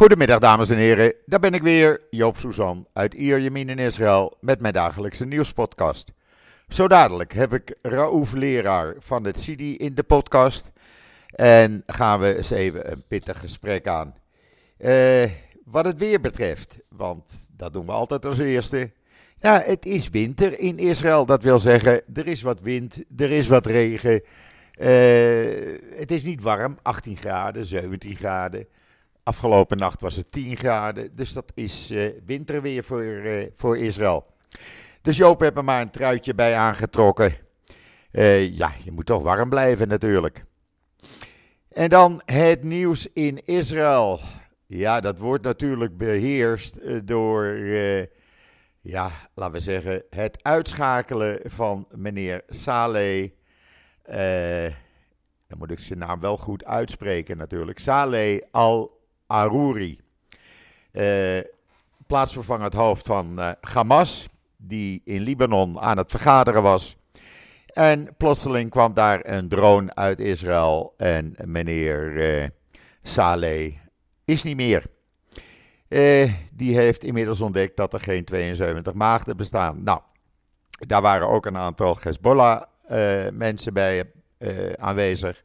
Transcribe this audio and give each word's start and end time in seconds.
Goedemiddag 0.00 0.38
dames 0.38 0.70
en 0.70 0.76
heren, 0.76 1.14
daar 1.26 1.40
ben 1.40 1.54
ik 1.54 1.62
weer, 1.62 2.00
Joop 2.10 2.36
Suzan 2.36 2.86
uit 2.92 3.14
Ierjemien 3.14 3.68
in 3.68 3.78
Israël 3.78 4.36
met 4.40 4.60
mijn 4.60 4.72
dagelijkse 4.72 5.24
nieuwspodcast. 5.24 6.12
Zo 6.68 6.88
dadelijk 6.88 7.32
heb 7.32 7.52
ik 7.52 7.74
Raouf 7.82 8.32
Leraar 8.32 8.94
van 8.98 9.24
het 9.24 9.40
CIDI 9.40 9.76
in 9.76 9.94
de 9.94 10.02
podcast 10.02 10.70
en 11.30 11.82
gaan 11.86 12.20
we 12.20 12.36
eens 12.36 12.50
even 12.50 12.92
een 12.92 13.04
pittig 13.08 13.40
gesprek 13.40 13.86
aan. 13.86 14.14
Uh, 14.78 15.24
wat 15.64 15.84
het 15.84 15.98
weer 15.98 16.20
betreft, 16.20 16.80
want 16.88 17.48
dat 17.56 17.72
doen 17.72 17.86
we 17.86 17.92
altijd 17.92 18.26
als 18.26 18.38
eerste. 18.38 18.92
Ja, 19.38 19.62
het 19.64 19.86
is 19.86 20.08
winter 20.08 20.58
in 20.58 20.78
Israël, 20.78 21.26
dat 21.26 21.42
wil 21.42 21.58
zeggen, 21.58 22.02
er 22.14 22.26
is 22.26 22.42
wat 22.42 22.60
wind, 22.60 23.02
er 23.16 23.30
is 23.30 23.46
wat 23.46 23.66
regen. 23.66 24.22
Uh, 24.80 25.78
het 25.94 26.10
is 26.10 26.24
niet 26.24 26.42
warm, 26.42 26.78
18 26.82 27.16
graden, 27.16 27.64
17 27.64 28.16
graden. 28.16 28.66
Afgelopen 29.22 29.76
nacht 29.76 30.00
was 30.00 30.16
het 30.16 30.32
10 30.32 30.56
graden, 30.56 31.10
dus 31.16 31.32
dat 31.32 31.52
is 31.54 31.90
uh, 31.90 32.10
winterweer 32.26 32.84
voor, 32.84 33.02
uh, 33.02 33.46
voor 33.54 33.78
Israël. 33.78 34.26
Dus 35.02 35.16
Joop 35.16 35.40
heeft 35.40 35.56
er 35.56 35.64
maar 35.64 35.80
een 35.80 35.90
truitje 35.90 36.34
bij 36.34 36.54
aangetrokken. 36.54 37.34
Uh, 38.12 38.56
ja, 38.56 38.72
je 38.84 38.92
moet 38.92 39.06
toch 39.06 39.22
warm 39.22 39.48
blijven 39.48 39.88
natuurlijk. 39.88 40.44
En 41.68 41.88
dan 41.88 42.22
het 42.24 42.62
nieuws 42.62 43.08
in 43.12 43.44
Israël. 43.44 44.20
Ja, 44.66 45.00
dat 45.00 45.18
wordt 45.18 45.44
natuurlijk 45.44 45.96
beheerst 45.96 46.80
door, 47.06 47.46
ja, 48.80 49.10
laten 49.34 49.54
we 49.54 49.60
zeggen, 49.60 50.02
het 50.10 50.42
uitschakelen 50.42 51.40
van 51.44 51.86
meneer 51.90 52.42
Saleh. 52.48 53.30
dan 55.46 55.58
moet 55.58 55.70
ik 55.70 55.78
zijn 55.78 55.98
naam 55.98 56.20
wel 56.20 56.36
goed 56.36 56.64
uitspreken 56.64 57.36
natuurlijk. 57.36 57.78
Saleh 57.78 58.42
al 58.50 58.99
Arouri. 59.30 59.98
Uh, 60.92 61.40
plaatsvervangend 62.06 62.74
hoofd 62.74 63.06
van 63.06 63.38
uh, 63.38 63.50
Hamas, 63.60 64.28
die 64.56 65.02
in 65.04 65.20
Libanon 65.20 65.80
aan 65.80 65.96
het 65.96 66.10
vergaderen 66.10 66.62
was. 66.62 66.96
En 67.66 68.16
plotseling 68.16 68.70
kwam 68.70 68.94
daar 68.94 69.20
een 69.22 69.48
drone 69.48 69.94
uit 69.94 70.20
Israël 70.20 70.94
en 70.96 71.34
meneer 71.44 72.12
uh, 72.42 72.48
Saleh 73.02 73.74
is 74.24 74.42
niet 74.42 74.56
meer. 74.56 74.86
die 76.52 76.76
heeft 76.76 77.04
inmiddels 77.04 77.40
ontdekt 77.40 77.76
dat 77.76 77.92
er 77.92 78.00
geen 78.00 78.24
72 78.24 78.94
maagden 78.94 79.36
bestaan. 79.36 79.82
Nou, 79.82 80.00
daar 80.86 81.02
waren 81.02 81.28
ook 81.28 81.46
een 81.46 81.56
aantal 81.56 81.96
Hezbollah 82.00 82.62
mensen 83.32 83.74
bij 83.74 84.10
aanwezig. 84.74 85.42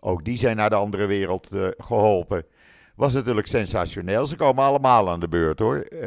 Ook 0.00 0.24
die 0.24 0.38
zijn 0.38 0.56
naar 0.56 0.70
de 0.70 0.76
andere 0.76 1.06
wereld 1.06 1.48
geholpen 1.76 2.46
was 2.98 3.14
natuurlijk 3.14 3.46
sensationeel. 3.46 4.26
Ze 4.26 4.36
komen 4.36 4.64
allemaal 4.64 5.10
aan 5.10 5.20
de 5.20 5.28
beurt 5.28 5.58
hoor. 5.58 5.86
Uh, 5.90 6.00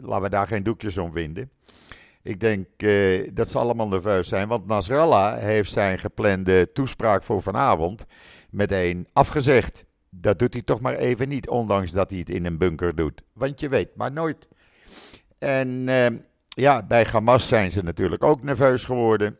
laten 0.00 0.22
we 0.22 0.28
daar 0.28 0.46
geen 0.46 0.62
doekjes 0.62 0.98
om 0.98 1.12
winden. 1.12 1.50
Ik 2.22 2.40
denk 2.40 2.66
uh, 2.76 3.30
dat 3.32 3.50
ze 3.50 3.58
allemaal 3.58 3.88
nerveus 3.88 4.28
zijn, 4.28 4.48
want 4.48 4.66
Nasrallah 4.66 5.38
heeft 5.38 5.72
zijn 5.72 5.98
geplande 5.98 6.72
toespraak 6.72 7.22
voor 7.22 7.42
vanavond 7.42 8.06
meteen 8.50 9.08
afgezegd. 9.12 9.84
Dat 10.10 10.38
doet 10.38 10.52
hij 10.52 10.62
toch 10.62 10.80
maar 10.80 10.94
even 10.94 11.28
niet, 11.28 11.48
ondanks 11.48 11.90
dat 11.90 12.10
hij 12.10 12.18
het 12.18 12.30
in 12.30 12.46
een 12.46 12.58
bunker 12.58 12.96
doet. 12.96 13.22
Want 13.32 13.60
je 13.60 13.68
weet 13.68 13.96
maar 13.96 14.12
nooit. 14.12 14.48
En 15.38 15.68
uh, 15.68 16.06
ja, 16.48 16.86
bij 16.86 17.06
Hamas 17.12 17.48
zijn 17.48 17.70
ze 17.70 17.82
natuurlijk 17.82 18.24
ook 18.24 18.42
nerveus 18.42 18.84
geworden. 18.84 19.38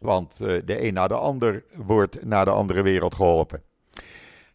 Want 0.00 0.36
de 0.38 0.86
een 0.86 0.94
na 0.94 1.08
de 1.08 1.14
ander 1.14 1.64
wordt 1.74 2.24
naar 2.24 2.44
de 2.44 2.50
andere 2.50 2.82
wereld 2.82 3.14
geholpen. 3.14 3.69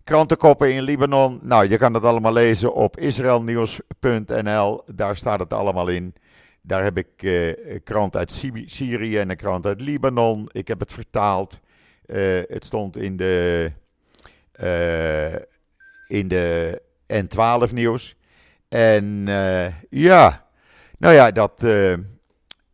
Krantenkoppen 0.06 0.74
in 0.74 0.82
Libanon. 0.82 1.40
Nou, 1.42 1.70
je 1.70 1.78
kan 1.78 1.94
het 1.94 2.04
allemaal 2.04 2.34
lezen 2.34 2.74
op 2.74 2.98
israelnieuws.nl. 2.98 4.84
Daar 4.86 5.16
staat 5.16 5.40
het 5.40 5.54
allemaal 5.54 5.88
in. 5.88 6.16
Daar 6.62 6.84
heb 6.84 6.98
ik 6.98 7.08
uh, 7.24 7.54
krant 7.84 8.16
uit 8.16 8.44
Syrië 8.66 9.18
en 9.18 9.30
een 9.30 9.36
krant 9.36 9.66
uit 9.66 9.82
Libanon. 9.82 10.50
Ik 10.52 10.68
heb 10.68 10.80
het 10.80 10.94
vertaald. 10.94 11.60
Uh, 12.06 12.42
het 12.48 12.66
stond 12.66 12.98
in 12.98 13.18
de, 13.18 13.72
uh, 14.64 15.34
in 16.08 16.28
de 16.28 16.82
N12 17.14 17.74
nieuws. 17.74 18.16
En 18.70 19.26
ja, 19.90 20.48
nou 20.98 21.14
ja, 21.14 21.32
dat 21.32 21.62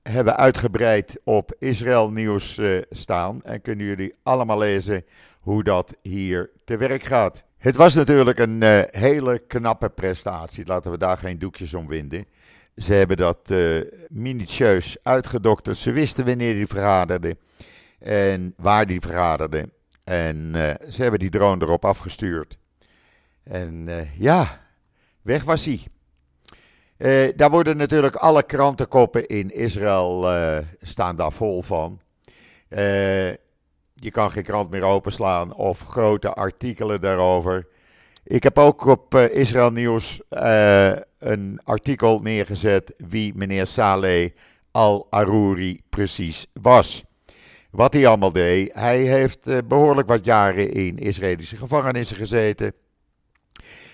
hebben 0.02 0.34
we 0.34 0.36
uitgebreid 0.36 1.20
op 1.24 1.56
Israël 1.59 2.09
nieuws 2.09 2.62
staan. 2.90 3.41
En 3.41 3.62
kunnen 3.62 3.86
jullie 3.86 4.16
allemaal 4.24 4.58
lezen 4.58 5.06
hoe 5.41 5.63
dat 5.63 5.96
hier 6.02 6.50
te 6.66 6.78
werk 6.78 7.03
gaat. 7.03 7.44
Het 7.57 7.75
was 7.75 7.94
natuurlijk 7.94 8.40
een 8.40 8.62
uh, 8.62 8.81
hele 8.90 9.40
knappe 9.40 9.90
prestatie. 9.90 10.66
Laten 10.66 10.91
we 10.91 10.97
daar 10.97 11.18
geen 11.18 11.40
doekjes 11.40 11.74
om 11.74 11.88
winden. 11.88 12.25
Ze 12.75 12.94
hebben 12.94 13.18
dat 13.18 13.50
uh, 13.52 13.81
minutieus 14.09 14.97
uitgedokterd. 15.03 15.78
Ze 15.78 15.91
wisten 15.91 16.25
wanneer 16.25 16.53
die 16.53 16.68
vergaderde 16.68 17.38
en 18.00 18.53
waar 18.57 18.85
die 18.85 19.02
vergaderde. 19.02 19.69
En 20.03 20.52
uh, 20.56 20.69
ze 20.90 21.02
hebben 21.02 21.19
die 21.19 21.29
drone 21.29 21.66
erop 21.66 21.85
afgestuurd. 21.85 22.58
En 23.44 23.90
ja, 24.18 24.62
weg 25.22 25.44
was 25.44 25.66
hij. 25.66 27.34
daar 27.35 27.50
worden 27.50 27.78
natuurlijk 27.78 28.16
alle 28.16 28.44
krantenkoppen 28.44 29.28
in 29.28 29.53
Israël 29.53 30.28
staan 30.79 31.16
daar 31.16 31.31
vol 31.31 31.62
van. 31.62 32.00
Je 34.04 34.12
kan 34.12 34.32
geen 34.32 34.44
krant 34.44 34.70
meer 34.70 34.84
openslaan 34.84 35.54
of 35.54 35.80
grote 35.80 36.34
artikelen 36.34 37.02
daarover. 37.02 37.68
Ik 38.24 38.44
heb 38.44 38.58
ook 38.58 38.86
op 38.86 39.16
uh, 39.16 39.36
Israël 39.36 39.72
Nieuws 39.72 40.22
uh, 40.30 40.92
een 41.20 41.60
artikel 41.64 42.20
neergezet 42.20 42.94
wie 42.98 43.34
meneer 43.36 43.66
Saleh 43.66 44.32
al-Arouri 44.72 45.82
precies 45.90 46.46
was. 46.62 47.04
Wat 47.72 47.94
hij 47.94 48.08
allemaal 48.08 48.32
deed. 48.32 48.74
Hij 48.74 48.98
heeft 48.98 49.48
uh, 49.48 49.58
behoorlijk 49.68 50.08
wat 50.08 50.26
jaren 50.26 50.72
in 50.72 50.98
Israëlische 50.98 51.58
gevangenissen 51.58 52.18
gezeten. 52.18 52.74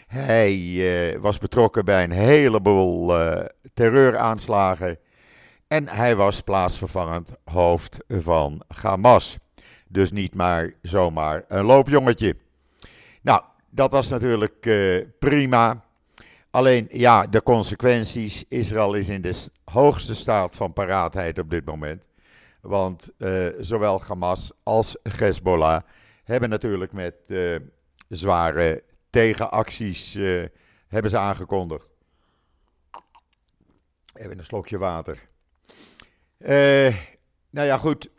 Hij 0.07 1.17
was 1.19 1.37
betrokken 1.37 1.85
bij 1.85 2.03
een 2.03 2.11
heleboel 2.11 3.13
terreuraanslagen. 3.73 4.99
En 5.67 5.87
hij 5.87 6.15
was 6.15 6.41
plaatsvervangend 6.41 7.31
hoofd 7.43 8.03
van 8.07 8.61
Hamas. 8.67 9.37
Dus 9.89 10.11
niet 10.11 10.35
maar 10.35 10.73
zomaar 10.81 11.43
een 11.47 11.65
loopjongetje. 11.65 12.35
Nou, 13.21 13.41
dat 13.69 13.91
was 13.91 14.09
natuurlijk 14.09 14.65
uh, 14.65 15.05
prima. 15.19 15.85
Alleen 16.51 16.87
ja, 16.91 17.27
de 17.27 17.43
consequenties. 17.43 18.43
Israël 18.47 18.93
is 18.93 19.09
in 19.09 19.21
de 19.21 19.49
hoogste 19.63 20.15
staat 20.15 20.55
van 20.55 20.73
paraatheid 20.73 21.39
op 21.39 21.49
dit 21.49 21.65
moment. 21.65 22.05
Want 22.61 23.09
uh, 23.17 23.47
zowel 23.59 24.01
Hamas 24.01 24.51
als 24.63 24.97
Hezbollah 25.17 25.81
hebben 26.23 26.49
natuurlijk 26.49 26.93
met 26.93 27.15
uh, 27.27 27.55
zware 28.09 28.83
tegenacties 29.09 30.13
hebben 30.87 31.11
ze 31.11 31.17
aangekondigd. 31.17 31.89
Even 34.13 34.37
een 34.37 34.43
slokje 34.43 34.77
water. 34.77 35.17
nou 37.49 37.67
ja, 37.67 37.77
goed 37.77 38.09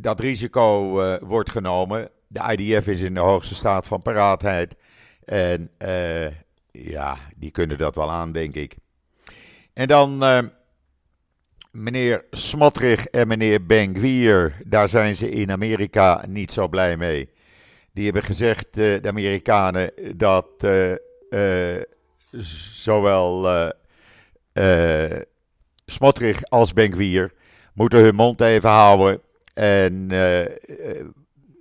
dat 0.00 0.20
risico 0.20 1.00
uh, 1.00 1.14
wordt 1.20 1.50
genomen. 1.50 2.10
De 2.26 2.56
IDF 2.56 2.86
is 2.86 3.00
in 3.00 3.14
de 3.14 3.20
hoogste 3.20 3.54
staat 3.54 3.86
van 3.86 4.02
paraatheid. 4.02 4.76
En 5.24 5.70
uh, 5.78 6.26
ja, 6.70 7.16
die 7.36 7.50
kunnen 7.50 7.78
dat 7.78 7.94
wel 7.94 8.10
aan, 8.10 8.32
denk 8.32 8.54
ik. 8.54 8.76
En 9.72 9.88
dan 9.88 10.22
uh, 10.22 10.38
meneer 11.70 12.24
Smotrich 12.30 13.06
en 13.06 13.28
meneer 13.28 13.66
Ben 13.66 14.52
Daar 14.66 14.88
zijn 14.88 15.14
ze 15.14 15.30
in 15.30 15.50
Amerika 15.50 16.24
niet 16.28 16.52
zo 16.52 16.68
blij 16.68 16.96
mee. 16.96 17.28
Die 17.92 18.04
hebben 18.04 18.22
gezegd, 18.22 18.74
de 18.74 19.00
Amerikanen, 19.04 19.92
dat 20.16 20.66
zowel 22.82 23.46
Smotrich 25.86 26.44
als 26.44 26.72
Ben 26.72 27.30
moeten 27.74 28.00
hun 28.00 28.14
mond 28.14 28.40
even 28.40 28.70
houden 28.70 29.20
en 29.58 30.08
uh, 30.12 30.44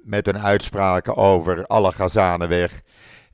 met 0.04 0.28
een 0.28 0.40
uitspraak 0.40 1.18
over 1.18 1.66
alle 1.66 1.92
Gazanen 1.92 2.50
weg. 2.50 2.82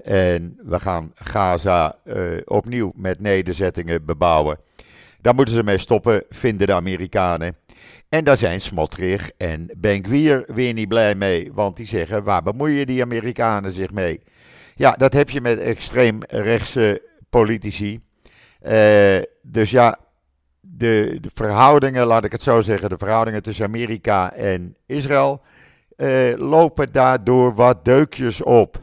En 0.04 0.60
we 0.63 0.80
gaan 0.80 1.12
Gaza 1.15 1.95
uh, 2.06 2.38
opnieuw 2.45 2.92
met 2.95 3.19
nederzettingen 3.19 4.06
bebouwen. 4.06 4.57
Daar 5.21 5.36
moeten 5.36 5.54
ze 5.54 5.63
mee 5.63 5.77
stoppen, 5.77 6.24
vinden 6.30 6.68
de 6.68 6.74
Amerikanen. 6.74 7.56
En 8.10 8.24
daar 8.24 8.38
zijn 8.38 8.62
Smotrich 8.62 9.31
en 9.38 9.69
Benkwier 9.77 10.44
weer 10.48 10.74
niet 10.74 10.88
blij 10.88 11.16
mee. 11.16 11.51
Want 11.54 11.77
die 11.77 11.86
zeggen, 11.86 12.24
waar 12.24 12.44
bemoeien 12.44 12.88
die 12.88 13.01
Amerikanen 13.01 13.71
zich 13.71 13.92
mee? 13.92 14.21
Ja, 14.75 14.92
dat 14.92 15.13
heb 15.13 15.30
je 15.30 15.42
met 15.42 15.59
extreem 15.59 16.19
rechtse 16.27 17.01
politici. 17.30 18.01
Dus 19.42 19.71
ja, 19.71 19.98
de, 20.78 21.18
de, 21.22 21.30
verhoudingen, 21.34 22.06
laat 22.06 22.24
ik 22.24 22.31
het 22.31 22.42
zo 22.42 22.62
zeggen, 22.62 22.90
de 22.90 22.98
verhoudingen 22.98 23.44
tussen 23.44 23.66
Amerika 23.66 24.34
en 24.34 24.75
Israël 24.86 25.42
eh, 25.96 26.34
lopen 26.38 26.92
daardoor 26.92 27.56
wat 27.56 27.86
deukjes 27.86 28.42
op. 28.42 28.81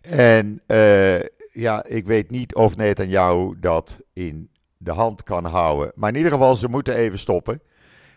En 0.00 0.60
uh, 0.66 1.20
ja, 1.52 1.84
ik 1.84 2.06
weet 2.06 2.30
niet 2.30 2.54
of 2.54 2.76
Netanyahu 2.76 3.54
dat 3.60 4.00
in 4.12 4.50
de 4.76 4.92
hand 4.92 5.22
kan 5.22 5.44
houden. 5.44 5.92
Maar 5.94 6.10
in 6.10 6.16
ieder 6.16 6.32
geval, 6.32 6.56
ze 6.56 6.68
moeten 6.68 6.94
even 6.94 7.18
stoppen 7.18 7.62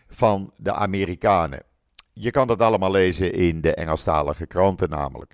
van 0.08 0.52
de 0.56 0.72
Amerikanen. 0.72 1.62
Je 2.12 2.30
kan 2.30 2.46
dat 2.46 2.62
allemaal 2.62 2.90
lezen 2.90 3.32
in 3.32 3.60
de 3.60 3.74
Engelstalige 3.74 4.46
kranten 4.46 4.90
namelijk. 4.90 5.32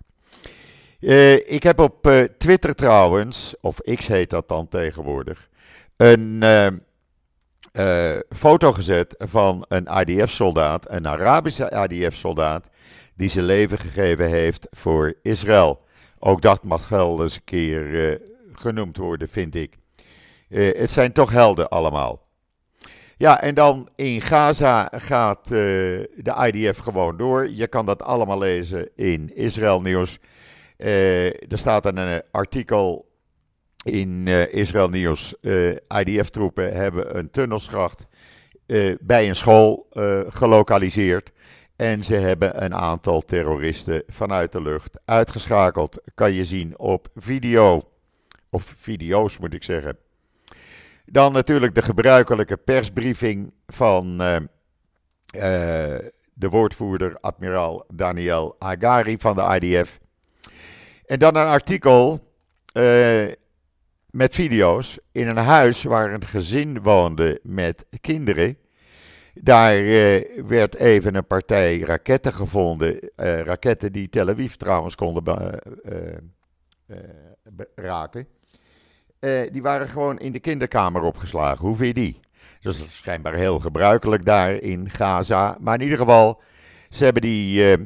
Uh, 1.01 1.51
ik 1.51 1.63
heb 1.63 1.79
op 1.79 2.07
uh, 2.07 2.23
Twitter 2.23 2.75
trouwens, 2.75 3.55
of 3.61 3.81
X 3.81 4.07
heet 4.07 4.31
dat 4.31 4.49
dan 4.49 4.69
tegenwoordig, 4.69 5.49
een 5.97 6.41
uh, 6.43 6.67
foto 8.29 8.73
gezet 8.73 9.15
van 9.19 9.65
een 9.69 9.89
IDF-soldaat, 10.07 10.91
een 10.91 11.09
Arabische 11.09 11.87
IDF-soldaat, 11.89 12.69
die 13.15 13.29
zijn 13.29 13.45
leven 13.45 13.79
gegeven 13.79 14.29
heeft 14.29 14.67
voor 14.71 15.15
Israël. 15.23 15.81
Ook 16.19 16.43
dat 16.43 16.65
mag 16.65 16.89
wel 16.89 17.23
eens 17.23 17.35
een 17.35 17.45
keer 17.45 18.21
genoemd 18.53 18.97
worden, 18.97 19.29
vind 19.29 19.55
ik. 19.55 19.75
het 20.49 20.91
zijn 20.91 21.13
toch 21.13 21.31
helden 21.31 21.69
allemaal. 21.69 22.29
Ja, 23.17 23.41
en 23.41 23.55
dan 23.55 23.89
in 23.97 24.21
Gaza 24.21 24.89
gaat 24.93 25.49
de 25.49 26.51
IDF 26.53 26.79
gewoon 26.79 27.17
door. 27.17 27.51
Je 27.51 27.67
kan 27.67 27.87
dat 27.87 28.03
allemaal 28.03 28.39
lezen 28.39 28.89
in 28.97 29.37
Israël 29.37 29.81
Nieuws. 29.81 30.19
Er 30.77 31.59
staat 31.59 31.87
een 31.87 32.23
artikel 32.31 33.10
in 33.85 34.27
uh, 34.27 34.53
Israël 34.53 34.89
Nieuws. 34.89 35.35
Uh, 35.41 35.77
IDF-troepen 35.89 36.73
hebben 36.73 37.19
een 37.19 37.31
tunnelsgracht 37.31 38.07
bij 39.01 39.29
een 39.29 39.37
school 39.37 39.87
gelokaliseerd. 40.29 41.33
En 41.77 42.05
ze 42.05 42.15
hebben 42.15 42.65
een 42.65 42.75
aantal 42.75 43.21
terroristen 43.21 44.03
vanuit 44.07 44.53
de 44.53 44.63
lucht 44.63 45.01
uitgeschakeld. 45.05 46.03
Kan 46.15 46.33
je 46.33 46.45
zien 46.45 46.79
op 46.79 47.09
video. 47.15 47.83
Of 48.51 48.63
video's 48.63 49.39
moet 49.39 49.55
ik 49.55 49.63
zeggen. 49.63 49.97
Dan 51.07 51.33
natuurlijk 51.33 51.75
de 51.75 51.83
gebruikelijke 51.83 52.57
persbriefing 52.57 53.53
van 53.67 54.19
de 56.35 56.49
woordvoerder 56.49 57.17
admiraal 57.21 57.85
Daniel 57.89 58.57
Agari 58.59 59.17
van 59.19 59.37
de 59.37 59.59
IDF. 59.61 59.99
En 61.07 61.19
dan 61.19 61.37
een 61.37 61.47
artikel 61.47 62.19
met 64.11 64.35
video's 64.35 64.99
in 65.13 65.29
een 65.29 65.37
huis 65.37 65.83
waar 65.83 66.13
een 66.13 66.27
gezin 66.27 66.83
woonde 66.83 67.41
met 67.43 67.87
kinderen. 68.01 68.57
Daar 69.35 69.81
uh, 69.81 70.45
werd 70.47 70.75
even 70.75 71.15
een 71.15 71.27
partij 71.27 71.79
raketten 71.79 72.33
gevonden. 72.33 72.95
Uh, 72.95 73.41
raketten 73.41 73.93
die 73.93 74.09
Tel 74.09 74.29
Aviv 74.29 74.53
trouwens 74.53 74.95
konden 74.95 75.25
raken. 77.75 78.27
die 79.53 79.63
waren 79.63 79.89
gewoon 79.89 80.19
in 80.19 80.33
de 80.33 80.41
kinderkamer 80.41 81.03
opgeslagen. 81.03 81.67
Hoe 81.67 81.77
vind 81.77 81.97
je 81.97 82.03
die? 82.03 82.21
Dat 82.61 82.75
is 82.75 82.97
schijnbaar 82.97 83.35
heel 83.35 83.59
gebruikelijk 83.59 84.25
daar 84.25 84.53
in 84.53 84.91
Gaza. 84.91 85.57
Maar 85.61 85.75
in 85.75 85.83
ieder 85.83 85.99
geval, 85.99 86.43
ze 86.89 87.05
hebben 87.05 87.23
die 87.23 87.77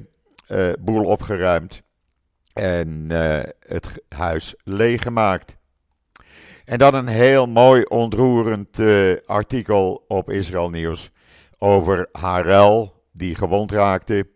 boel 0.81 1.05
opgeruimd 1.05 1.83
en 2.53 3.11
het 3.59 4.03
huis 4.09 4.55
leeggemaakt. 4.65 5.57
En 6.65 6.79
dan 6.79 6.95
een 6.95 7.07
heel 7.07 7.47
mooi 7.47 7.83
ontroerend 7.83 8.79
uh, 8.79 9.17
artikel 9.27 10.05
op 10.09 10.31
Israël 10.31 10.71
Nieuws 10.71 11.11
over 11.59 12.09
Harel, 12.13 13.03
die 13.13 13.35
gewond 13.35 13.73
raakte. 13.73 14.27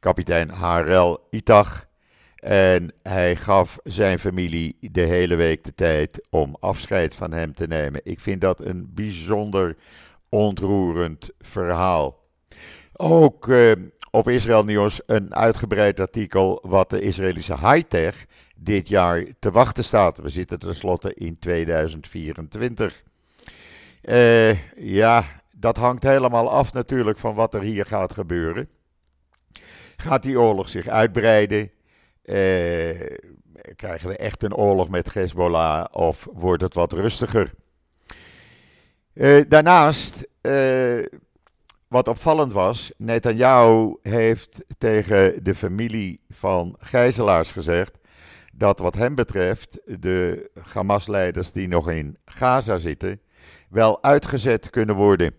Kapitein 0.00 0.50
Harel 0.50 1.26
Itach. 1.30 1.88
En 2.36 2.92
hij 3.02 3.36
gaf 3.36 3.78
zijn 3.84 4.18
familie 4.18 4.76
de 4.80 5.00
hele 5.00 5.34
week 5.36 5.64
de 5.64 5.74
tijd 5.74 6.26
om 6.30 6.56
afscheid 6.58 7.14
van 7.14 7.32
hem 7.32 7.54
te 7.54 7.66
nemen. 7.66 8.00
Ik 8.04 8.20
vind 8.20 8.40
dat 8.40 8.64
een 8.64 8.90
bijzonder 8.94 9.76
ontroerend 10.28 11.30
verhaal. 11.38 12.18
Ook 12.92 13.46
uh, 13.46 13.72
op 14.10 14.28
Israël 14.28 14.64
Nieuws 14.64 15.00
een 15.06 15.34
uitgebreid 15.34 16.00
artikel 16.00 16.58
wat 16.62 16.90
de 16.90 17.00
Israëlische 17.00 17.58
high-tech 17.58 18.26
dit 18.62 18.88
jaar 18.88 19.24
te 19.38 19.50
wachten 19.50 19.84
staat. 19.84 20.18
We 20.18 20.28
zitten 20.28 20.58
tenslotte 20.58 21.14
in 21.14 21.38
2024. 21.38 23.02
Uh, 24.02 24.50
eh, 24.50 24.58
ja, 24.76 25.24
dat 25.52 25.76
hangt 25.76 26.02
helemaal 26.02 26.50
af 26.50 26.72
natuurlijk 26.72 27.18
van 27.18 27.34
wat 27.34 27.54
er 27.54 27.62
hier 27.62 27.86
gaat 27.86 28.12
gebeuren. 28.12 28.68
Gaat 29.96 30.22
die 30.22 30.40
oorlog 30.40 30.68
zich 30.68 30.86
uitbreiden? 30.86 31.70
Uh, 32.24 33.00
krijgen 33.76 34.08
we 34.08 34.16
echt 34.16 34.42
een 34.42 34.54
oorlog 34.54 34.88
met 34.88 35.14
Hezbollah 35.14 35.84
of 35.90 36.28
wordt 36.32 36.62
het 36.62 36.74
wat 36.74 36.92
rustiger? 36.92 37.52
Uh, 39.14 39.42
daarnaast 39.48 40.28
wat 41.88 42.08
opvallend 42.08 42.52
was, 42.52 42.92
Netanyahu 42.96 43.96
heeft 44.02 44.64
tegen 44.78 45.44
de 45.44 45.54
familie 45.54 46.20
van 46.28 46.76
gijzelaars 46.78 47.52
gezegd 47.52 47.99
dat 48.60 48.78
wat 48.78 48.94
hem 48.94 49.14
betreft 49.14 49.80
de 49.84 50.50
Hamas-leiders 50.72 51.52
die 51.52 51.68
nog 51.68 51.90
in 51.90 52.18
Gaza 52.24 52.78
zitten 52.78 53.20
wel 53.68 54.02
uitgezet 54.02 54.70
kunnen 54.70 54.94
worden. 54.94 55.34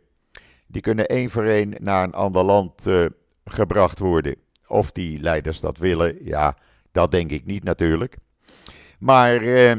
Die 0.68 0.82
kunnen 0.82 1.08
één 1.08 1.30
voor 1.30 1.44
één 1.44 1.76
naar 1.80 2.04
een 2.04 2.14
ander 2.14 2.44
land 2.44 2.88
uh, 2.88 3.06
gebracht 3.46 4.00
worden. 4.00 4.36
Of 4.68 4.92
die 4.92 5.20
leiders 5.20 5.60
dat 5.60 5.78
willen, 5.78 6.26
ja, 6.26 6.58
dat 6.92 7.12
denk 7.12 7.32
ik 7.32 7.46
niet 7.46 7.64
natuurlijk. 7.64 8.18
Maar 9.00 9.42
uh, 9.42 9.74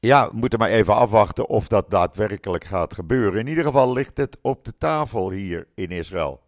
ja, 0.00 0.30
we 0.30 0.36
moeten 0.36 0.58
maar 0.58 0.70
even 0.70 0.94
afwachten 0.94 1.48
of 1.48 1.68
dat 1.68 1.90
daadwerkelijk 1.90 2.64
gaat 2.64 2.94
gebeuren. 2.94 3.40
In 3.40 3.46
ieder 3.46 3.64
geval 3.64 3.92
ligt 3.92 4.16
het 4.16 4.38
op 4.42 4.64
de 4.64 4.76
tafel 4.78 5.30
hier 5.30 5.66
in 5.74 5.90
Israël. 5.90 6.40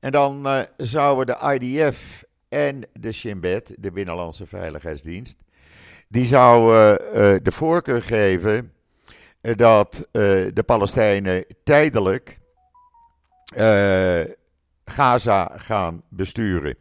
En 0.00 0.12
dan 0.12 0.46
uh, 0.46 0.60
zouden 0.76 1.26
de 1.26 1.58
IDF 1.58 2.24
en 2.48 2.82
de 2.92 3.12
Shin 3.12 3.40
Bet, 3.40 3.74
de 3.78 3.92
Binnenlandse 3.92 4.46
Veiligheidsdienst, 4.46 5.38
die 6.08 6.24
zouden 6.24 7.00
uh, 7.06 7.36
de 7.42 7.52
voorkeur 7.52 8.02
geven 8.02 8.72
dat 9.40 10.08
uh, 10.12 10.22
de 10.52 10.62
Palestijnen 10.66 11.44
tijdelijk 11.64 12.38
Gaza 14.84 15.52
gaan 15.56 16.02
besturen. 16.08 16.76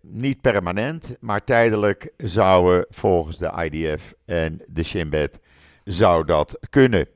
Niet 0.00 0.40
permanent, 0.40 1.16
maar 1.20 1.44
tijdelijk 1.44 2.12
zouden 2.16 2.86
volgens 2.90 3.36
de 3.36 3.68
IDF 3.70 4.14
en 4.24 4.62
de 4.66 4.82
Shin 4.82 5.10
Bet 5.10 5.40
zou 5.84 6.24
dat 6.24 6.58
kunnen. 6.70 7.06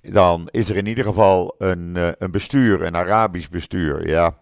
Dan 0.00 0.48
is 0.50 0.68
er 0.68 0.76
in 0.76 0.86
ieder 0.86 1.04
geval 1.04 1.54
een, 1.58 2.14
een 2.18 2.30
bestuur, 2.30 2.82
een 2.82 2.96
Arabisch 2.96 3.48
bestuur. 3.48 4.08
Ja, 4.08 4.38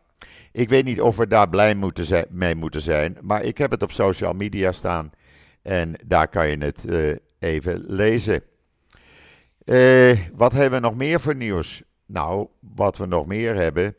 ik 0.54 0.68
weet 0.68 0.84
niet 0.84 1.00
of 1.00 1.16
we 1.16 1.26
daar 1.26 1.48
blij 1.48 1.74
moeten 1.74 2.06
zijn, 2.06 2.26
mee 2.30 2.54
moeten 2.54 2.80
zijn, 2.80 3.18
maar 3.20 3.42
ik 3.42 3.58
heb 3.58 3.70
het 3.70 3.82
op 3.82 3.90
social 3.90 4.32
media 4.32 4.72
staan 4.72 5.12
en 5.62 5.94
daar 6.04 6.28
kan 6.28 6.48
je 6.48 6.58
het 6.58 6.84
uh, 6.88 7.16
even 7.38 7.84
lezen. 7.86 8.42
wat 10.34 10.52
hebben 10.52 10.80
we 10.80 10.86
nog 10.86 10.94
meer 10.94 11.20
voor 11.20 11.34
nieuws? 11.34 11.82
Nou, 12.06 12.46
wat 12.74 12.96
we 12.96 13.06
nog 13.06 13.26
meer 13.26 13.54
hebben, 13.54 13.96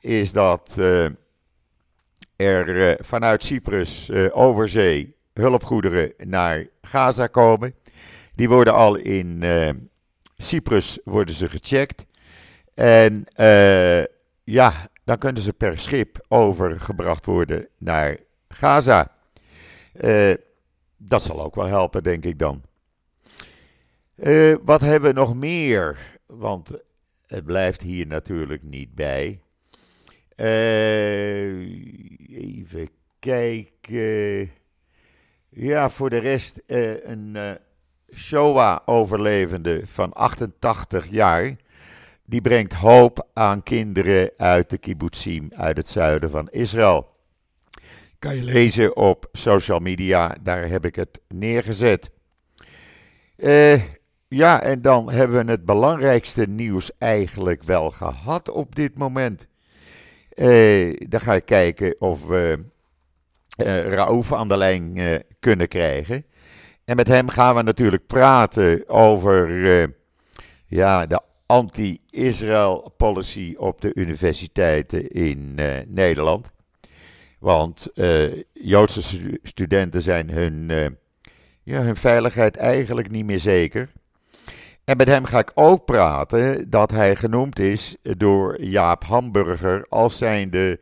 is 0.00 0.32
dat 0.32 0.76
er 2.36 2.68
uh, 2.68 2.94
vanuit 2.98 3.44
Cyprus 3.44 4.08
uh, 4.08 4.36
over 4.36 4.68
zee 4.68 5.14
hulpgoederen 5.32 6.12
naar 6.18 6.66
Gaza 6.82 7.26
komen. 7.26 7.74
Die 8.34 8.48
worden 8.48 8.74
al 8.74 8.96
in 8.96 9.44
Cyprus 10.36 10.98
worden 11.04 11.34
ze 11.34 11.48
gecheckt. 11.48 12.04
En 12.74 13.24
ja, 14.44 14.88
dan 15.06 15.18
kunnen 15.18 15.42
ze 15.42 15.52
per 15.52 15.78
schip 15.78 16.24
overgebracht 16.28 17.26
worden 17.26 17.68
naar 17.78 18.16
Gaza. 18.48 19.12
dat 20.96 21.22
zal 21.22 21.42
ook 21.42 21.54
wel 21.54 21.66
helpen, 21.66 22.02
denk 22.02 22.24
ik 22.24 22.38
dan. 22.38 22.62
wat 24.64 24.80
hebben 24.80 25.14
we 25.14 25.20
nog 25.20 25.34
meer? 25.34 26.18
Want 26.26 26.70
het 27.26 27.44
blijft 27.44 27.82
hier 27.82 28.06
natuurlijk 28.06 28.62
niet 28.62 28.94
bij. 28.94 29.40
Uh, 30.36 31.60
even 32.38 32.88
kijken. 33.18 34.50
Ja, 35.48 35.90
voor 35.90 36.10
de 36.10 36.18
rest 36.18 36.62
een 36.66 37.58
Shoah-overlevende 38.14 39.86
van 39.86 40.12
88 40.12 41.10
jaar. 41.10 41.56
Die 42.28 42.40
brengt 42.40 42.72
hoop 42.72 43.28
aan 43.32 43.62
kinderen 43.62 44.30
uit 44.36 44.70
de 44.70 44.78
kibbutzim 44.78 45.48
uit 45.54 45.76
het 45.76 45.88
zuiden 45.88 46.30
van 46.30 46.48
Israël. 46.50 47.08
Kan 48.18 48.36
je 48.36 48.42
lezen 48.42 48.96
op 48.96 49.28
social 49.32 49.78
media, 49.78 50.36
daar 50.42 50.68
heb 50.68 50.84
ik 50.84 50.96
het 50.96 51.20
neergezet. 51.28 52.10
ja, 54.28 54.62
en 54.62 54.82
dan 54.82 55.10
hebben 55.10 55.44
we 55.44 55.50
het 55.50 55.64
belangrijkste 55.64 56.46
nieuws 56.46 56.90
eigenlijk 56.98 57.62
wel 57.62 57.90
gehad 57.90 58.50
op 58.50 58.74
dit 58.74 58.98
moment. 58.98 59.46
Uh, 60.34 60.96
dan 61.08 61.20
ga 61.20 61.34
ik 61.34 61.44
kijken 61.44 62.00
of 62.00 62.26
we 62.26 62.64
uh, 63.56 63.88
Raouf 63.88 64.32
aan 64.32 64.48
de 64.48 64.56
lijn 64.56 65.22
kunnen 65.40 65.68
krijgen. 65.68 66.24
En 66.84 66.96
met 66.96 67.06
hem 67.06 67.28
gaan 67.28 67.54
we 67.54 67.62
natuurlijk 67.62 68.06
praten 68.06 68.88
over 68.88 69.50
ja, 70.66 71.06
de 71.06 71.20
anti-Israël 71.46 72.94
policy 72.96 73.54
op 73.58 73.80
de 73.80 73.94
universiteiten 73.94 75.08
in 75.08 75.58
Nederland. 75.86 76.50
Want 77.38 77.88
Joodse 78.52 79.38
studenten 79.42 80.02
zijn 80.02 80.30
hun, 80.30 80.70
ja, 81.62 81.82
hun 81.82 81.96
veiligheid 81.96 82.56
eigenlijk 82.56 83.10
niet 83.10 83.24
meer 83.24 83.40
zeker. 83.40 83.92
En 84.84 84.96
met 84.96 85.08
hem 85.08 85.24
ga 85.24 85.38
ik 85.38 85.52
ook 85.54 85.84
praten 85.84 86.70
dat 86.70 86.90
hij 86.90 87.16
genoemd 87.16 87.58
is 87.58 87.96
door 88.02 88.62
Jaap 88.62 89.04
Hamburger 89.04 89.86
als 89.88 90.18
zijnde 90.18 90.80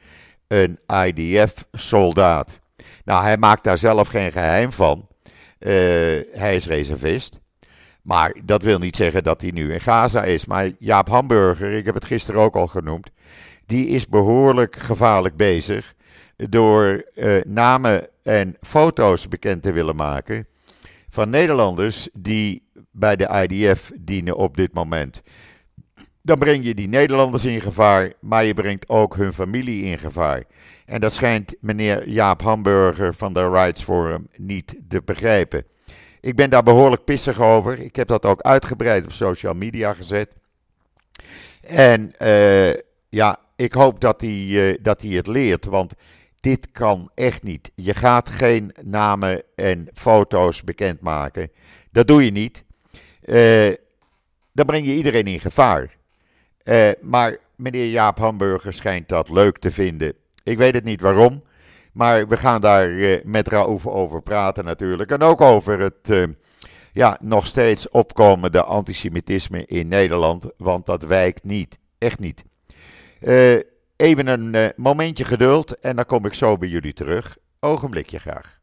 een 0.48 0.78
IDF-soldaat. 1.04 2.60
Nou, 3.04 3.22
hij 3.22 3.36
maakt 3.36 3.64
daar 3.64 3.78
zelf 3.78 4.08
geen 4.08 4.32
geheim 4.32 4.72
van. 4.72 5.08
Hij 5.58 6.54
is 6.54 6.66
reservist. 6.66 7.40
Maar 8.04 8.34
dat 8.44 8.62
wil 8.62 8.78
niet 8.78 8.96
zeggen 8.96 9.22
dat 9.22 9.40
hij 9.40 9.50
nu 9.50 9.72
in 9.72 9.80
Gaza 9.80 10.22
is. 10.22 10.44
Maar 10.46 10.70
Jaap 10.78 11.08
Hamburger, 11.08 11.72
ik 11.72 11.84
heb 11.84 11.94
het 11.94 12.04
gisteren 12.04 12.40
ook 12.40 12.56
al 12.56 12.66
genoemd, 12.66 13.10
die 13.66 13.86
is 13.86 14.08
behoorlijk 14.08 14.76
gevaarlijk 14.76 15.36
bezig 15.36 15.94
door 16.36 17.04
uh, 17.14 17.42
namen 17.42 18.08
en 18.22 18.56
foto's 18.60 19.28
bekend 19.28 19.62
te 19.62 19.72
willen 19.72 19.96
maken 19.96 20.46
van 21.08 21.30
Nederlanders 21.30 22.08
die 22.12 22.62
bij 22.90 23.16
de 23.16 23.46
IDF 23.48 23.90
dienen 24.00 24.36
op 24.36 24.56
dit 24.56 24.74
moment. 24.74 25.22
Dan 26.22 26.38
breng 26.38 26.64
je 26.64 26.74
die 26.74 26.88
Nederlanders 26.88 27.44
in 27.44 27.60
gevaar, 27.60 28.12
maar 28.20 28.44
je 28.44 28.54
brengt 28.54 28.88
ook 28.88 29.16
hun 29.16 29.32
familie 29.32 29.84
in 29.84 29.98
gevaar. 29.98 30.44
En 30.86 31.00
dat 31.00 31.12
schijnt 31.12 31.54
meneer 31.60 32.08
Jaap 32.08 32.42
Hamburger 32.42 33.14
van 33.14 33.32
de 33.32 33.48
Rights 33.48 33.82
Forum 33.82 34.28
niet 34.36 34.74
te 34.88 35.02
begrijpen. 35.04 35.64
Ik 36.24 36.36
ben 36.36 36.50
daar 36.50 36.62
behoorlijk 36.62 37.04
pissig 37.04 37.40
over. 37.40 37.78
Ik 37.78 37.96
heb 37.96 38.08
dat 38.08 38.24
ook 38.24 38.40
uitgebreid 38.40 39.04
op 39.04 39.12
social 39.12 39.54
media 39.54 39.92
gezet. 39.92 40.34
En 41.60 42.14
uh, 42.22 42.74
ja, 43.08 43.36
ik 43.56 43.72
hoop 43.72 44.00
dat 44.00 44.20
hij, 44.20 44.46
uh, 44.46 44.78
dat 44.82 45.02
hij 45.02 45.10
het 45.10 45.26
leert, 45.26 45.64
want 45.64 45.94
dit 46.40 46.70
kan 46.72 47.10
echt 47.14 47.42
niet. 47.42 47.70
Je 47.74 47.94
gaat 47.94 48.28
geen 48.28 48.74
namen 48.82 49.42
en 49.54 49.88
foto's 49.94 50.62
bekendmaken. 50.62 51.50
Dat 51.90 52.06
doe 52.06 52.24
je 52.24 52.30
niet. 52.30 52.64
Uh, 53.24 53.74
dan 54.52 54.66
breng 54.66 54.86
je 54.86 54.94
iedereen 54.94 55.26
in 55.26 55.40
gevaar. 55.40 55.96
Maar 57.00 57.36
meneer 57.56 57.90
Jaap 57.90 58.18
Hamburger 58.18 58.72
schijnt 58.72 59.08
dat 59.08 59.28
leuk 59.30 59.58
te 59.58 59.70
vinden. 59.70 60.14
Ik 60.42 60.58
weet 60.58 60.74
het 60.74 60.84
niet 60.84 61.00
waarom. 61.00 61.42
Maar 61.94 62.28
we 62.28 62.36
gaan 62.36 62.60
daar 62.60 62.88
uh, 62.88 63.24
met 63.24 63.48
Raouf 63.48 63.86
over 63.86 64.22
praten 64.22 64.64
natuurlijk. 64.64 65.10
En 65.10 65.22
ook 65.22 65.40
over 65.40 65.80
het 65.80 66.30
ja, 66.92 67.18
nog 67.20 67.46
steeds 67.46 67.88
opkomende 67.88 68.62
antisemitisme 68.62 69.66
in 69.66 69.88
Nederland. 69.88 70.50
Want 70.56 70.86
dat 70.86 71.02
wijkt 71.02 71.44
niet. 71.44 71.78
Echt 71.98 72.18
niet. 72.18 72.44
even 73.96 74.26
een 74.26 74.72
momentje 74.76 75.24
geduld 75.24 75.80
en 75.80 75.96
dan 75.96 76.04
kom 76.04 76.26
ik 76.26 76.34
zo 76.34 76.56
bij 76.56 76.68
jullie 76.68 76.92
terug. 76.92 77.36
Ogenblikje 77.60 78.18
graag. 78.18 78.62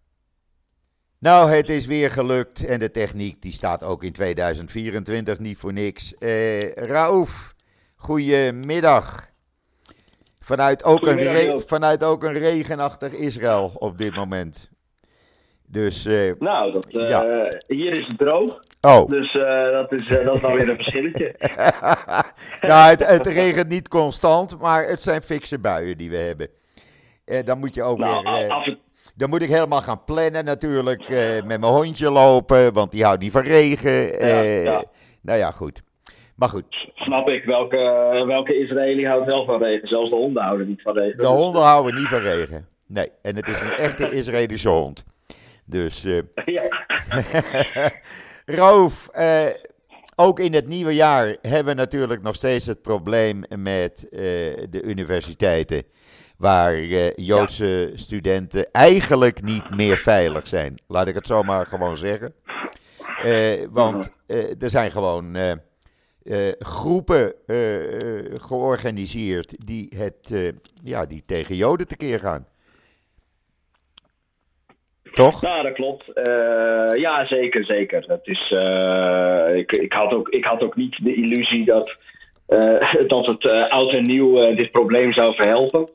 Nou, 1.21 1.50
het 1.51 1.69
is 1.69 1.85
weer 1.85 2.11
gelukt 2.11 2.65
en 2.65 2.79
de 2.79 2.91
techniek 2.91 3.41
die 3.41 3.51
staat 3.51 3.83
ook 3.83 4.03
in 4.03 4.11
2024 4.11 5.39
niet 5.39 5.57
voor 5.57 5.73
niks. 5.73 6.13
Uh, 6.19 6.71
Raouf, 6.71 7.53
goedemiddag. 7.95 9.30
Vanuit 10.43 10.83
ook, 10.83 11.07
een 11.07 11.62
vanuit 11.65 12.03
ook 12.03 12.24
een 12.24 12.33
regenachtig 12.33 13.12
Israël 13.12 13.71
op 13.75 13.98
dit 13.98 14.15
moment. 14.15 14.69
Dus, 15.67 16.05
uh, 16.05 16.31
nou, 16.39 16.71
dat, 16.71 16.88
uh, 16.89 17.10
ja. 17.10 17.51
hier 17.67 18.00
is 18.00 18.07
het 18.07 18.17
droog. 18.17 18.60
Oh. 18.81 19.10
Dus 19.10 19.33
dat, 19.71 19.91
is, 19.91 20.07
dat 20.07 20.36
is 20.36 20.43
alweer 20.43 20.69
een 20.69 20.75
verschilletje. 20.75 21.36
nou, 22.69 22.89
het, 22.89 23.07
het, 23.07 23.27
regent 23.27 23.69
niet 23.69 23.88
constant, 23.88 24.60
maar 24.60 24.88
het 24.88 25.01
zijn 25.01 25.21
fikse 25.21 25.60
buien 25.60 25.98
die 25.98 26.10
we 26.10 26.17
hebben. 26.17 26.48
En 27.25 27.45
dan 27.45 27.60
moet 27.60 27.75
je 27.75 27.83
ook 27.83 27.98
nou, 27.98 28.24
weer... 28.24 28.50
Af, 28.50 28.67
dan 29.15 29.29
moet 29.29 29.41
ik 29.41 29.50
helemaal 29.50 29.81
gaan 29.81 30.03
plannen 30.03 30.45
natuurlijk. 30.45 31.10
Met 31.45 31.45
mijn 31.45 31.63
hondje 31.63 32.12
lopen, 32.12 32.74
want 32.74 32.91
die 32.91 33.03
houdt 33.03 33.21
niet 33.21 33.31
van 33.31 33.41
regen. 33.41 34.25
Uh, 34.65 34.79
Nou 35.21 35.38
ja, 35.38 35.51
goed. 35.51 35.81
Maar 36.41 36.50
goed. 36.50 36.89
Snap 36.95 37.29
ik. 37.29 37.45
Welke, 37.45 37.77
welke 38.27 38.57
Israëli 38.57 39.05
houdt 39.05 39.25
wel 39.25 39.45
van 39.45 39.63
regen? 39.63 39.88
Zelfs 39.88 40.10
de 40.10 40.15
honden 40.15 40.43
houden 40.43 40.67
niet 40.67 40.81
van 40.81 40.93
regen. 40.93 41.17
De 41.17 41.25
honden 41.25 41.62
houden 41.62 41.95
niet 41.95 42.07
van 42.07 42.19
regen. 42.19 42.67
Nee, 42.88 43.10
en 43.21 43.36
het 43.36 43.48
is 43.48 43.62
een 43.62 43.75
echte 43.75 44.12
Israëlische 44.12 44.69
hond. 44.69 45.05
Dus. 45.65 46.05
Uh... 46.05 46.21
Ja. 46.45 46.86
Roof, 48.62 49.10
ook 50.15 50.39
in 50.39 50.53
het 50.53 50.67
nieuwe 50.67 50.93
jaar 50.93 51.36
hebben 51.41 51.75
we 51.75 51.81
natuurlijk 51.81 52.21
nog 52.21 52.36
steeds 52.36 52.65
het 52.65 52.81
probleem 52.81 53.43
met 53.57 54.07
de 54.69 54.81
universiteiten 54.83 55.83
waar 56.38 56.75
Joodse 57.15 57.91
studenten 57.93 58.71
eigenlijk 58.71 59.41
niet 59.41 59.75
meer 59.75 59.98
veilig 59.98 60.48
zijn. 60.48 60.79
Laat 60.88 61.07
ik 61.07 61.15
het 61.15 61.27
zo 61.27 61.43
maar 61.43 61.65
gewoon 61.65 61.98
zeggen. 61.98 62.33
Want 63.71 64.10
uh, 64.27 64.62
er 64.62 64.69
zijn 64.69 64.91
gewoon 64.91 65.36
groepen 66.60 67.34
georganiseerd 68.38 69.68
die, 69.68 69.94
het, 69.98 70.54
ja, 70.84 71.06
die 71.06 71.24
tegen 71.25 71.56
Joden 71.56 71.88
tekeer 71.88 72.20
gaan. 72.20 72.46
Toch? 75.13 75.42
Ja, 75.42 75.62
dat 75.62 75.74
klopt. 75.74 76.06
ja, 76.96 77.25
zeker, 77.25 77.66
zeker. 77.66 78.08
Dat 78.08 78.28
is, 78.28 78.51
ik, 79.56 79.72
ik, 79.72 79.94
had 79.94 80.13
ook, 80.13 80.30
ik 80.30 80.46
had 80.46 80.63
ook 80.63 80.75
niet 80.75 81.04
de 81.04 81.13
illusie 81.13 81.66
dat, 81.66 81.96
dat 83.08 83.25
het 83.25 83.48
oud 83.70 83.94
en 83.94 84.06
nieuw 84.06 84.56
dit 84.56 84.72
probleem 84.72 85.13
zou 85.13 85.36
verhelpen. 85.36 85.90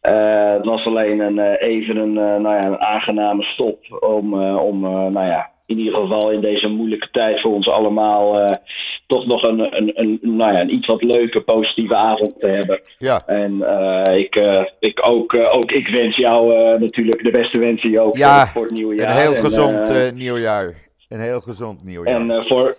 Het 0.00 0.64
was 0.64 0.86
alleen 0.86 1.20
een, 1.20 1.54
even 1.56 1.96
een, 1.96 2.12
nou 2.12 2.48
ja, 2.48 2.64
een 2.64 2.80
aangename 2.80 3.42
stop 3.42 4.02
om, 4.02 4.34
om 4.54 4.80
nou 5.12 5.26
ja, 5.26 5.53
in 5.66 5.78
ieder 5.78 5.94
geval 5.94 6.30
in 6.30 6.40
deze 6.40 6.68
moeilijke 6.68 7.08
tijd 7.10 7.40
voor 7.40 7.52
ons 7.52 7.68
allemaal 7.68 8.50
toch 9.06 9.26
nog 9.26 9.42
een, 9.42 9.76
een, 9.76 9.92
een, 9.94 10.18
nou 10.22 10.52
ja, 10.52 10.60
een 10.60 10.74
iets 10.74 10.86
wat 10.86 11.02
leuke, 11.02 11.40
positieve 11.40 11.94
avond 11.94 12.40
te 12.40 12.46
hebben. 12.46 12.80
Ja. 12.98 13.22
En 13.26 13.52
ik, 14.16 14.40
ik 14.78 15.00
ook, 15.02 15.34
ook 15.34 15.72
ik 15.72 15.88
wens 15.88 16.16
jou 16.16 16.54
natuurlijk 16.78 17.22
de 17.22 17.30
beste 17.30 17.58
wensen 17.58 17.98
ook 17.98 18.16
ja, 18.16 18.46
voor, 18.46 18.62
het 18.62 18.72
nieuwe 18.72 18.94
jaar. 18.94 19.10
Een 19.10 19.22
heel 19.22 19.34
gezond 19.34 20.14
nieuwjaar. 20.14 20.74
Een 21.08 21.20
heel 21.20 21.40
gezond 21.40 21.84
nieuwjaar. 21.84 22.20
En 22.20 22.44
voor, 22.44 22.76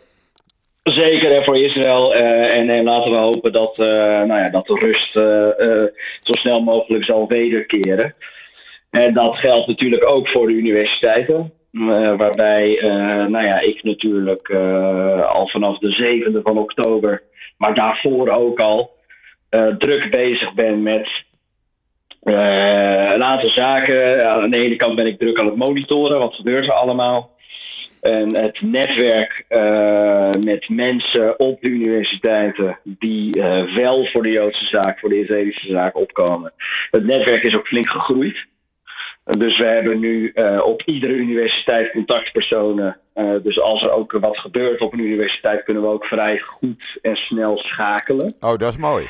Zeker 0.94 1.32
en 1.32 1.44
voor 1.44 1.58
Israël. 1.58 2.16
Uh, 2.16 2.58
en, 2.58 2.70
en, 2.70 2.84
laten 2.84 3.12
we 3.12 3.18
hopen 3.18 3.52
dat, 3.52 3.78
uh, 3.80 3.86
nou 3.88 4.40
ja, 4.40 4.50
dat 4.50 4.68
de 4.68 4.74
rust 4.74 5.16
uh, 5.16 5.84
zo 6.24 6.34
snel 6.34 6.62
mogelijk 6.62 7.04
zal 7.04 7.28
wederkeren. 7.28 8.16
En 8.90 9.14
dat 9.14 9.36
geldt 9.36 9.68
natuurlijk 9.68 10.10
ook 10.10 10.28
voor 10.28 10.48
de 10.48 10.54
universiteiten. 10.54 11.54
Waarbij 12.18 12.80
nou 13.30 13.46
ja, 13.46 13.60
ik 13.60 13.84
natuurlijk 13.84 14.50
al 15.26 15.48
vanaf 15.48 15.78
de 15.78 16.24
7e 16.32 16.42
van 16.44 16.58
oktober, 16.58 17.24
maar 17.58 17.74
daarvoor 17.74 18.30
ook 18.30 18.60
al, 18.60 18.94
druk 19.78 20.10
bezig 20.10 20.54
ben 20.54 20.84
met 20.84 21.24
een 22.24 23.24
aantal 23.24 23.50
zaken. 23.50 24.30
Aan 24.30 24.50
de 24.50 24.58
ene 24.58 24.76
kant 24.76 24.96
ben 24.96 25.08
ik 25.08 25.20
druk 25.20 25.40
aan 25.40 25.46
het 25.46 25.56
monitoren. 25.56 26.20
Wat 26.20 26.34
gebeurt 26.34 26.66
er 26.66 26.74
allemaal? 26.74 27.34
En 28.02 28.36
het 28.36 28.62
netwerk 28.62 29.46
met 30.46 30.70
mensen 30.70 31.40
op 31.40 31.62
de 31.62 31.68
universiteiten 31.68 32.80
die 32.84 33.42
wel 33.76 34.06
voor 34.06 34.24
de 34.24 34.32
Joodse 34.32 34.66
zaak, 34.66 35.00
voor 35.00 35.10
de 35.10 35.20
Israëlische 35.20 35.68
zaak 35.68 35.98
opkomen. 35.98 36.54
Het 36.92 37.06
netwerk 37.06 37.44
is 37.44 37.56
ook 37.56 37.68
flink 37.68 37.90
gegroeid. 37.90 38.46
Dus 39.26 39.58
we 39.58 39.66
hebben 39.66 40.00
nu 40.00 40.32
uh, 40.36 40.62
op 40.66 40.82
iedere 40.82 41.14
universiteit 41.14 41.92
contactpersonen. 41.92 42.98
dus 43.44 43.60
als 43.60 43.84
er 43.84 43.92
ook 43.92 44.12
wat 44.12 44.38
gebeurt 44.38 44.82
op 44.82 44.94
een 44.94 45.00
universiteit, 45.00 45.64
kunnen 45.64 45.84
we 45.84 45.90
ook 45.90 46.06
vrij 46.06 46.40
goed 46.40 47.00
en 47.02 47.16
snel 47.16 47.58
schakelen. 47.58 48.36
Oh, 48.40 48.58
dat 48.58 48.72
is 48.72 48.78
mooi. 48.78 49.08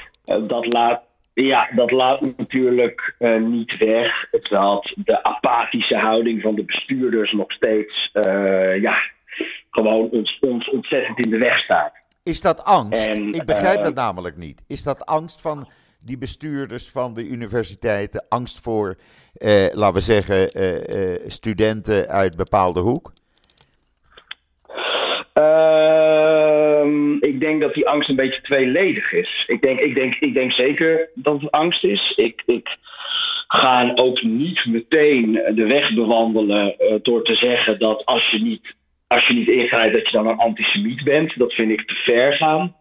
dat 0.48 0.74
laat 0.74 1.02
ja, 1.34 1.70
dat 1.76 1.92
laat 1.92 2.22
natuurlijk 2.38 3.16
niet 3.40 3.78
weg 3.78 4.28
dat 4.50 4.94
de 4.96 5.24
apathische 5.24 5.98
houding 5.98 6.42
van 6.42 6.56
de 6.56 6.64
bestuurders 6.64 7.32
nog 7.32 7.52
steeds 7.52 8.10
ja, 8.82 8.96
gewoon 9.70 10.10
ons, 10.10 10.40
ons 10.40 10.70
ontzettend 10.70 11.20
in 11.20 11.30
de 11.30 11.38
weg 11.38 11.58
staat. 11.58 11.94
Is 12.24 12.42
dat 12.42 12.64
angst? 12.64 13.08
En, 13.08 13.34
Ik 13.34 13.46
begrijp 13.46 13.80
dat 13.80 13.96
namelijk 13.96 14.38
niet. 14.38 14.64
Is 14.68 14.84
dat 14.84 15.06
angst 15.06 15.42
van 15.42 15.68
die 16.06 16.18
bestuurders 16.18 16.90
van 16.90 17.14
de 17.14 17.28
universiteiten? 17.28 18.26
Angst 18.30 18.60
voor, 18.62 18.96
laten 19.74 19.94
we 19.94 20.00
zeggen, 20.00 20.50
studenten 21.32 22.08
uit 22.08 22.38
bepaalde 22.38 22.80
hoek? 22.80 23.14
Ehm, 25.34 27.14
ik 27.14 27.40
denk 27.40 27.62
dat 27.62 27.74
die 27.74 27.88
angst 27.88 28.10
een 28.10 28.16
beetje 28.16 28.42
tweeledig 28.42 29.14
is. 29.14 29.44
Ik 29.48 29.62
denk, 29.62 29.80
ik 29.80 29.96
denk, 29.96 30.16
ik 30.16 30.34
denk 30.34 30.52
zeker 30.52 31.10
dat 31.14 31.42
het 31.42 31.52
angst 31.52 31.84
is. 31.84 32.14
Ik, 32.16 32.44
ik, 32.46 32.78
gaan 33.48 33.98
ook 33.98 34.24
niet 34.24 34.66
meteen 34.66 35.32
de 35.32 35.66
weg 35.68 35.94
bewandelen 35.94 36.76
door 37.02 37.24
te 37.24 37.36
zeggen 37.36 37.80
dat 37.80 38.06
als 38.06 38.30
je 38.30 38.42
niet, 38.42 38.76
als 39.08 39.28
je 39.28 39.34
niet 39.34 39.48
ingrijpt 39.48 39.94
dat 39.94 40.10
je 40.10 40.18
dan 40.18 40.28
een 40.28 40.38
antisemiet 40.38 41.04
bent. 41.04 41.38
Dat 41.38 41.54
vind 41.54 41.72
ik 41.72 41.88
te 41.88 41.96
ver 41.96 42.34
gaan. 42.34 42.76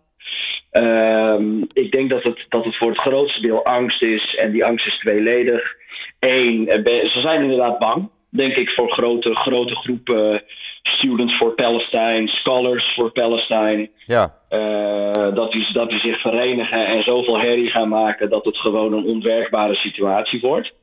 Ehm, 0.71 1.63
ik 1.73 1.93
denk 1.93 2.11
dat 2.11 2.23
het, 2.23 2.47
dat 2.49 2.65
het 2.65 2.77
voor 2.77 2.89
het 2.89 2.99
grootste 2.99 3.41
deel 3.41 3.65
angst 3.65 4.03
is. 4.03 4.37
En 4.37 4.53
die 4.53 4.65
angst 4.65 4.87
is 4.87 4.99
tweeledig. 4.99 5.77
Eén, 6.19 6.67
ze 6.85 7.21
zijn 7.21 7.43
inderdaad 7.43 7.79
bang 7.79 8.09
denk 8.35 8.57
ik, 8.57 8.71
voor 8.71 8.91
grote, 8.91 9.35
grote 9.35 9.75
groepen 9.75 10.43
students 10.83 11.35
for 11.35 11.51
Palestine, 11.51 12.29
scholars 12.29 12.85
for 12.85 13.11
Palestine. 13.11 13.91
Ja. 14.07 14.35
Uh, 14.51 15.35
dat, 15.35 15.53
die, 15.53 15.73
dat 15.73 15.91
die 15.91 15.99
zich 15.99 16.21
verenigen 16.21 16.87
en 16.87 17.03
zoveel 17.03 17.39
herrie 17.39 17.71
gaan 17.71 17.89
maken 17.89 18.31
dat 18.31 18.45
het 18.45 18.57
gewoon 18.57 18.93
een 18.93 19.05
onwerkbare 19.05 19.75
situatie 19.75 20.41
wordt. 20.41 20.75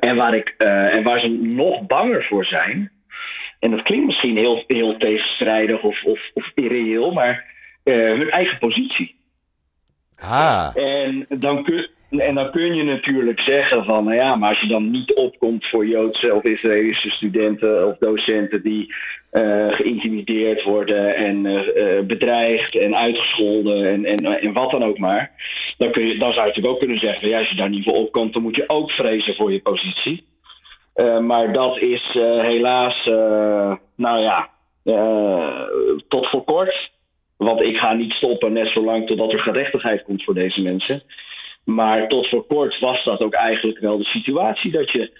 En 0.00 0.16
waar, 0.16 0.34
ik, 0.34 0.54
uh, 0.58 0.94
en 0.94 1.02
waar 1.02 1.20
ze 1.20 1.28
nog 1.28 1.86
banger 1.86 2.24
voor 2.24 2.44
zijn, 2.44 2.92
en 3.58 3.70
dat 3.70 3.82
klinkt 3.82 4.06
misschien 4.06 4.36
heel, 4.36 4.64
heel 4.66 4.96
tegenstrijdig 4.96 5.82
of, 5.82 6.04
of, 6.04 6.30
of 6.34 6.52
irreëel, 6.54 7.12
maar 7.12 7.44
hun 7.92 8.30
eigen 8.30 8.58
positie. 8.58 9.18
Ah. 10.20 10.70
En 10.74 11.26
dan 11.28 11.64
kun, 11.64 11.88
en 12.10 12.34
dan 12.34 12.50
kun 12.50 12.74
je 12.74 12.82
natuurlijk 12.82 13.40
zeggen 13.40 13.84
van, 13.84 14.04
nou 14.04 14.16
ja, 14.16 14.36
maar 14.36 14.48
als 14.48 14.60
je 14.60 14.66
dan 14.66 14.90
niet 14.90 15.14
opkomt 15.14 15.66
voor 15.66 15.86
Joodse 15.86 16.34
of 16.34 16.44
Israëlische 16.44 17.10
studenten 17.10 17.86
of 17.86 17.96
docenten 17.98 18.62
die 18.62 18.94
uh, 19.32 19.72
geïntimideerd 19.72 20.62
worden 20.62 21.14
en 21.14 21.44
uh, 21.44 22.00
bedreigd 22.00 22.74
en 22.74 22.96
uitgescholden 22.96 23.88
en, 23.88 24.04
en, 24.04 24.40
en 24.40 24.52
wat 24.52 24.70
dan 24.70 24.84
ook 24.84 24.98
maar, 24.98 25.32
dan, 25.78 25.90
kun 25.90 26.06
je, 26.06 26.18
dan 26.18 26.32
zou 26.32 26.46
je 26.46 26.48
natuurlijk 26.48 26.74
ook 26.74 26.78
kunnen 26.78 26.98
zeggen, 26.98 27.28
ja, 27.28 27.38
als 27.38 27.48
je 27.48 27.56
daar 27.56 27.68
niet 27.68 27.84
voor 27.84 27.94
opkomt, 27.94 28.32
dan 28.32 28.42
moet 28.42 28.56
je 28.56 28.68
ook 28.68 28.90
vrezen 28.90 29.34
voor 29.34 29.52
je 29.52 29.60
positie. 29.60 30.24
Uh, 30.96 31.18
maar 31.18 31.52
dat 31.52 31.78
is 31.78 32.10
helaas, 32.40 33.04
nou 33.94 34.20
ja, 34.20 34.48
tot 36.08 36.26
voor 36.26 36.44
kort. 36.44 36.90
Want 37.46 37.60
ik 37.60 37.76
ga 37.78 37.92
niet 37.92 38.12
stoppen 38.12 38.52
net 38.52 38.68
zolang 38.68 39.06
totdat 39.06 39.32
er 39.32 39.38
gerechtigheid 39.38 40.02
komt 40.02 40.24
voor 40.24 40.34
deze 40.34 40.62
mensen. 40.62 41.02
Maar 41.64 42.08
tot 42.08 42.28
voor 42.28 42.46
kort 42.46 42.78
was 42.78 43.04
dat 43.04 43.20
ook 43.20 43.32
eigenlijk 43.32 43.78
wel 43.78 43.98
de 43.98 44.04
situatie 44.04 44.70
dat 44.70 44.90
je 44.90 45.12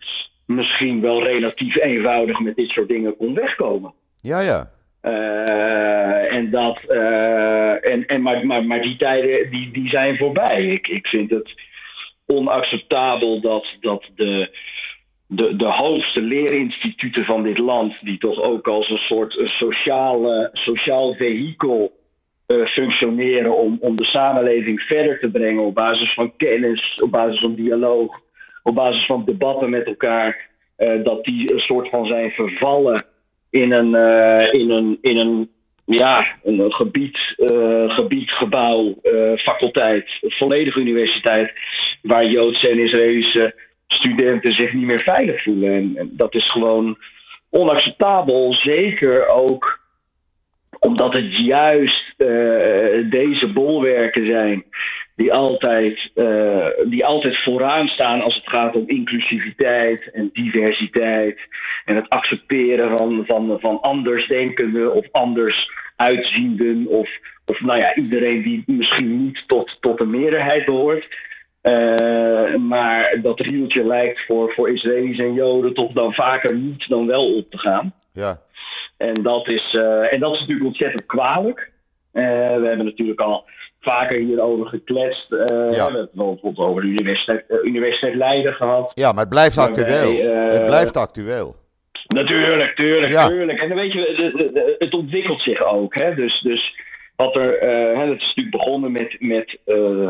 misschien 0.47 1.01
wel 1.01 1.23
relatief 1.23 1.77
eenvoudig 1.77 2.41
met 2.41 2.57
dit 2.57 2.71
soort 2.71 2.89
dingen 2.89 3.17
kon 3.17 3.35
wegkomen. 3.35 3.95
Ja, 4.21 4.41
ja. 4.41 4.71
Uh, 5.03 6.35
en 6.35 6.51
dat, 6.51 6.79
uh, 6.89 7.87
en, 7.87 8.07
en, 8.07 8.23
maar, 8.23 8.47
maar, 8.47 8.65
maar 8.65 8.83
die 8.83 8.97
tijden 8.97 9.51
die, 9.51 9.71
die 9.71 9.89
zijn 9.89 10.17
voorbij. 10.17 10.67
Ik, 10.67 10.89
ik 10.89 11.07
vind 11.07 11.31
het 11.31 11.55
onacceptabel 12.27 13.41
dat, 13.41 13.77
dat 13.81 14.05
de, 14.15 14.57
de, 15.27 15.57
de 15.57 15.69
hoogste 15.69 16.21
leerinstituten 16.21 17.25
van 17.25 17.43
dit 17.43 17.59
land, 17.59 17.95
die 18.01 18.19
toch 18.19 18.43
ook 18.43 18.69
als 18.69 18.91
een 18.91 18.99
soort 18.99 19.41
sociale, 19.45 20.51
sociaal 20.53 21.15
vehikel 21.15 21.99
functioneren 22.67 23.57
om, 23.57 23.79
om 23.81 23.97
de 23.97 24.05
samenleving 24.05 24.81
verder 24.81 25.19
te 25.19 25.31
brengen 25.31 25.65
op 25.65 25.75
basis 25.75 26.13
van 26.13 26.37
kennis, 26.37 27.01
op 27.03 27.11
basis 27.11 27.41
van 27.41 27.55
dialoog, 27.55 28.21
op 28.63 28.75
basis 28.75 29.07
van 29.07 29.25
debatten 29.25 29.71
met 29.71 29.87
elkaar, 29.87 30.49
uh, 30.79 31.05
dat 31.05 31.25
die 31.25 31.53
een 31.53 31.61
soort 31.61 31.89
van 31.89 32.07
zijn 32.07 32.31
vervallen 32.31 33.05
in 33.51 33.73
een, 33.73 33.95
uh, 33.95 34.53
in 34.53 34.71
een, 34.71 34.99
in 35.01 35.17
een, 35.17 35.51
ja, 35.85 36.27
een 36.43 36.73
gebied, 36.73 37.35
gebied 37.89 38.33
gebouw, 38.33 39.01
faculteit, 39.37 40.19
volledige 40.21 40.81
universiteit, 40.81 41.53
waar 42.03 42.27
Joodse 42.27 42.69
en 42.69 42.79
Israëlische 42.79 43.55
studenten 43.87 44.53
zich 44.53 44.73
niet 44.73 44.87
meer 44.87 45.01
veilig 45.01 45.43
voelen. 45.43 45.75
En, 45.75 45.93
en 45.97 46.11
dat 46.13 46.35
is 46.35 46.51
gewoon 46.51 46.99
onacceptabel, 47.51 48.53
zeker 48.53 49.29
ook 49.29 49.80
omdat 50.81 51.13
het 51.13 51.37
juist 51.37 52.15
uh, 52.17 52.27
deze 53.11 53.53
bolwerken 53.53 54.27
zijn 54.27 54.65
die 55.21 55.33
altijd, 55.33 56.11
uh, 56.15 56.67
die 56.85 57.07
altijd 57.07 57.37
vooraan 57.37 57.89
staan 57.89 58.23
als 58.23 58.35
het 58.35 58.49
gaat 58.49 58.77
om 58.77 58.89
inclusiviteit 58.89 60.11
en 60.13 60.31
diversiteit. 60.33 61.39
En 61.85 61.97
het 61.97 62.09
accepteren 62.09 62.97
van, 62.97 63.23
van, 63.27 63.57
van 63.61 63.81
andersdenkenden 63.81 64.95
of 64.95 65.07
anders 65.13 65.71
uitzienden. 65.97 66.87
Of, 66.87 67.11
of 67.45 67.61
nou 67.61 67.79
ja, 67.79 67.95
iedereen 67.95 68.43
die 68.43 68.63
misschien 68.67 69.25
niet 69.25 69.45
tot, 69.47 69.77
tot 69.81 69.99
de 69.99 70.07
meerderheid 70.07 70.65
behoort. 70.65 71.09
Uh, 71.63 72.55
maar 72.57 73.19
dat 73.23 73.41
rieltje 73.41 73.85
lijkt 73.85 74.25
voor, 74.27 74.53
voor 74.53 74.71
Israëli's 74.71 75.19
en 75.19 75.35
Joden 75.35 75.75
toch 75.75 75.93
dan 75.93 76.15
vaker 76.15 76.55
niet 76.55 76.89
dan 76.89 77.07
wel 77.07 77.35
op 77.37 77.51
te 77.51 77.59
gaan. 77.59 77.95
Ja. 78.13 78.41
En 79.01 79.23
dat 79.23 79.49
is, 79.49 79.75
uh, 79.75 80.13
en 80.13 80.21
dat 80.21 80.35
is 80.35 80.41
natuurlijk 80.41 80.67
ontzettend 80.67 81.07
kwalijk. 81.07 81.71
Uh, 82.13 82.23
we 82.47 82.67
hebben 82.67 82.85
natuurlijk 82.85 83.21
al 83.21 83.45
vaker 83.81 84.19
hierover 84.19 84.67
gekletst. 84.67 85.33
Uh, 85.33 85.39
ja. 85.39 85.69
We 85.69 85.77
hebben 85.77 86.01
het 86.01 86.13
bijvoorbeeld 86.13 86.69
over 86.69 86.83
de 86.83 86.89
Universiteit, 86.89 87.45
Universiteit 87.63 88.15
Leiden 88.15 88.55
gehad. 88.55 88.93
Ja, 88.95 89.13
maar 89.13 89.21
het 89.21 89.29
blijft 89.29 89.59
actueel. 89.59 90.23
het 90.49 90.65
blijft 90.65 90.97
actueel. 90.97 91.57
Natuurlijk, 92.07 92.77
tuurlijk, 92.77 93.13
ja. 93.13 93.29
tuurlijk. 93.29 93.61
En 93.61 93.69
dan 93.69 93.79
weet 93.79 93.93
je, 93.93 94.33
de, 94.53 94.77
het 94.79 94.95
ontwikkelt 94.95 95.43
zich 95.43 95.63
ook. 95.65 95.95
Hè? 95.95 96.15
Dus, 96.15 96.41
dus 96.41 96.75
wat 97.17 97.37
er, 97.37 97.61
het 97.99 98.21
is 98.21 98.27
natuurlijk 98.27 98.57
begonnen 98.57 98.93
met, 98.93 99.17
met 99.19 99.59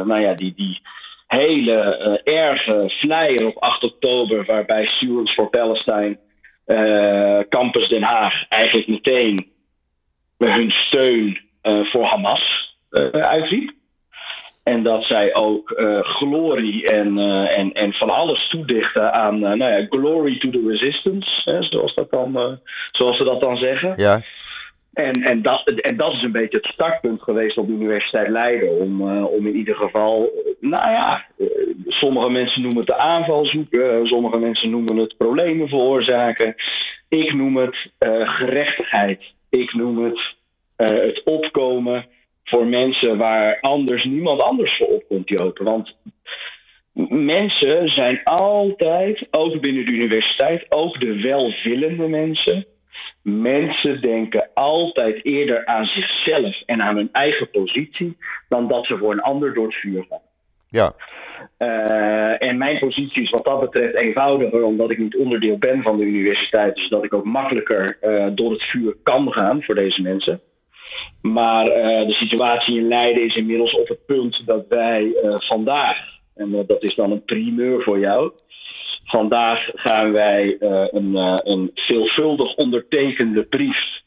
nou 0.05 0.21
ja, 0.21 0.35
die, 0.35 0.53
die 0.57 0.81
hele 1.27 2.21
erge 2.25 2.91
flyer 2.91 3.47
op 3.47 3.57
8 3.57 3.85
oktober, 3.85 4.45
waarbij 4.45 4.87
Students 4.87 5.33
for 5.33 5.49
Palestine 5.49 6.09
uh, 6.09 6.29
Campus 7.49 7.89
Den 7.89 8.03
Haag 8.03 8.49
eigenlijk 8.49 8.89
meteen 8.89 9.51
hun 10.39 10.71
steun 10.71 11.41
uh, 11.63 11.85
voor 11.85 12.05
Hamas 12.05 12.77
uh, 12.91 13.09
uitriep. 13.11 13.73
En 14.63 14.83
dat 14.83 15.05
zij 15.05 15.35
ook 15.35 15.83
glorie 16.03 16.89
en, 16.89 17.19
en, 17.49 17.73
en 17.73 17.93
van 17.93 18.11
alles 18.11 18.49
toedichten 18.49 19.13
aan 19.13 19.39
nou 19.39 19.65
ja, 19.65 19.87
glory 19.91 20.39
to 20.39 20.51
the 20.51 20.65
resistance, 20.69 21.51
hè, 21.51 21.63
zoals, 21.63 21.95
dat 21.95 22.11
dan, 22.11 22.61
zoals 22.93 23.17
ze 23.17 23.25
dat 23.25 23.41
dan 23.41 23.57
zeggen. 23.57 23.93
Ja. 23.97 24.23
En, 24.93 25.23
en, 25.23 25.43
dat, 25.43 25.69
en 25.69 25.97
dat 25.97 26.13
is 26.13 26.23
een 26.23 26.33
beetje 26.33 26.57
het 26.57 26.67
startpunt 26.67 27.23
geweest 27.23 27.59
op 27.59 27.67
de 27.67 27.73
Universiteit 27.73 28.29
Leiden. 28.29 28.79
Om, 28.79 29.01
uh, 29.01 29.25
om 29.25 29.47
in 29.47 29.57
ieder 29.57 29.75
geval, 29.75 30.31
nou 30.61 30.91
ja, 30.91 31.27
uh, 31.37 31.49
sommige 31.87 32.31
mensen 32.31 32.63
noemen 32.63 32.79
het 32.79 32.87
de 32.87 32.97
aanval 32.97 33.47
zoeken, 33.47 34.07
sommige 34.07 34.39
mensen 34.39 34.71
noemen 34.71 34.97
het 34.97 35.17
problemen 35.17 35.69
veroorzaken. 35.69 36.55
Ik 37.09 37.35
noem 37.35 37.57
het 37.57 37.91
gerechtigheid. 38.25 39.23
Ik 39.49 39.75
noem 39.75 40.05
het 40.05 40.39
het 40.77 41.23
opkomen 41.23 42.07
voor 42.45 42.67
mensen 42.67 43.17
waar 43.17 43.61
anders 43.61 44.05
niemand 44.05 44.41
anders 44.41 44.77
voor 44.77 44.87
opkomt, 44.87 45.29
Jopen. 45.29 45.65
Want 45.65 45.97
mensen 47.09 47.89
zijn 47.89 48.21
altijd, 48.25 49.27
ook 49.31 49.61
binnen 49.61 49.85
de 49.85 49.91
universiteit, 49.91 50.67
ook 50.69 51.01
de 51.01 51.21
welwillende 51.21 52.09
mensen 52.09 52.67
Mensen 53.23 54.01
denken 54.01 54.49
altijd 54.55 55.25
eerder 55.25 55.67
aan 55.67 55.87
zichzelf 55.87 56.63
en 56.67 56.83
aan 56.83 56.97
hun 56.97 57.09
eigen 57.13 57.51
positie 57.51 58.17
dan 58.49 58.69
dat 58.69 58.87
ze 58.87 58.97
voor 58.97 59.13
een 59.13 59.21
ander 59.21 59.55
door 59.55 59.67
het 59.67 59.75
vuur 59.75 60.05
gaan. 60.09 60.21
Ja. 60.69 60.95
Uh, 61.59 62.43
en 62.43 62.59
mijn 62.59 62.79
positie 62.79 63.23
is 63.23 63.31
wat 63.31 63.45
dat 63.45 63.61
betreft 63.61 63.95
eenvoudiger, 63.95 64.63
omdat 64.63 64.91
ik 64.91 64.99
niet 64.99 65.17
onderdeel 65.17 65.59
ben 65.59 65.83
van 65.83 65.97
de 65.97 66.05
universiteit, 66.05 66.75
dus 66.75 66.89
dat 66.89 67.05
ik 67.05 67.15
ook 67.15 67.25
makkelijker 67.25 67.99
uh, 68.03 68.27
door 68.33 68.51
het 68.51 68.63
vuur 68.63 68.97
kan 69.03 69.33
gaan 69.33 69.63
voor 69.63 69.75
deze 69.75 70.03
mensen. 70.03 70.41
Maar 71.23 71.67
uh, 71.67 72.07
de 72.07 72.13
situatie 72.13 72.79
in 72.79 72.89
Leiden 72.89 73.25
is 73.25 73.37
inmiddels 73.37 73.75
op 73.75 73.89
het 73.89 74.07
punt 74.07 74.47
dat 74.47 74.65
wij 74.69 75.15
vandaag, 75.39 75.99
en 76.35 76.65
dat 76.67 76.83
is 76.83 76.95
dan 76.95 77.11
een 77.11 77.25
primeur 77.25 77.83
voor 77.83 77.99
jou, 77.99 78.33
Vandaag 79.11 79.71
gaan 79.75 80.13
wij 80.13 80.57
uh, 80.61 80.87
een, 80.91 81.13
uh, 81.13 81.39
een, 81.43 81.71
veelvuldig 81.75 82.55
ondertekende 82.55 83.43
brief 83.43 84.01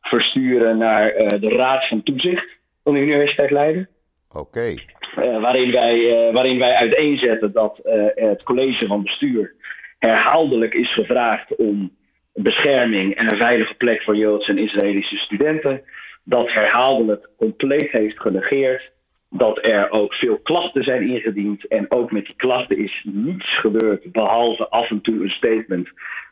versturen 0.00 0.78
naar 0.78 1.16
uh, 1.16 1.40
de 1.40 1.48
Raad 1.48 1.86
van 1.86 2.02
Toezicht 2.02 2.46
van 2.84 2.94
de 2.94 3.00
Universiteit 3.00 3.50
Leiden. 3.50 3.88
Oké. 4.28 4.38
Okay. 4.38 5.40
waarin, 5.40 5.70
wij, 5.70 6.30
waarin 6.32 6.58
wij 6.58 6.74
uiteenzetten 6.74 7.52
dat 7.52 7.80
het 8.14 8.42
college 8.42 8.86
van 8.86 9.02
bestuur 9.02 9.54
herhaaldelijk 9.98 10.74
is 10.74 10.92
gevraagd 10.92 11.56
om 11.56 11.96
bescherming 12.34 13.14
en 13.14 13.26
een 13.28 13.36
veilige 13.36 13.74
plek 13.74 14.02
voor 14.02 14.16
Joodse 14.16 14.50
en 14.50 14.58
Israëlische 14.58 15.16
studenten. 15.16 15.82
Dat 16.24 16.52
herhaaldelijk 16.52 17.28
compleet 17.36 17.90
heeft 17.90 18.20
genegeerd 18.20 18.91
dat 19.32 19.64
er 19.64 19.90
ook 19.90 20.14
veel 20.14 20.38
klachten 20.38 20.84
zijn 20.84 21.08
ingediend. 21.08 21.66
En 21.66 21.90
ook 21.90 22.12
met 22.12 22.26
die 22.26 22.36
klachten 22.36 22.78
is 22.78 23.02
niets 23.04 23.58
gebeurd, 23.58 24.12
behalve 24.12 24.68
af 24.68 24.90
en 24.90 25.00
toe 25.00 25.22
een 25.22 25.30
statement 25.30 25.88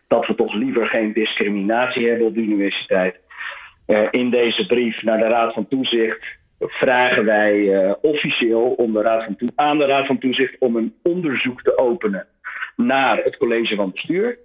dat 0.09 0.27
we 0.27 0.35
toch 0.35 0.55
liever 0.55 0.87
geen 0.87 1.13
discriminatie 1.13 2.09
hebben 2.09 2.27
op 2.27 2.35
de 2.35 2.41
universiteit. 2.41 3.17
Uh, 3.87 4.09
in 4.11 4.31
deze 4.31 4.67
brief 4.67 5.03
naar 5.03 5.19
de 5.19 5.29
Raad 5.29 5.53
van 5.53 5.69
Toezicht 5.69 6.39
vragen 6.59 7.25
wij 7.25 7.97
officieel 8.01 8.91
raad 8.93 9.25
van 9.25 9.53
aan 9.55 9.79
de 9.79 9.87
Raad 9.87 10.07
van 10.07 10.19
Toezicht 10.19 10.57
om 10.59 10.77
een 10.77 10.95
onderzoek 11.03 11.63
te 11.63 11.79
openen 11.79 12.27
naar 12.77 13.17
het 13.17 13.37
college 13.37 13.75
van 13.75 13.91
bestuur. 13.91 14.39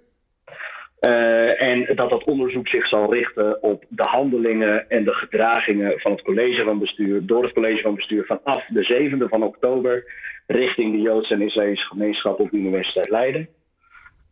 Uh, 1.00 1.62
en 1.62 1.94
dat 1.94 2.10
dat 2.10 2.24
onderzoek 2.24 2.68
zich 2.68 2.86
zal 2.86 3.14
richten 3.14 3.62
op 3.62 3.84
de 3.88 4.02
handelingen 4.02 4.90
en 4.90 5.04
de 5.04 5.12
gedragingen 5.12 6.00
van 6.00 6.12
het 6.12 6.22
college 6.22 6.64
van 6.64 6.78
bestuur, 6.78 7.26
door 7.26 7.42
het 7.42 7.52
college 7.52 7.82
van 7.82 7.94
bestuur 7.94 8.24
vanaf 8.24 8.64
de 8.68 9.10
7e 9.12 9.28
van 9.28 9.42
oktober 9.42 10.04
richting 10.46 10.92
de 10.92 11.00
Joodse 11.00 11.34
en 11.34 11.40
Israëlische 11.40 11.86
gemeenschap 11.86 12.40
op 12.40 12.50
de 12.50 12.56
Universiteit 12.56 13.08
Leiden. 13.10 13.48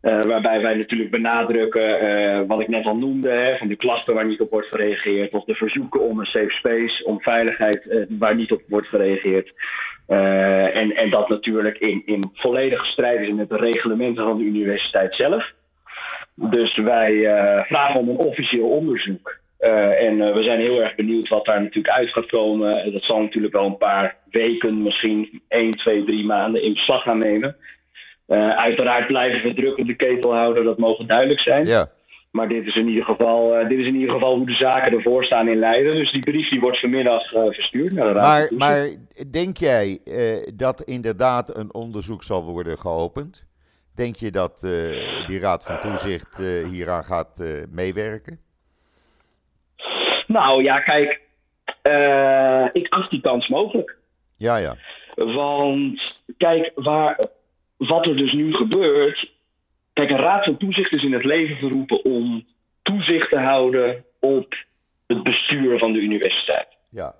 Uh, 0.01 0.23
waarbij 0.23 0.61
wij 0.61 0.75
natuurlijk 0.75 1.11
benadrukken 1.11 2.03
uh, 2.03 2.41
wat 2.47 2.59
ik 2.59 2.67
net 2.67 2.85
al 2.85 2.95
noemde, 2.97 3.29
hè, 3.29 3.57
van 3.57 3.67
die 3.67 3.77
klachten 3.77 4.13
waar 4.13 4.25
niet 4.25 4.41
op 4.41 4.49
wordt 4.49 4.67
gereageerd, 4.67 5.31
of 5.31 5.43
de 5.43 5.55
verzoeken 5.55 6.01
om 6.01 6.19
een 6.19 6.25
safe 6.25 6.49
space, 6.49 7.05
om 7.05 7.21
veiligheid 7.21 8.05
waar 8.09 8.35
niet 8.35 8.51
op 8.51 8.61
wordt 8.67 8.87
gereageerd. 8.87 9.53
en, 10.07 10.95
en 10.95 11.09
dat 11.09 11.29
natuurlijk 11.29 11.77
in, 11.77 12.01
in 12.05 12.29
volledige 12.33 12.85
strijd 12.85 13.19
is 13.19 13.31
met 13.31 13.49
de 13.49 13.57
reglementen 13.57 14.23
van 14.23 14.37
de 14.37 14.43
universiteit 14.43 15.15
zelf. 15.15 15.53
Dus 16.35 16.75
wij 16.75 17.13
uh, 17.13 17.63
vragen 17.63 17.99
om 17.99 18.09
een 18.09 18.17
officieel 18.17 18.69
onderzoek. 18.69 19.37
Uh, 19.59 20.03
en 20.03 20.17
uh, 20.17 20.33
we 20.33 20.43
zijn 20.43 20.59
heel 20.59 20.81
erg 20.81 20.95
benieuwd 20.95 21.29
wat 21.29 21.45
daar 21.45 21.61
natuurlijk 21.61 21.95
uit 21.95 22.09
gaat 22.09 22.25
komen. 22.25 22.91
Dat 22.91 23.03
zal 23.03 23.21
natuurlijk 23.21 23.53
wel 23.53 23.65
een 23.65 23.77
paar 23.77 24.17
weken, 24.31 24.83
misschien 24.83 25.41
1, 25.47 25.77
2, 25.77 26.03
3 26.03 26.25
maanden 26.25 26.63
in 26.63 26.73
beslag 26.73 27.03
gaan 27.03 27.17
nemen. 27.17 27.55
uiteraard 28.55 29.07
blijven 29.07 29.43
we 29.43 29.53
druk 29.53 29.77
op 29.77 29.87
de 29.87 29.95
ketel 29.95 30.33
houden, 30.35 30.63
dat 30.63 30.77
mogen 30.77 31.07
duidelijk 31.07 31.39
zijn. 31.39 31.65
Ja. 31.65 31.91
Maar 32.31 32.47
dit 32.47 32.65
is, 32.65 32.75
in 32.75 32.87
ieder 32.87 33.03
geval, 33.03 33.67
dit 33.67 33.79
is 33.79 33.85
in 33.85 33.95
ieder 33.95 34.13
geval 34.13 34.35
hoe 34.35 34.45
de 34.45 34.53
zaken 34.53 34.91
ervoor 34.91 35.23
staan 35.23 35.47
in 35.47 35.59
Leiden. 35.59 35.95
Dus 35.95 36.11
die 36.11 36.23
brief 36.23 36.49
die 36.49 36.59
wordt 36.59 36.79
vanmiddag 36.79 37.27
verstuurd 37.29 37.91
naar 37.91 38.13
de 38.13 38.19
Raad. 38.19 38.23
Maar, 38.23 38.49
maar 38.57 38.89
denk 39.31 39.57
jij 39.57 39.99
dat 40.53 40.81
inderdaad 40.81 41.57
een 41.57 41.73
onderzoek 41.73 42.23
zal 42.23 42.43
worden 42.43 42.77
geopend? 42.77 43.45
Denk 43.95 44.15
je 44.15 44.31
dat 44.31 44.61
uh, 44.65 45.27
die 45.27 45.39
Raad 45.39 45.65
van 45.65 45.79
Toezicht 45.79 46.39
uh, 46.39 46.67
hieraan 46.67 47.03
gaat 47.03 47.39
uh, 47.41 47.63
meewerken? 47.69 48.39
Nou 50.27 50.63
ja, 50.63 50.79
kijk, 50.79 51.21
ik 52.73 52.87
acht 52.89 53.09
die 53.09 53.21
kans 53.21 53.47
mogelijk. 53.47 53.97
Ja, 54.37 54.57
ja. 54.57 54.75
Want 55.15 56.15
kijk, 56.37 56.71
waar, 56.75 57.27
wat 57.77 58.05
er 58.05 58.17
dus 58.17 58.33
nu 58.33 58.53
gebeurt. 58.53 59.33
Kijk, 59.93 60.09
een 60.09 60.17
Raad 60.17 60.43
van 60.43 60.57
Toezicht 60.57 60.91
is 60.91 61.03
in 61.03 61.13
het 61.13 61.23
leven 61.23 61.55
geroepen 61.55 62.03
om 62.05 62.45
toezicht 62.81 63.29
te 63.29 63.39
houden 63.39 64.05
op 64.19 64.55
het 65.07 65.23
bestuur 65.23 65.79
van 65.79 65.93
de 65.93 65.99
universiteit. 65.99 66.67
Ja. 66.89 67.15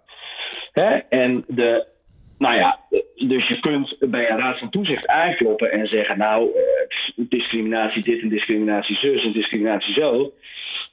Hè? 0.71 0.95
En 0.95 1.43
de 1.47 1.87
nou 2.37 2.55
ja, 2.55 2.79
dus 3.15 3.47
je 3.47 3.59
kunt 3.59 3.95
bij 3.99 4.29
een 4.29 4.37
raad 4.37 4.59
van 4.59 4.69
toezicht 4.69 5.07
aankloppen 5.07 5.71
en 5.71 5.87
zeggen, 5.87 6.17
nou, 6.17 6.49
uh, 6.49 7.25
discriminatie 7.29 8.03
dit 8.03 8.21
en 8.21 8.29
discriminatie 8.29 8.95
zus 8.95 9.23
en 9.23 9.31
discriminatie 9.31 9.93
zo. 9.93 10.33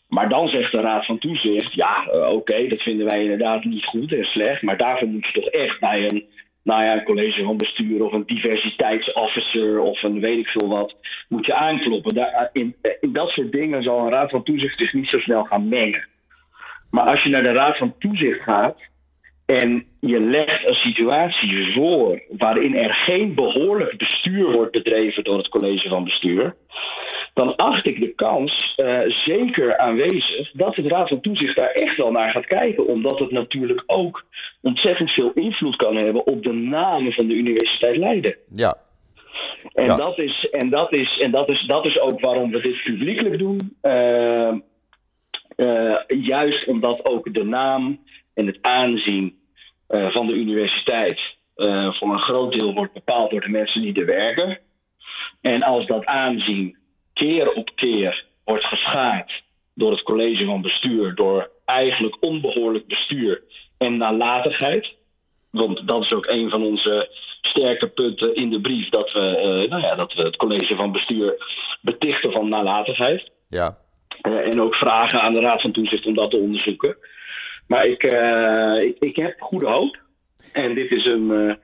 Maar 0.09 0.29
dan 0.29 0.49
zegt 0.49 0.73
de 0.73 0.81
raad 0.81 1.07
van 1.07 1.19
toezicht, 1.19 1.73
ja, 1.73 2.07
uh, 2.07 2.29
oké, 2.29 2.67
dat 2.69 2.83
vinden 2.83 3.07
wij 3.07 3.23
inderdaad 3.23 3.65
niet 3.65 3.85
goed 3.85 4.13
en 4.13 4.25
slecht, 4.25 4.63
maar 4.63 4.77
daarvoor 4.77 5.09
moet 5.09 5.27
je 5.27 5.41
toch 5.41 5.51
echt 5.51 5.81
bij 5.81 6.09
een, 6.09 6.25
nou 6.63 6.83
ja, 6.83 6.93
een 6.93 7.05
college 7.05 7.45
van 7.45 7.57
bestuur 7.57 8.05
of 8.05 8.13
een 8.13 8.27
diversiteitsofficer 8.27 9.81
of 9.81 10.03
een 10.03 10.21
weet 10.21 10.39
ik 10.39 10.49
veel 10.49 10.69
wat, 10.69 10.97
moet 11.29 11.47
je 11.47 11.55
aankloppen. 11.55 12.15
Daar, 12.15 12.51
in, 12.53 12.77
in 13.01 13.13
dat 13.13 13.31
soort 13.31 13.53
dingen 13.53 13.83
zal 13.83 13.99
een 13.99 14.11
raad 14.11 14.31
van 14.31 14.43
toezicht 14.43 14.79
zich 14.79 14.93
niet 14.93 15.09
zo 15.09 15.21
snel 15.21 15.45
gaan 15.45 15.69
mengen. 15.69 16.09
Maar 16.91 17.05
als 17.05 17.23
je 17.23 17.31
naar 17.31 17.43
de 17.43 17.53
raad 17.53 17.77
van 17.77 17.95
toezicht 17.99 18.43
gaat, 18.43 18.77
en 19.47 19.87
je 20.01 20.21
legt 20.21 20.67
een 20.67 20.75
situatie 20.75 21.73
voor 21.73 22.23
waarin 22.29 22.77
er 22.77 22.95
geen 22.95 23.35
behoorlijk 23.35 23.97
bestuur 23.97 24.53
wordt 24.53 24.73
bedreven 24.73 25.25
door 25.25 25.37
het 25.37 25.49
college 25.49 25.89
van 25.89 26.05
bestuur, 26.05 26.55
dan 27.35 27.57
acht 27.57 27.87
ik 27.87 28.01
de 28.01 28.15
kans 28.15 28.75
uh, 28.77 29.01
zeker 29.07 29.79
aanwezig 29.79 30.51
dat 30.53 30.75
de 30.75 30.89
Raad 30.89 31.09
van 31.09 31.21
Toezicht 31.21 31.57
daar 31.57 31.71
echt 31.71 31.97
wel 31.97 32.11
naar 32.11 32.31
gaat 32.31 32.47
kijken, 32.47 32.87
omdat 32.87 33.19
het 33.19 33.31
natuurlijk 33.31 33.83
ook 33.87 34.25
ontzettend 34.61 35.11
veel 35.11 35.33
invloed 35.35 35.77
kan 35.77 35.97
hebben 35.97 36.27
op 36.27 36.43
de 36.43 36.53
namen 36.53 37.13
van 37.13 37.27
de 37.27 37.35
Universiteit 37.35 37.97
Leiden. 37.97 38.37
Ja. 38.53 38.77
En, 39.75 39.85
ja. 39.85 39.97
Dat, 39.97 40.19
is, 40.19 40.51
en, 40.51 40.71
dat, 40.71 40.93
is, 40.93 41.19
en 41.19 41.31
dat, 41.31 41.49
is, 41.49 41.61
dat 41.61 41.87
is 41.87 42.01
ook 42.01 42.21
waarom 42.21 42.51
we 42.51 42.61
dit 42.61 42.83
publiekelijk 42.83 43.39
doen. 43.39 43.77
Uh, 43.83 44.53
uh, 45.57 45.97
juist 46.07 46.67
omdat 46.67 47.05
ook 47.05 47.35
de 47.35 47.45
naam 47.45 47.99
en 48.35 48.47
het 48.47 48.59
aanzien 48.61 49.39
uh, 49.89 50.11
van 50.11 50.27
de 50.27 50.33
universiteit 50.33 51.21
uh, 51.57 51.93
voor 51.93 52.13
een 52.13 52.19
groot 52.19 52.53
deel 52.53 52.75
wordt 52.75 52.93
bepaald 52.93 53.31
door 53.31 53.41
de 53.41 53.49
mensen 53.49 53.83
die 53.83 53.95
er 53.95 54.07
werken. 54.07 54.59
En 55.41 55.63
als 55.63 55.87
dat 55.87 56.05
aanzien 56.05 56.77
keer 57.13 57.53
op 57.53 57.71
keer 57.75 58.25
wordt 58.45 58.65
geschaad 58.65 59.31
door 59.75 59.91
het 59.91 60.03
college 60.03 60.45
van 60.45 60.63
bestuur, 60.63 61.15
door 61.15 61.51
eigenlijk 61.65 62.17
onbehoorlijk 62.21 62.87
bestuur 62.87 63.43
en 63.79 63.97
nalatigheid. 63.97 64.95
Want 65.51 65.87
dat 65.87 66.05
is 66.05 66.13
ook 66.13 66.27
een 66.27 66.51
van 66.51 66.63
onze 66.63 67.09
sterke 67.41 67.89
punten 67.89 68.35
in 68.35 68.51
de 68.51 68.61
brief, 68.61 68.89
dat 68.89 69.13
we, 69.13 69.61
uh, 69.65 69.71
nou 69.71 69.83
ja, 69.83 69.95
dat 69.95 70.15
we 70.15 70.23
het 70.23 70.37
college 70.37 70.77
van 70.77 70.93
bestuur 70.93 71.35
betichten 71.81 72.33
van 72.33 72.49
nalatigheid. 72.49 73.31
Ja. 73.49 73.79
en 74.23 74.61
ook 74.61 74.75
vragen 74.75 75.21
aan 75.21 75.33
de 75.33 75.41
Raad 75.41 75.61
van 75.61 75.73
Toezicht 75.73 76.07
om 76.07 76.15
dat 76.15 76.31
te 76.31 76.37
onderzoeken. 76.37 76.97
Maar 77.73 77.87
ik, 77.87 78.03
uh, 78.03 78.83
ik, 78.83 78.97
ik, 78.99 79.17
heb 79.17 79.41
goede 79.41 79.67
hoop. 79.67 80.01
En 80.53 80.75
dit 80.75 80.91
is 80.91 81.07
een, 81.07 81.31
uh, 81.31 81.55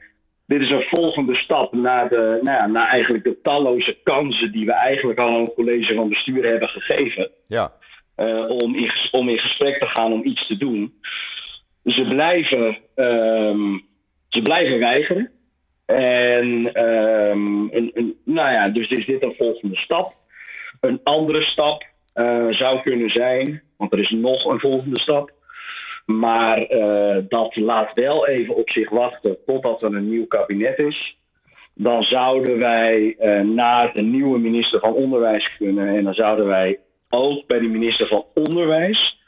dit 0.47 0.61
is 0.61 0.71
een 0.71 0.83
volgende 0.83 1.35
stap 1.35 1.73
naar, 1.73 2.09
de, 2.09 2.39
nou 2.43 2.57
ja, 2.57 2.67
naar 2.67 2.89
eigenlijk 2.89 3.25
de 3.25 3.41
talloze 3.43 3.99
kansen 4.03 4.53
die 4.53 4.67
we 4.67 4.73
eigenlijk 4.73 5.19
al 5.19 5.29
aan 5.29 5.41
het 5.41 5.55
college 5.55 5.95
van 5.95 6.09
bestuur 6.09 6.45
hebben 6.45 6.69
gegeven. 6.69 7.31
Ja. 7.45 7.73
Uh, 8.17 8.51
om, 8.51 8.75
in, 8.75 8.91
om 9.11 9.29
in 9.29 9.39
gesprek 9.39 9.79
te 9.79 9.87
gaan 9.87 10.13
om 10.13 10.25
iets 10.25 10.47
te 10.47 10.57
doen. 10.57 10.95
Ze 11.85 12.05
blijven, 12.05 12.79
um, 12.95 13.85
ze 14.29 14.43
blijven 14.43 14.79
weigeren. 14.79 15.31
En, 15.87 16.85
um, 16.85 17.69
een, 17.73 17.91
een, 17.95 18.17
nou 18.25 18.53
ja, 18.53 18.69
dus 18.69 18.89
is 18.89 19.07
dit 19.07 19.23
een 19.23 19.35
volgende 19.37 19.77
stap. 19.77 20.15
Een 20.81 21.01
andere 21.05 21.43
stap 21.43 21.85
zou 22.51 22.81
kunnen 22.83 23.11
zijn, 23.11 23.63
want 23.77 23.93
er 23.93 23.99
is 23.99 24.11
nog 24.11 24.45
een 24.45 24.61
volgende 24.61 24.99
stap 24.99 25.37
maar 26.11 26.73
uh, 26.73 27.17
dat 27.29 27.57
laat 27.57 27.91
wel 27.95 28.27
even 28.27 28.55
op 28.55 28.71
zich 28.71 28.91
wachten 28.91 29.37
totdat 29.47 29.83
er 29.83 29.95
een 29.95 30.09
nieuw 30.09 30.27
kabinet 30.27 30.79
is. 30.79 31.19
Dan 31.75 32.03
zouden 32.03 32.59
wij 32.59 33.17
uh, 33.21 33.41
naar 33.41 33.93
de 33.93 34.03
nieuwe 34.03 34.39
minister 34.39 34.81
van 34.81 34.93
Onderwijs 34.93 35.57
kunnen. 35.57 35.89
En 35.97 36.05
dan 36.05 36.15
zouden 36.15 36.47
wij 36.47 36.79
ook 37.09 37.47
bij 37.47 37.59
de 37.59 37.69
minister 37.69 38.07
van 38.07 38.25
Onderwijs 38.35 39.23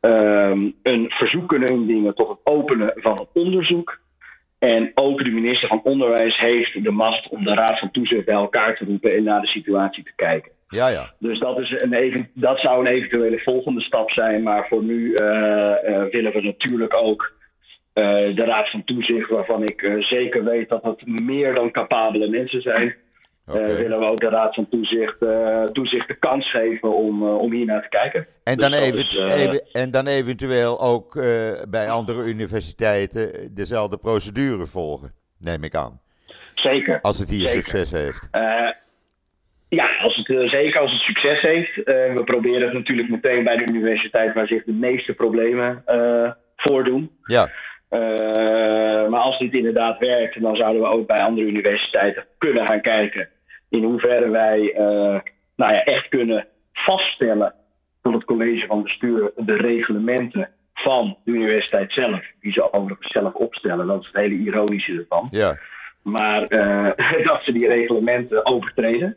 um, 0.00 0.74
een 0.82 1.06
verzoek 1.08 1.48
kunnen 1.48 1.68
indingen 1.68 2.14
tot 2.14 2.28
het 2.28 2.38
openen 2.44 2.92
van 2.94 3.18
het 3.18 3.28
onderzoek. 3.32 4.00
En 4.58 4.92
ook 4.94 5.24
de 5.24 5.30
minister 5.30 5.68
van 5.68 5.82
Onderwijs 5.82 6.38
heeft 6.38 6.84
de 6.84 6.90
macht 6.90 7.28
om 7.28 7.44
de 7.44 7.54
Raad 7.54 7.78
van 7.78 7.90
Toezicht 7.90 8.24
bij 8.24 8.34
elkaar 8.34 8.76
te 8.76 8.84
roepen 8.84 9.16
en 9.16 9.22
naar 9.22 9.40
de 9.40 9.46
situatie 9.46 10.04
te 10.04 10.12
kijken. 10.16 10.52
Ja, 10.70 10.88
ja. 10.88 11.10
Dus 11.18 11.38
dat, 11.38 11.58
is 11.58 11.70
een 11.70 11.92
even, 11.92 12.30
dat 12.34 12.60
zou 12.60 12.80
een 12.80 12.92
eventuele 12.92 13.38
volgende 13.38 13.80
stap 13.80 14.10
zijn. 14.10 14.42
Maar 14.42 14.66
voor 14.68 14.82
nu 14.82 15.10
uh, 15.10 15.18
uh, 15.18 16.04
willen 16.10 16.32
we 16.32 16.40
natuurlijk 16.42 16.94
ook 16.94 17.32
uh, 17.94 18.04
de 18.36 18.44
Raad 18.44 18.70
van 18.70 18.84
Toezicht, 18.84 19.30
waarvan 19.30 19.62
ik 19.62 19.96
zeker 19.98 20.44
weet 20.44 20.68
dat 20.68 20.82
het 20.82 21.06
meer 21.06 21.54
dan 21.54 21.70
capabele 21.70 22.28
mensen 22.28 22.62
zijn. 22.62 22.94
Okay. 23.46 23.76
willen 23.76 23.98
we 23.98 24.04
ook 24.04 24.20
de 24.20 24.28
Raad 24.28 24.54
van 24.54 24.68
Toezicht, 24.68 25.16
toezicht 25.72 26.08
de 26.08 26.18
kans 26.18 26.50
geven 26.50 26.94
om, 26.94 27.28
om 27.28 27.52
hier 27.52 27.66
naar 27.66 27.82
te 27.82 27.88
kijken. 27.88 28.26
En 28.44 28.56
dan, 28.56 28.70
dus 28.70 28.80
even, 28.80 28.98
is, 28.98 29.16
even, 29.16 29.62
en 29.72 29.90
dan 29.90 30.06
eventueel 30.06 30.80
ook 30.80 31.14
bij 31.68 31.90
andere 31.90 32.24
universiteiten 32.24 33.54
dezelfde 33.54 33.98
procedure 33.98 34.66
volgen, 34.66 35.12
neem 35.38 35.64
ik 35.64 35.74
aan. 35.74 36.00
Zeker. 36.54 37.00
Als 37.00 37.18
het 37.18 37.30
hier 37.30 37.46
zeker. 37.46 37.62
succes 37.62 37.90
heeft. 37.90 38.28
Ja, 39.70 39.88
als 40.00 40.16
het, 40.16 40.28
uh, 40.28 40.48
zeker 40.48 40.80
als 40.80 40.92
het 40.92 41.00
succes 41.00 41.40
heeft. 41.40 41.76
Uh, 41.76 41.84
we 41.84 42.22
proberen 42.24 42.62
het 42.62 42.72
natuurlijk 42.72 43.08
meteen 43.08 43.44
bij 43.44 43.56
de 43.56 43.64
universiteit 43.64 44.34
waar 44.34 44.46
zich 44.46 44.64
de 44.64 44.72
meeste 44.72 45.12
problemen 45.14 45.82
uh, 45.88 46.30
voordoen. 46.56 47.10
Ja. 47.24 47.50
maar 49.08 49.20
als 49.20 49.38
dit 49.38 49.52
inderdaad 49.52 49.98
werkt, 49.98 50.42
dan 50.42 50.56
zouden 50.56 50.82
we 50.82 50.88
ook 50.88 51.06
bij 51.06 51.22
andere 51.22 51.46
universiteiten 51.46 52.24
kunnen 52.38 52.66
gaan 52.66 52.80
kijken 52.80 53.28
in 53.68 53.84
hoeverre 53.84 54.28
wij 54.28 54.72
nou 55.56 55.72
ja, 55.72 55.84
echt 55.84 56.08
kunnen 56.08 56.46
vaststellen 56.72 57.54
tot 58.02 58.14
het 58.14 58.24
college 58.24 58.66
van 58.66 58.82
bestuur 58.82 59.32
de 59.36 59.56
reglementen 59.56 60.48
van 60.74 61.16
de 61.24 61.30
universiteit 61.30 61.92
zelf, 61.92 62.20
die 62.40 62.52
ze 62.52 62.72
overigens 62.72 63.12
zelf 63.12 63.34
opstellen. 63.34 63.86
Dat 63.86 64.00
is 64.00 64.06
het 64.06 64.16
hele 64.16 64.34
ironische 64.34 64.92
ervan. 64.92 65.28
Ja. 65.30 65.58
Maar 66.02 66.48
dat 67.28 67.40
ze 67.44 67.52
die 67.52 67.66
reglementen 67.66 68.46
overtreden. 68.46 69.16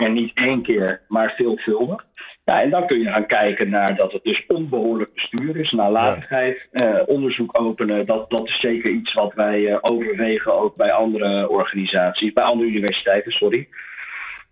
En 0.00 0.12
niet 0.12 0.32
één 0.34 0.62
keer, 0.62 1.00
maar 1.08 1.32
veelvuldig. 1.36 2.06
Ja, 2.44 2.62
en 2.62 2.70
dan 2.70 2.86
kun 2.86 2.98
je 2.98 3.10
gaan 3.10 3.26
kijken 3.26 3.70
naar 3.70 3.96
dat 3.96 4.12
het 4.12 4.24
dus 4.24 4.46
onbehoorlijk 4.46 5.14
bestuur 5.14 5.56
is, 5.56 5.70
nalatigheid, 5.70 6.68
eh, 6.70 6.98
onderzoek 7.06 7.60
openen. 7.60 8.06
Dat, 8.06 8.30
dat 8.30 8.48
is 8.48 8.60
zeker 8.60 8.90
iets 8.90 9.12
wat 9.12 9.34
wij 9.34 9.66
eh, 9.66 9.78
overwegen 9.80 10.54
ook 10.54 10.76
bij 10.76 10.92
andere 10.92 11.48
organisaties, 11.48 12.32
bij 12.32 12.44
andere 12.44 12.68
universiteiten, 12.68 13.32
sorry. 13.32 13.68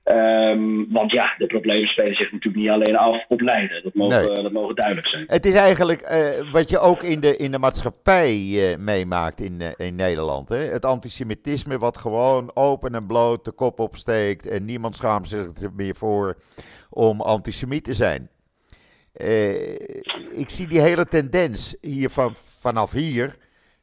Ehm, 0.09 0.85
want 0.89 1.13
ja, 1.13 1.35
de 1.39 1.47
problemen 1.47 1.89
spelen 1.89 2.17
zich 2.17 2.33
natuurlijk 2.33 2.63
niet 2.63 2.73
alleen 2.73 2.97
af 2.97 3.25
op 3.29 3.41
Leiden. 3.41 3.83
Dat 3.83 3.95
mogen, 3.95 4.43
dat 4.43 4.53
mogen 4.53 4.75
duidelijk 4.75 5.07
zijn. 5.07 5.25
Het 5.27 5.47
is 5.47 5.55
eigenlijk 5.55 6.01
eh, 6.01 6.53
wat 6.53 6.71
je 6.71 6.79
ook 6.79 7.03
in 7.03 7.21
de, 7.21 7.37
in 7.37 7.51
de 7.51 7.59
maatschappij 7.59 8.33
eh, 8.33 8.79
meemaakt 8.79 9.41
in, 9.41 9.61
uh, 9.61 9.69
in 9.77 9.97
Nederland. 9.97 10.49
Hè? 10.49 10.57
Het 10.57 10.85
antisemitisme 10.85 11.79
wat 11.79 11.99
gewoon 11.99 12.51
open 12.55 12.95
en 12.95 13.07
bloot 13.07 13.45
de 13.45 13.51
kop 13.51 13.81
opsteekt. 13.81 14.47
En 14.47 14.65
niemand 14.65 14.97
schaamt 14.97 15.29
zich 15.29 15.55
er 15.55 15.73
meer 15.77 15.97
voor 15.97 16.37
om 16.91 17.21
antisemiet 17.21 17.85
te 17.85 17.95
zijn. 17.95 18.29
ik 20.35 20.51
zie 20.51 20.67
die 20.69 20.81
hele 20.81 21.05
tendens 21.05 21.77
hier 21.81 22.11
van, 22.11 22.35
vanaf 22.59 22.93
hier. 22.93 23.37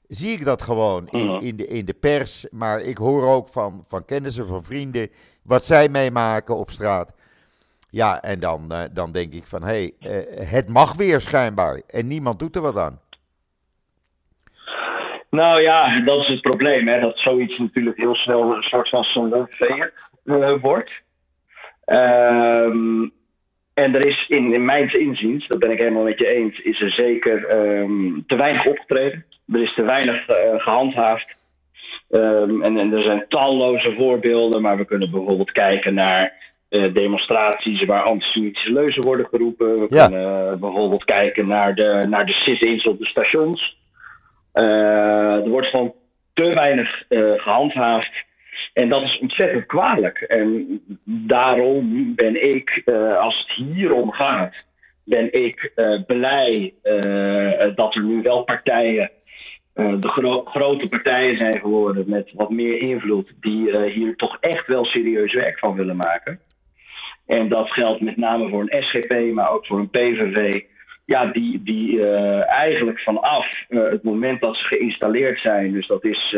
Zie 0.07 0.31
ik 0.31 0.45
dat 0.45 0.61
gewoon 0.61 1.07
in, 1.09 1.41
in, 1.41 1.55
de, 1.55 1.67
in 1.67 1.85
de 1.85 1.93
pers. 1.93 2.45
Maar 2.51 2.81
ik 2.81 2.97
hoor 2.97 3.27
ook 3.27 3.47
van, 3.47 3.83
van 3.87 4.05
kennissen, 4.05 4.47
van 4.47 4.63
vrienden 4.63 5.09
wat 5.45 5.65
zij 5.65 5.89
meemaken 5.89 6.55
op 6.55 6.69
straat. 6.69 7.13
Ja, 7.89 8.21
en 8.21 8.39
dan, 8.39 8.69
uh, 8.71 8.81
dan 8.91 9.11
denk 9.11 9.33
ik 9.33 9.47
van, 9.47 9.63
hé, 9.63 9.67
hey, 9.67 9.91
uh, 9.99 10.49
het 10.49 10.69
mag 10.69 10.95
weer 10.95 11.21
schijnbaar. 11.21 11.81
En 11.87 12.07
niemand 12.07 12.39
doet 12.39 12.55
er 12.55 12.61
wat 12.61 12.77
aan. 12.77 12.99
Nou 15.29 15.61
ja, 15.61 15.99
dat 15.99 16.21
is 16.21 16.27
het 16.27 16.41
probleem. 16.41 16.87
Hè? 16.87 16.99
Dat 16.99 17.19
zoiets 17.19 17.57
natuurlijk 17.57 17.97
heel 17.97 18.15
snel 18.15 18.55
een 18.55 18.63
soort 18.63 18.89
van 18.89 19.03
zo'n 19.03 19.47
uh, 20.23 20.53
wordt. 20.61 20.91
Um, 21.85 23.11
en 23.73 23.95
er 23.95 24.05
is 24.05 24.25
in, 24.27 24.53
in 24.53 24.65
mijn 24.65 24.99
inziens, 24.99 25.47
dat 25.47 25.59
ben 25.59 25.71
ik 25.71 25.77
helemaal 25.77 26.03
met 26.03 26.19
je 26.19 26.27
eens, 26.27 26.59
is 26.59 26.81
er 26.81 26.91
zeker 26.91 27.51
um, 27.51 28.23
te 28.27 28.35
weinig 28.35 28.65
opgetreden. 28.65 29.25
Er 29.53 29.61
is 29.61 29.73
te 29.73 29.83
weinig 29.83 30.25
gehandhaafd. 30.57 31.35
Um, 32.15 32.63
en, 32.63 32.77
en, 32.77 32.93
er 32.93 33.01
zijn 33.01 33.25
talloze 33.29 33.93
voorbeelden, 33.93 34.61
maar 34.61 34.77
we 34.77 34.85
kunnen 34.85 35.11
bijvoorbeeld 35.11 35.51
kijken 35.51 35.93
naar 35.93 36.33
uh, 36.69 36.93
demonstraties 36.93 37.85
waar 37.85 38.03
antisemitische 38.03 38.73
leuzen 38.73 39.03
worden 39.03 39.25
geroepen. 39.25 39.79
We 39.79 39.87
kunnen 39.87 40.51
uh, 40.51 40.59
bijvoorbeeld 40.59 41.03
kijken 41.05 41.47
naar 41.47 41.75
de, 41.75 42.05
naar 42.09 42.25
de 42.25 42.31
sit-ins 42.31 42.87
op 42.87 42.99
de 42.99 43.05
stations. 43.05 43.77
Uh, 44.53 45.35
er 45.35 45.49
wordt 45.49 45.67
gewoon 45.67 45.93
te 46.33 46.53
weinig 46.53 47.03
gehandhaafd. 47.37 48.11
En 48.73 48.89
dat 48.89 49.01
is 49.01 49.19
ontzettend 49.19 49.65
kwalijk. 49.65 50.17
En 50.17 50.81
daarom 51.05 52.15
ben 52.15 52.49
ik, 52.49 52.83
als 53.19 53.39
het 53.39 53.67
hier 53.67 53.93
om 53.93 54.11
gaat, 54.11 54.55
ben 55.03 55.33
ik 55.33 55.71
blij 56.07 56.73
dat 57.75 57.95
er 57.95 58.03
nu 58.03 58.21
wel 58.21 58.43
partijen 58.43 59.11
uh, 59.75 60.01
de 60.01 60.07
gro 60.07 60.43
grote 60.45 60.89
partijen 60.89 61.37
zijn 61.37 61.59
geworden 61.59 62.03
met 62.07 62.31
wat 62.33 62.49
meer 62.49 62.79
invloed, 62.79 63.33
die 63.39 63.69
uh, 63.69 63.93
hier 63.93 64.15
toch 64.15 64.37
echt 64.39 64.67
wel 64.67 64.85
serieus 64.85 65.33
werk 65.33 65.59
van 65.59 65.75
willen 65.75 65.95
maken. 65.95 66.39
En 67.25 67.49
dat 67.49 67.71
geldt 67.71 68.01
met 68.01 68.17
name 68.17 68.49
voor 68.49 68.61
een 68.61 68.83
SGP, 68.83 69.33
maar 69.33 69.51
ook 69.51 69.65
voor 69.65 69.79
een 69.79 69.89
PVV. 69.89 70.61
Ja, 71.05 71.25
die, 71.25 71.63
die 71.63 71.97
uh, 71.97 72.49
eigenlijk 72.49 72.99
vanaf 72.99 73.47
het 73.67 74.03
moment 74.03 74.41
dat 74.41 74.55
ze 74.55 74.63
geïnstalleerd 74.65 75.39
zijn, 75.39 75.71
dus 75.71 75.87
dat 75.87 76.03
is 76.03 76.35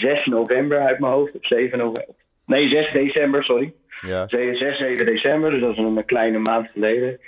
6 0.00 0.26
november 0.26 0.78
uit 0.80 0.98
mijn 0.98 1.12
hoofd, 1.12 1.34
of 1.34 1.46
7 1.46 1.78
november. 1.78 2.14
Nee, 2.46 2.68
6 2.68 2.92
december, 2.92 3.44
sorry. 3.44 3.72
Ja. 4.00 4.28
6, 4.28 4.58
7 4.58 5.06
december, 5.06 5.50
dus 5.50 5.60
dat 5.60 5.70
is 5.70 5.78
een 5.78 6.04
kleine 6.04 6.38
maand 6.38 6.68
geleden. 6.72 7.18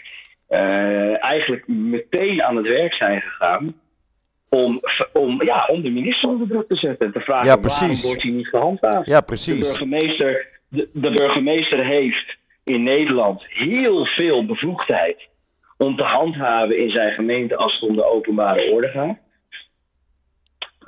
eigenlijk 1.21 1.69
meteen 1.69 2.43
aan 2.43 2.57
het 2.57 2.67
werk 2.67 2.95
zijn 2.95 3.21
gegaan 3.21 3.75
om, 4.51 4.81
om, 5.13 5.43
ja, 5.43 5.67
om 5.67 5.83
de 5.83 5.91
minister 5.91 6.29
onder 6.29 6.49
druk 6.49 6.69
te 6.69 6.77
zetten. 6.77 7.07
En 7.07 7.13
te 7.13 7.21
vragen 7.21 7.47
ja, 7.47 7.61
waarom 7.61 8.01
wordt 8.03 8.23
hij 8.23 8.31
niet 8.31 8.49
gehandhaafd. 8.49 9.09
Ja, 9.09 9.21
precies. 9.21 9.59
De 9.59 9.65
burgemeester, 9.65 10.49
de, 10.69 10.89
de 10.93 11.11
burgemeester 11.11 11.85
heeft 11.85 12.39
in 12.65 12.83
Nederland 12.83 13.43
heel 13.49 14.05
veel 14.05 14.47
bevoegdheid 14.47 15.29
om 15.77 15.97
te 15.97 16.03
handhaven 16.03 16.79
in 16.79 16.91
zijn 16.91 17.13
gemeente 17.13 17.57
als 17.57 17.73
het 17.73 17.83
om 17.83 17.97
de 17.97 18.05
openbare 18.05 18.71
orde 18.71 18.89
gaat. 18.89 19.19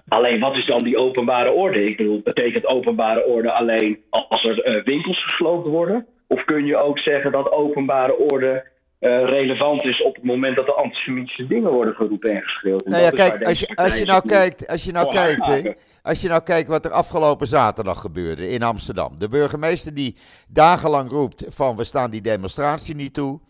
Alleen 0.08 0.40
wat 0.40 0.56
is 0.56 0.66
dan 0.66 0.82
die 0.82 0.98
openbare 0.98 1.50
orde? 1.50 1.84
Ik 1.84 1.96
bedoel, 1.96 2.20
betekent 2.24 2.66
openbare 2.66 3.24
orde 3.24 3.52
alleen 3.52 4.02
als 4.10 4.44
er 4.44 4.66
uh, 4.66 4.84
winkels 4.84 5.22
gesloten 5.22 5.70
worden? 5.70 6.06
Of 6.26 6.44
kun 6.44 6.66
je 6.66 6.76
ook 6.76 6.98
zeggen 6.98 7.32
dat 7.32 7.52
openbare 7.52 8.16
orde 8.16 8.64
uh, 9.02 9.24
relevant 9.24 9.84
is 9.84 10.02
op 10.02 10.14
het 10.14 10.24
moment 10.24 10.56
dat 10.56 10.66
er 10.66 10.74
antisemitische 10.74 11.46
dingen 11.46 11.70
worden 11.70 11.94
geroepen 11.94 12.30
en 12.30 12.42
geschreeuwd. 12.42 12.84
Nou 12.84 13.02
ja, 13.02 13.10
kijk, 13.10 13.42
als 13.42 13.60
je, 13.60 13.74
als 13.74 13.98
je 13.98 14.04
nou 14.04 14.26
kijkt, 14.26 14.68
als 14.68 14.84
je 14.84 14.92
nou 14.92 15.10
kijkt, 15.10 15.80
als 16.02 16.20
je 16.20 16.28
nou 16.28 16.42
kijkt 16.42 16.68
wat 16.68 16.84
er 16.84 16.90
afgelopen 16.90 17.46
zaterdag 17.46 18.00
gebeurde 18.00 18.48
in 18.48 18.62
Amsterdam. 18.62 19.18
De 19.18 19.28
burgemeester 19.28 19.94
die 19.94 20.16
dagenlang 20.48 21.10
roept 21.10 21.44
van 21.48 21.76
we 21.76 21.84
staan 21.84 22.10
die 22.10 22.20
demonstratie 22.20 22.94
niet 22.94 23.14
toe. 23.14 23.40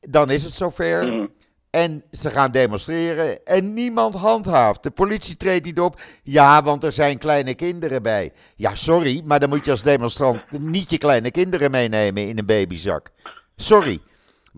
Dan 0.00 0.30
is 0.30 0.44
het 0.44 0.52
zover. 0.52 1.12
Mm. 1.12 1.28
En 1.70 2.02
ze 2.10 2.30
gaan 2.30 2.50
demonstreren 2.50 3.44
en 3.44 3.74
niemand 3.74 4.14
handhaaft. 4.14 4.82
De 4.82 4.90
politie 4.90 5.36
treedt 5.36 5.64
niet 5.64 5.80
op. 5.80 6.00
Ja, 6.22 6.62
want 6.62 6.84
er 6.84 6.92
zijn 6.92 7.18
kleine 7.18 7.54
kinderen 7.54 8.02
bij. 8.02 8.32
Ja, 8.56 8.74
sorry, 8.74 9.22
maar 9.24 9.40
dan 9.40 9.48
moet 9.48 9.64
je 9.64 9.70
als 9.70 9.82
demonstrant 9.82 10.44
niet 10.50 10.90
je 10.90 10.98
kleine 10.98 11.30
kinderen 11.30 11.70
meenemen 11.70 12.28
in 12.28 12.38
een 12.38 12.46
babyzak. 12.46 13.10
Sorry. 13.56 14.00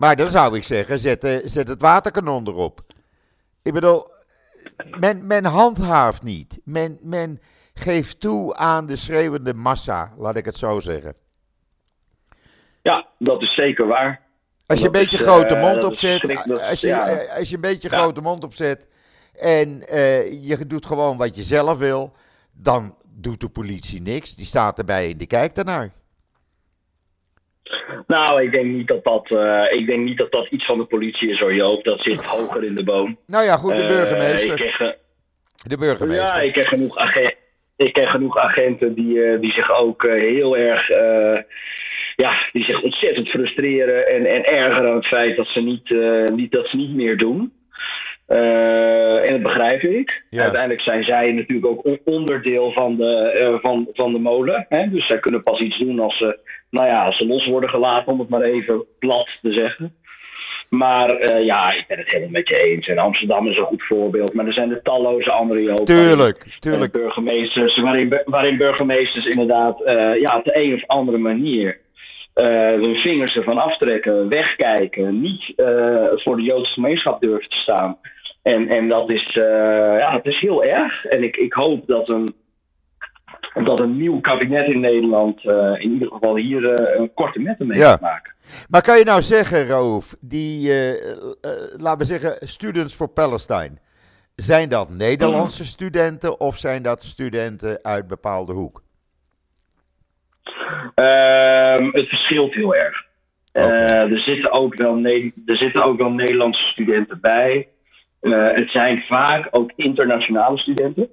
Maar 0.01 0.17
dan 0.17 0.29
zou 0.29 0.57
ik 0.57 0.65
zeggen, 0.65 0.99
zet, 0.99 1.25
eh, 1.25 1.37
zet 1.45 1.69
het 1.69 1.81
waterkanon 1.81 2.49
erop. 2.49 2.81
Ik 3.63 3.73
bedoel, 3.73 4.11
men, 4.99 5.27
men 5.27 5.45
handhaaft 5.45 6.23
niet. 6.23 6.61
Men, 6.65 6.99
men 7.03 7.41
geeft 7.75 8.21
toe 8.21 8.55
aan 8.57 8.87
de 8.87 8.97
schreeuwende 8.97 9.55
massa, 9.55 10.13
laat 10.17 10.37
ik 10.37 10.45
het 10.45 10.57
zo 10.57 10.79
zeggen. 10.79 11.15
Ja, 12.83 13.07
dat 13.19 13.43
is 13.43 13.55
zeker 13.55 13.87
waar. 13.87 14.21
Als 14.67 14.81
je 14.81 14.87
een 14.87 14.93
beetje 14.93 15.19
is, 15.19 15.23
grote 15.23 15.55
uh, 15.55 15.61
mond 15.61 15.85
opzet, 15.85 16.51
als 16.61 16.81
je, 16.81 16.93
eh, 16.93 17.39
als 17.39 17.49
je 17.49 17.55
een 17.55 17.61
beetje 17.61 17.89
grote 17.89 18.21
mond 18.21 18.45
opzet 18.45 18.89
en 19.35 19.69
uh, 19.93 20.49
je 20.49 20.67
doet 20.67 20.87
gewoon 20.87 21.17
wat 21.17 21.37
je 21.37 21.43
zelf 21.43 21.79
wil, 21.79 22.13
dan 22.53 22.97
doet 23.05 23.41
de 23.41 23.49
politie 23.49 24.03
niks. 24.03 24.35
Die 24.35 24.47
staat 24.47 24.79
erbij 24.79 25.11
en 25.11 25.17
die 25.17 25.27
kijkt 25.27 25.59
ernaar. 25.59 25.91
Nou, 28.07 28.43
ik 28.43 28.53
denk 28.53 28.67
niet 28.67 28.89
dat 28.89 29.05
dat, 29.05 29.31
uh, 29.31 29.65
ik 29.71 29.87
denk 29.87 30.05
niet 30.05 30.19
dat 30.19 30.33
dat 30.33 30.47
iets 30.51 30.65
van 30.65 30.79
de 30.79 30.85
politie 30.85 31.31
is 31.31 31.41
hoor, 31.41 31.55
Joop. 31.55 31.85
Dat 31.85 32.01
zit 32.01 32.25
hoger 32.25 32.65
in 32.65 32.75
de 32.75 32.85
boom. 32.85 33.19
Nou 33.27 33.45
ja, 33.45 33.57
goed, 33.57 33.77
de 33.77 33.83
eh, 33.83 33.89
burgemeester. 33.89 34.77
Uh, 34.81 34.89
de 35.67 35.79
burgemeester. 35.79 36.27
Ja, 36.27 36.41
ik 36.41 36.53
ken 36.53 36.67
genoeg, 36.67 36.97
agenten, 36.97 37.35
ik 37.77 37.93
ken 37.93 38.09
genoeg 38.09 38.39
agenten 38.39 38.95
die, 38.95 39.15
uh, 39.15 39.41
die 39.41 39.53
zich 39.53 39.79
ook 39.79 40.07
heel 40.07 40.57
erg, 40.57 40.89
ja, 42.17 42.33
die 42.53 42.65
zich 42.65 42.83
ontzettend 42.83 43.29
frustreren 43.29 44.09
en, 44.09 44.27
en 44.27 44.45
ergeren 44.45 44.91
aan 44.91 44.97
het 44.97 45.07
feit 45.07 45.37
dat 45.37 45.47
ze 45.47 45.61
niet, 45.61 45.95
niet, 46.37 46.53
dat 46.53 46.69
ze 46.69 46.77
niet 46.77 46.95
meer 46.95 47.17
doen. 47.17 47.53
en 48.27 49.31
dat 49.31 49.43
begrijp 49.43 49.83
ik. 49.83 50.25
Ja. 50.31 50.43
Uiteindelijk 50.43 50.81
zijn 50.81 51.05
zij 51.05 51.33
natuurlijk 51.33 51.67
ook 51.67 51.99
onderdeel 52.05 52.73
van 52.73 52.97
de, 52.97 53.59
van, 53.63 53.89
van 53.93 54.13
de 54.13 54.19
molen. 54.19 54.67
Hè? 54.69 54.91
Dus 54.91 55.07
zij 55.07 55.19
kunnen 55.19 55.43
pas 55.43 55.61
iets 55.61 55.79
doen 55.79 56.01
als 56.01 56.17
ze 56.17 56.39
nou 56.71 56.87
ja, 56.87 57.05
als 57.05 57.17
ze 57.17 57.27
los 57.27 57.47
worden 57.47 57.71
gelaten, 57.71 58.13
om 58.13 58.19
het 58.19 58.29
maar 58.29 58.43
even 58.43 58.85
plat 58.99 59.29
te 59.43 59.53
zeggen. 59.53 59.95
Maar 60.69 61.23
uh, 61.23 61.45
ja, 61.45 61.73
ik 61.73 61.85
ben 61.89 61.99
het 61.99 62.09
helemaal 62.09 62.31
met 62.31 62.49
je 62.49 62.57
eens. 62.57 62.89
En 62.89 62.99
Amsterdam 62.99 63.47
is 63.47 63.59
een 63.59 63.65
goed 63.65 63.83
voorbeeld. 63.83 64.33
Maar 64.33 64.47
er 64.47 64.53
zijn 64.53 64.71
er 64.71 64.83
talloze 64.83 65.31
andere 65.31 65.81
ook. 65.81 65.87
Tuurlijk, 65.87 66.57
tuurlijk. 66.59 66.93
burgemeesters, 66.93 67.77
waarin, 67.77 68.21
waarin 68.25 68.57
burgemeesters 68.57 69.27
inderdaad 69.27 69.81
uh, 69.87 70.21
ja, 70.21 70.37
op 70.37 70.45
de 70.45 70.57
een 70.57 70.75
of 70.75 70.87
andere 70.87 71.19
manier 71.19 71.81
uh, 72.35 72.45
hun 72.67 72.97
vingers 72.97 73.37
ervan 73.37 73.59
aftrekken, 73.59 74.29
wegkijken, 74.29 75.21
niet 75.21 75.53
voor 76.15 76.37
de 76.37 76.43
Joodse 76.43 76.73
gemeenschap 76.73 77.21
durven 77.21 77.49
te 77.49 77.57
staan. 77.57 77.99
En, 78.43 78.69
en 78.69 78.89
dat 78.89 79.11
is, 79.11 79.31
ja, 79.33 80.13
het 80.13 80.27
is 80.27 80.41
heel 80.41 80.65
erg. 80.65 81.05
En 81.05 81.23
ik, 81.23 81.37
ik 81.37 81.53
hoop 81.53 81.87
dat 81.87 82.09
een 82.09 82.35
dat 83.55 83.79
een 83.81 83.97
nieuw 83.97 84.21
kabinet 84.21 84.67
in 84.67 84.81
Nederland 84.81 85.45
uh, 85.45 85.75
in 85.79 85.93
ieder 85.93 86.09
geval 86.09 86.37
hier 86.37 86.63
uh, 86.63 87.01
een 87.01 87.15
korte 87.15 87.41
metten 87.41 87.67
mee 87.67 87.79
ja. 87.79 87.99
maken. 88.01 88.35
Maar 88.69 88.83
kan 88.83 88.99
je 88.99 89.05
nou 89.05 89.23
zeggen, 89.23 89.67
Raouf, 89.67 90.17
die, 90.21 90.69
uh, 90.69 90.93
laten 91.77 91.99
we 91.99 92.05
zeggen, 92.05 92.49
Students 92.49 92.95
for 92.95 93.09
Palestine, 93.09 93.73
zijn 94.35 94.69
dat 94.69 94.91
Nederlandse 94.91 95.65
studenten 95.65 96.41
of 96.41 96.57
zijn 96.57 96.83
dat 96.83 97.03
studenten 97.03 97.79
uit 97.83 98.07
bepaalde 98.07 98.53
hoek? 98.53 98.83
Ehm, 100.95 101.89
het 101.93 102.09
verschilt 102.09 102.55
heel 102.55 102.75
erg. 102.75 103.09
Okay. 103.53 104.11
er, 104.11 104.19
zitten 104.19 104.53
ook 104.53 104.75
wel 104.75 105.05
er 105.47 105.57
zitten 105.57 105.85
ook 105.85 105.99
wel 105.99 106.11
Nederlandse 106.11 106.67
studenten 106.67 107.21
bij. 107.21 107.69
het 108.31 108.71
zijn 108.71 109.03
vaak 109.09 109.49
ook 109.51 109.73
internationale 109.77 110.59
studenten. 110.59 111.09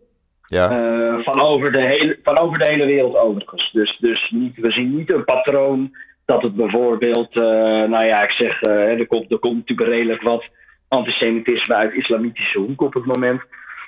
Ja. 0.49 0.71
Uh, 0.71 1.23
van, 1.23 1.41
over 1.41 1.71
de 1.71 1.81
hele, 1.81 2.19
van 2.23 2.37
over 2.37 2.57
de 2.57 2.65
hele 2.65 2.85
wereld 2.85 3.15
overigens. 3.17 3.71
Dus, 3.71 3.97
dus 3.99 4.31
niet, 4.31 4.57
we 4.57 4.71
zien 4.71 4.95
niet 4.95 5.09
een 5.09 5.25
patroon 5.25 5.95
dat 6.25 6.41
het 6.41 6.55
bijvoorbeeld, 6.55 7.35
nou 7.35 8.03
ja, 8.03 8.23
ik 8.23 8.31
zeg, 8.31 8.61
er, 8.61 9.07
komt, 9.07 9.31
er 9.31 9.39
komt 9.39 9.55
natuurlijk 9.55 9.89
redelijk 9.89 10.21
wat 10.21 10.43
antisemitisme 10.87 11.75
uit 11.75 11.93
islamitische 11.93 12.59
hoek 12.59 12.81
op 12.81 12.93
het 12.93 13.05
moment. 13.05 13.41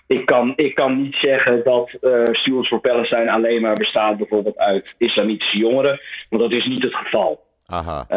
Ik 0.07 0.25
kan, 0.25 0.53
ik 0.55 0.75
kan 0.75 1.01
niet 1.01 1.15
zeggen 1.15 1.63
dat 1.63 1.91
uh, 2.01 2.27
Stewards 2.31 2.67
for 2.67 2.79
Palestine 2.79 3.31
alleen 3.31 3.61
maar 3.61 3.77
bestaat 3.77 4.17
bijvoorbeeld 4.17 4.57
uit 4.57 4.95
islamitische 4.97 5.57
jongeren, 5.57 5.99
want 6.29 6.41
dat 6.41 6.51
is 6.51 6.65
niet 6.65 6.83
het 6.83 6.95
geval. 6.95 7.43
Aha. 7.65 8.07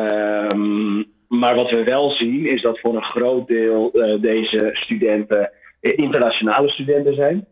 Um, 0.50 1.04
maar 1.28 1.54
wat 1.54 1.70
we 1.70 1.84
wel 1.84 2.10
zien 2.10 2.46
is 2.46 2.62
dat 2.62 2.80
voor 2.80 2.96
een 2.96 3.04
groot 3.04 3.46
deel 3.46 3.90
uh, 3.92 4.20
deze 4.20 4.70
studenten 4.72 5.50
internationale 5.80 6.68
studenten 6.68 7.14
zijn. 7.14 7.46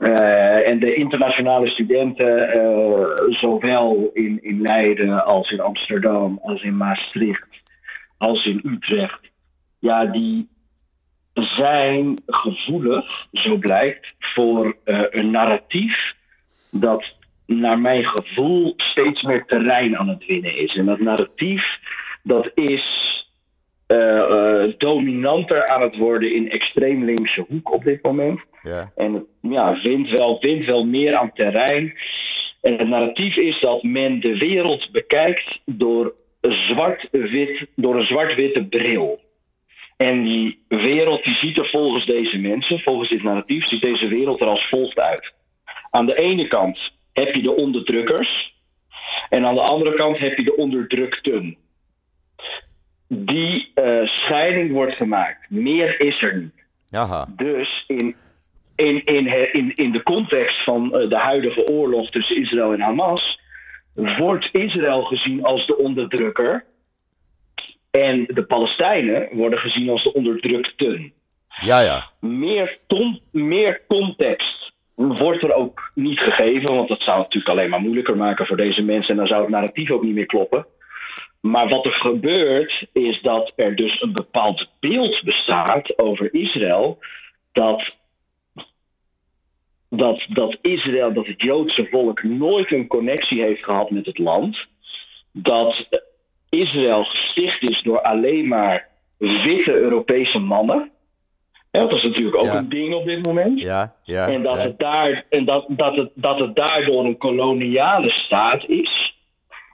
Uh, 0.00 0.68
en 0.68 0.78
de 0.78 0.94
internationale 0.94 1.66
studenten, 1.66 2.56
uh, 2.56 3.06
zowel 3.28 4.10
in, 4.12 4.42
in 4.42 4.60
Leiden 4.60 5.24
als 5.24 5.50
in 5.50 5.60
Amsterdam, 5.60 6.38
als 6.42 6.62
in 6.62 6.76
Maastricht, 6.76 7.48
als 8.18 8.46
in 8.46 8.60
Utrecht, 8.64 9.30
ja, 9.78 10.04
die 10.04 10.48
zijn 11.34 12.22
gevoelig, 12.26 13.26
zo 13.32 13.56
blijkt, 13.56 14.14
voor 14.18 14.76
uh, 14.84 15.02
een 15.10 15.30
narratief 15.30 16.14
dat 16.70 17.14
naar 17.46 17.78
mijn 17.78 18.04
gevoel 18.04 18.74
steeds 18.76 19.22
meer 19.22 19.44
terrein 19.46 19.98
aan 19.98 20.08
het 20.08 20.26
winnen 20.26 20.56
is. 20.56 20.76
En 20.76 20.86
dat 20.86 21.00
narratief, 21.00 21.78
dat 22.22 22.50
is 22.54 22.84
dominanter 24.80 25.66
aan 25.66 25.82
het 25.82 25.96
worden 25.96 26.34
in 26.34 26.50
extreem 26.50 27.04
linkse 27.04 27.44
hoek 27.48 27.72
op 27.72 27.84
dit 27.84 28.02
moment. 28.02 28.40
Ja. 28.62 28.92
En 28.96 29.26
ja, 29.40 29.80
wint, 29.82 30.10
wel, 30.10 30.40
wint 30.40 30.64
wel 30.64 30.84
meer 30.84 31.14
aan 31.14 31.32
terrein. 31.32 31.94
En 32.60 32.78
het 32.78 32.88
narratief 32.88 33.36
is 33.36 33.60
dat 33.60 33.82
men 33.82 34.20
de 34.20 34.38
wereld 34.38 34.90
bekijkt 34.90 35.60
door, 35.64 36.14
zwart-wit, 36.40 37.66
door 37.76 37.96
een 37.96 38.06
zwart-witte 38.06 38.64
bril. 38.64 39.20
En 39.96 40.22
die 40.22 40.64
wereld 40.68 41.24
die 41.24 41.34
ziet 41.34 41.58
er 41.58 41.66
volgens 41.66 42.06
deze 42.06 42.38
mensen, 42.38 42.80
volgens 42.80 43.08
dit 43.08 43.22
narratief, 43.22 43.66
ziet 43.66 43.80
deze 43.80 44.08
wereld 44.08 44.40
er 44.40 44.46
als 44.46 44.68
volgt 44.68 44.98
uit. 44.98 45.32
Aan 45.90 46.06
de 46.06 46.16
ene 46.16 46.48
kant 46.48 46.92
heb 47.12 47.34
je 47.34 47.42
de 47.42 47.56
onderdrukkers. 47.56 48.58
En 49.28 49.46
aan 49.46 49.54
de 49.54 49.60
andere 49.60 49.94
kant 49.94 50.18
heb 50.18 50.36
je 50.36 50.44
de 50.44 50.56
onderdrukten 50.56 51.56
die 53.12 53.72
uh, 53.74 54.06
scheiding 54.06 54.72
wordt 54.72 54.94
gemaakt. 54.94 55.50
Meer 55.50 56.00
is 56.00 56.22
er 56.22 56.36
niet. 56.36 56.64
Aha. 56.90 57.28
Dus 57.36 57.84
in, 57.86 58.14
in, 58.74 59.04
in, 59.04 59.52
in, 59.52 59.76
in 59.76 59.92
de 59.92 60.02
context 60.02 60.62
van 60.62 60.84
uh, 60.84 61.08
de 61.08 61.18
huidige 61.18 61.66
oorlog 61.66 62.10
tussen 62.10 62.36
Israël 62.36 62.72
en 62.72 62.80
Hamas 62.80 63.40
wordt 63.94 64.48
Israël 64.52 65.02
gezien 65.02 65.44
als 65.44 65.66
de 65.66 65.76
onderdrukker 65.76 66.64
en 67.90 68.24
de 68.26 68.44
Palestijnen 68.44 69.28
worden 69.32 69.58
gezien 69.58 69.90
als 69.90 70.02
de 70.02 70.12
onderdrukten. 70.12 71.12
Ja, 71.60 71.80
ja. 71.80 72.10
Meer, 72.20 72.78
ton, 72.86 73.20
meer 73.30 73.80
context 73.88 74.72
wordt 74.94 75.42
er 75.42 75.52
ook 75.52 75.90
niet 75.94 76.20
gegeven, 76.20 76.74
want 76.74 76.88
dat 76.88 77.02
zou 77.02 77.16
het 77.16 77.26
natuurlijk 77.26 77.52
alleen 77.52 77.70
maar 77.70 77.80
moeilijker 77.80 78.16
maken 78.16 78.46
voor 78.46 78.56
deze 78.56 78.84
mensen 78.84 79.10
en 79.10 79.16
dan 79.16 79.26
zou 79.26 79.40
het 79.40 79.50
narratief 79.50 79.90
ook 79.90 80.02
niet 80.02 80.14
meer 80.14 80.26
kloppen. 80.26 80.66
Maar 81.40 81.68
wat 81.68 81.86
er 81.86 81.92
gebeurt, 81.92 82.86
is 82.92 83.20
dat 83.20 83.52
er 83.56 83.76
dus 83.76 84.02
een 84.02 84.12
bepaald 84.12 84.68
beeld 84.80 85.22
bestaat 85.24 85.98
over 85.98 86.34
Israël. 86.34 86.98
Dat, 87.52 87.94
dat, 89.88 90.26
dat 90.28 90.58
Israël, 90.60 91.12
dat 91.12 91.26
het 91.26 91.42
Joodse 91.42 91.86
volk 91.90 92.22
nooit 92.22 92.72
een 92.72 92.86
connectie 92.86 93.42
heeft 93.42 93.64
gehad 93.64 93.90
met 93.90 94.06
het 94.06 94.18
land. 94.18 94.66
Dat 95.32 95.88
Israël 96.48 97.04
gesticht 97.04 97.62
is 97.62 97.82
door 97.82 98.00
alleen 98.00 98.48
maar 98.48 98.88
witte 99.16 99.72
Europese 99.72 100.38
mannen. 100.38 100.90
Ja, 101.70 101.80
dat 101.80 101.92
is 101.92 102.02
natuurlijk 102.02 102.36
ook 102.36 102.44
Ja. 102.44 102.58
een 102.58 102.68
ding 102.68 102.94
op 102.94 103.04
dit 103.04 103.22
moment. 103.22 103.60
Ja, 103.60 103.94
ja. 104.02 104.28
En 104.28 104.42
dat 104.42 104.54
ja. 104.54 104.60
het, 104.60 104.78
daar, 104.78 105.24
en 105.30 105.44
dat, 105.44 105.64
dat, 105.68 105.96
het, 105.96 106.10
dat 106.14 106.40
het 106.40 106.56
daardoor 106.56 107.04
een 107.04 107.18
koloniale 107.18 108.10
staat 108.10 108.68
is. 108.68 109.09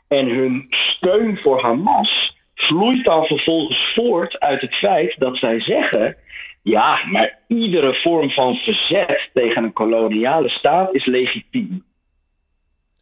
En 0.09 0.29
hun 0.29 0.67
steun 0.71 1.39
voor 1.39 1.61
Hamas 1.63 2.37
vloeit 2.55 3.05
dan 3.05 3.25
vervolgens 3.25 3.93
voort 3.95 4.41
uit 4.41 4.61
het 4.61 4.75
feit 4.75 5.15
dat 5.19 5.37
zij 5.37 5.61
zeggen. 5.61 6.17
Ja, 6.63 6.99
maar 7.11 7.39
iedere 7.49 7.95
vorm 7.95 8.31
van 8.31 8.57
verzet 8.57 9.31
tegen 9.33 9.65
een 9.65 9.73
koloniale 9.73 10.49
staat 10.49 10.95
is 10.95 11.05
legitiem. 11.05 11.85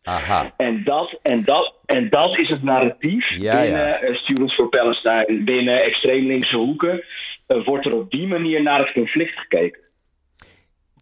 Aha. 0.03 0.55
En 0.57 0.85
dat, 0.85 1.19
en 1.23 1.45
dat, 1.45 1.75
en 1.87 2.11
dat 2.11 2.38
is 2.38 2.49
het 2.49 2.62
narratief 2.62 3.31
Ja, 3.31 3.61
binnen 3.62 3.87
ja. 3.87 3.99
eh, 4.01 4.14
Students 4.14 4.55
for 4.55 4.69
Palestine, 4.69 5.40
binnen 5.45 5.83
extreem 5.83 6.27
linkse 6.27 6.57
hoeken. 6.57 7.05
eh, 7.47 7.64
wordt 7.64 7.87
er 7.87 7.95
op 7.95 8.11
die 8.11 8.27
manier 8.27 8.62
naar 8.62 8.79
het 8.79 8.93
conflict 8.93 9.38
gekeken. 9.38 9.81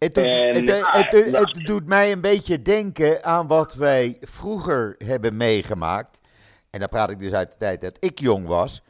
Het, 0.03 0.15
doet- 0.15 0.23
En, 0.23 0.55
het, 0.55 0.69
het, 0.91 1.25
het, 1.25 1.35
het 1.55 1.65
doet 1.65 1.87
mij 1.87 2.11
een 2.11 2.21
beetje 2.21 2.61
denken 2.61 3.23
aan 3.23 3.47
wat 3.47 3.73
wij 3.73 4.17
vroeger 4.21 4.95
hebben 5.05 5.37
meegemaakt. 5.37 6.19
En 6.69 6.79
dan 6.79 6.89
praat 6.89 7.09
ik 7.09 7.19
dus 7.19 7.33
uit 7.33 7.51
de 7.51 7.57
tijd 7.57 7.81
dat 7.81 7.97
ik 7.99 8.19
jong 8.19 8.47
was. 8.47 8.81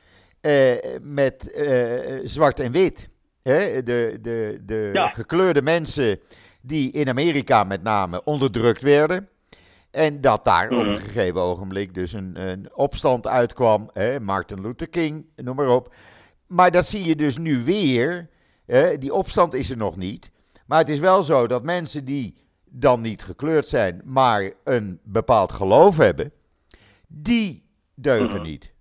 eh, 0.42 0.72
met 1.02 1.52
eh, 1.52 2.20
zwart 2.24 2.60
en 2.60 2.72
wit. 2.72 3.10
Hè? 3.44 3.84
De, 3.84 4.18
de, 4.22 4.60
de 4.66 4.90
Ja. 4.94 5.08
gekleurde 5.08 5.62
mensen 5.62 6.20
die 6.62 6.92
in 6.92 7.10
Amerika 7.10 7.64
met 7.64 7.84
name 7.84 8.24
onderdrukt 8.24 8.82
werden. 8.82 9.28
En 9.92 10.22
dat 10.22 10.46
daar 10.46 10.70
op 10.70 10.78
Mhm. 10.78 10.88
een 10.88 10.98
gegeven 10.98 11.42
ogenblik 11.42 11.94
dus 11.94 12.14
een, 12.14 12.42
een 12.50 12.70
opstand 12.76 13.28
uitkwam. 13.28 13.90
Hè? 13.94 14.20
Martin 14.20 14.62
Luther 14.62 14.90
King, 14.90 15.26
noem 15.36 15.56
maar 15.56 15.70
op. 15.70 15.94
Maar 16.48 16.72
dat 16.72 16.86
zie 16.86 17.04
je 17.04 17.16
dus 17.16 17.38
nu 17.38 17.64
weer. 17.64 18.30
Hè? 18.66 18.98
Die 18.98 19.14
opstand 19.14 19.54
is 19.54 19.70
er 19.70 19.78
nog 19.78 19.96
niet. 19.96 20.32
Maar 20.74 20.82
het 20.82 20.92
is 20.92 21.00
wel 21.00 21.24
zo 21.24 21.48
dat 21.48 21.64
mensen 21.64 22.06
die 22.06 22.36
dan 22.70 23.02
niet 23.02 23.24
gekleurd 23.24 23.68
zijn, 23.68 24.02
maar 24.06 24.52
een 24.64 25.00
bepaald 25.04 25.52
geloof 25.52 25.98
hebben, 25.98 26.32
die 27.08 27.64
deugen 27.96 28.36
Mhm. 28.36 28.42
niet. 28.42 28.74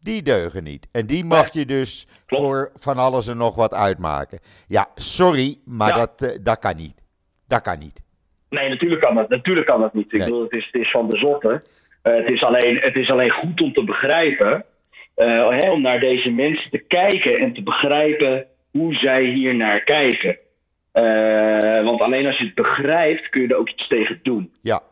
Die 0.00 0.22
deugen 0.22 0.64
niet. 0.64 0.88
En 0.92 1.06
die 1.06 1.24
mag 1.24 1.52
je 1.52 1.66
dus 1.66 2.06
Klopt. 2.26 2.42
voor 2.44 2.70
van 2.74 2.96
alles 2.96 3.28
en 3.28 3.36
nog 3.36 3.54
wat 3.54 3.74
uitmaken. 3.74 4.38
Ja, 4.68 4.88
sorry, 4.94 5.58
maar 5.64 5.88
Ja. 5.88 5.94
Dat, 5.94 6.22
eh, 6.22 6.38
dat 6.42 6.58
kan 6.58 6.76
niet. 6.76 6.94
Dat 7.48 7.60
kan 7.60 7.78
niet. 7.78 8.02
Nee, 8.48 8.68
natuurlijk 8.68 9.00
kan 9.00 9.14
dat, 9.14 9.28
natuurlijk 9.28 9.66
kan 9.66 9.80
dat 9.80 9.94
niet. 9.94 10.06
Ik 10.12 10.12
Nee. 10.12 10.24
bedoel, 10.28 10.42
het 10.42 10.52
is, 10.52 10.66
het 10.72 10.82
is 10.82 10.90
van 10.90 11.08
de 11.08 11.16
zotte. 11.16 11.62
Eh, 12.02 12.14
het, 12.16 12.30
is 12.30 12.44
alleen, 12.44 12.76
het 12.78 12.94
is 12.96 13.10
alleen 13.10 13.30
goed 13.30 13.60
om 13.60 13.72
te 13.72 13.84
begrijpen, 13.84 14.64
eh, 15.14 15.48
hè, 15.48 15.70
om 15.70 15.82
naar 15.82 16.00
deze 16.00 16.30
mensen 16.30 16.70
te 16.70 16.78
kijken 16.78 17.38
en 17.38 17.52
te 17.52 17.62
begrijpen 17.62 18.46
hoe 18.70 18.94
zij 18.94 19.24
hier 19.24 19.54
naar 19.54 19.80
kijken. 19.80 20.38
Eh, 20.94 21.84
want 21.84 22.00
alleen 22.00 22.26
als 22.26 22.38
je 22.38 22.44
het 22.44 22.54
begrijpt, 22.54 23.28
kun 23.28 23.42
je 23.42 23.48
er 23.48 23.56
ook 23.56 23.70
iets 23.70 23.86
tegen 23.88 24.20
doen. 24.22 24.52
Ja, 24.62 24.82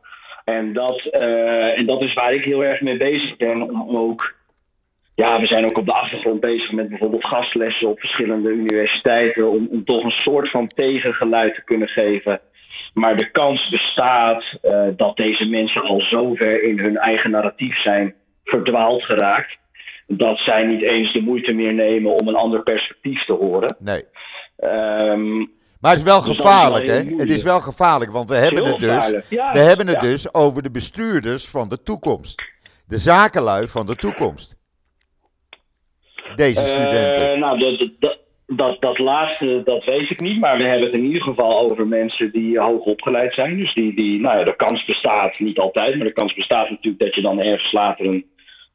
En 0.45 0.73
dat, 0.73 1.01
eh, 1.01 1.79
en 1.79 1.87
dat 1.87 2.03
is 2.03 2.13
waar 2.13 2.35
ik 2.35 2.45
heel 2.45 2.65
erg 2.65 2.81
mee 2.81 2.97
bezig 2.97 3.37
ben. 3.37 3.63
Om 3.63 3.97
ook, 3.97 4.35
ja, 5.15 5.41
we 5.41 5.47
zijn 5.47 5.65
ook 5.65 5.79
op 5.79 5.87
de 5.87 5.93
achtergrond 5.93 6.41
bezig 6.41 6.73
met 6.73 6.89
bijvoorbeeld 6.89 7.25
gastlessen 7.25 7.89
op 7.89 8.01
verschillende 8.01 8.51
universiteiten. 8.51 9.51
Om, 9.51 9.69
om 9.71 9.85
toch 9.85 10.05
een 10.05 10.11
soort 10.11 10.51
van 10.51 10.69
tegengeluid 10.69 11.55
te 11.55 11.65
kunnen 11.65 11.89
geven. 11.89 12.41
Maar 12.95 13.17
de 13.17 13.31
kans 13.31 13.69
bestaat 13.69 14.59
eh, 14.63 14.87
dat 14.97 15.17
deze 15.17 15.49
mensen 15.49 15.83
al 15.83 16.01
zover 16.01 16.63
in 16.63 16.79
hun 16.79 16.97
eigen 16.97 17.31
narratief 17.31 17.79
zijn 17.81 18.15
verdwaald 18.45 19.05
geraakt. 19.05 19.59
Dat 20.07 20.39
zij 20.39 20.65
niet 20.65 20.83
eens 20.83 21.13
de 21.13 21.23
moeite 21.23 21.53
meer 21.53 21.75
nemen 21.75 22.13
om 22.13 22.29
een 22.29 22.35
ander 22.35 22.63
perspectief 22.63 23.25
te 23.25 23.33
horen. 23.33 23.77
nee. 23.79 24.03
Ehm, 24.57 25.45
Maar 25.83 25.91
het 25.91 26.01
is 26.01 26.07
wel 26.07 26.23
Dus 26.23 26.37
gevaarlijk, 26.37 26.87
hè? 26.87 27.17
Het 27.17 27.31
is 27.31 27.43
wel 27.43 27.61
gevaarlijk, 27.61 28.13
want 28.13 28.29
we 28.29 28.35
hebben 28.35 28.65
het 28.65 28.81
dus, 28.81 29.11
we 29.29 29.59
hebben 29.59 29.87
het 29.87 30.01
dus 30.01 30.35
over 30.35 30.63
de 30.63 30.71
bestuurders 30.71 31.49
van 31.49 31.69
de 31.69 31.83
toekomst. 31.83 32.45
De 32.87 32.99
zakenlui 32.99 33.69
van 33.69 33.87
de 33.87 33.97
toekomst. 33.97 34.57
Deze 36.35 36.67
studenten. 36.67 37.33
Eh, 37.33 37.39
nou, 37.39 37.59
dat, 37.59 37.89
dat, 37.99 38.19
dat, 38.47 38.81
dat, 38.81 38.99
laatste, 38.99 39.63
dat 39.65 39.85
weet 39.85 40.11
ik 40.11 40.21
niet. 40.21 40.41
Maar 40.41 40.57
we 40.57 40.63
hebben 40.63 40.87
het 40.87 40.95
in 40.95 41.05
ieder 41.05 41.23
geval 41.23 41.61
over 41.61 41.87
mensen 41.87 42.33
die 42.33 42.61
hoog 42.61 42.85
opgeleid 42.85 43.35
zijn. 43.35 43.57
Dus 43.57 43.75
die, 43.75 43.95
die 43.97 44.21
nou 44.21 44.39
ja, 44.39 44.45
de 44.45 44.57
kans 44.57 44.85
bestaat, 44.85 45.39
niet 45.39 45.59
altijd, 45.59 45.97
maar 45.97 46.07
de 46.07 46.13
kans 46.13 46.35
bestaat 46.35 46.71
natuurlijk 46.71 47.03
dat 47.03 47.15
je 47.15 47.23
dan 47.23 47.41
ergens 47.41 47.73
later 47.73 48.07
een, 48.07 48.27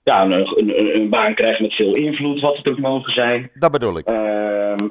ja, 0.03 0.23
een, 0.23 0.57
een, 0.57 0.95
een 0.95 1.09
baan 1.09 1.33
krijgt 1.33 1.59
met 1.59 1.73
veel 1.73 1.95
invloed, 1.95 2.41
wat 2.41 2.57
het 2.57 2.67
ook 2.67 2.79
mogen 2.79 3.13
zijn. 3.13 3.51
Dat 3.53 3.71
bedoel 3.71 3.97
ik. 3.97 4.05
Ehm, 4.05 4.87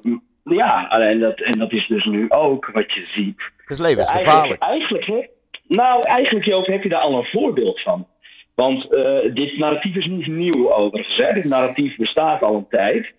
ja, 0.55 0.91
en 0.91 1.21
dat, 1.21 1.41
en 1.41 1.59
dat 1.59 1.73
is 1.73 1.87
dus 1.87 2.05
nu 2.05 2.31
ook 2.31 2.71
wat 2.73 2.93
je 2.93 3.07
ziet. 3.15 3.43
Het 3.57 3.79
is 3.79 3.79
levensgevaarlijk. 3.79 4.63
Eigenlijk, 4.63 5.09
eigenlijk? 5.09 5.31
Nou, 5.69 6.05
eigenlijk 6.05 6.47
Joop, 6.47 6.67
heb 6.67 6.83
je 6.83 6.89
daar 6.89 7.01
al 7.01 7.19
een 7.19 7.25
voorbeeld 7.25 7.81
van. 7.81 8.07
Want 8.55 8.93
eh, 8.93 9.19
dit 9.35 9.59
narratief 9.59 9.97
is 9.97 10.07
niet 10.07 10.27
nieuw 10.27 10.73
overigens. 10.73 11.17
Hè? 11.17 11.33
Dit 11.33 11.45
narratief 11.45 11.97
bestaat 11.97 12.43
al 12.43 12.55
een 12.55 12.69
tijd. 12.69 13.13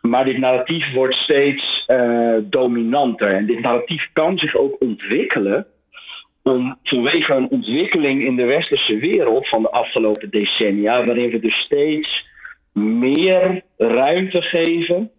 Maar 0.00 0.24
dit 0.24 0.38
narratief 0.38 0.92
wordt 0.92 1.14
steeds 1.14 1.84
eh, 1.86 2.36
dominanter. 2.42 3.34
En 3.34 3.46
dit 3.46 3.60
narratief 3.60 4.10
kan 4.12 4.38
zich 4.38 4.56
ook 4.56 4.76
ontwikkelen 4.78 5.66
om 6.42 6.78
vanwege 6.82 7.34
een 7.34 7.48
ontwikkeling 7.48 8.22
in 8.22 8.36
de 8.36 8.44
westerse 8.44 8.96
wereld 8.96 9.48
van 9.48 9.62
de 9.62 9.70
afgelopen 9.70 10.30
decennia, 10.30 11.04
waarin 11.04 11.30
we 11.30 11.40
dus 11.40 11.58
steeds 11.58 12.26
meer 12.72 13.62
ruimte 13.76 14.42
geven. 14.42 15.10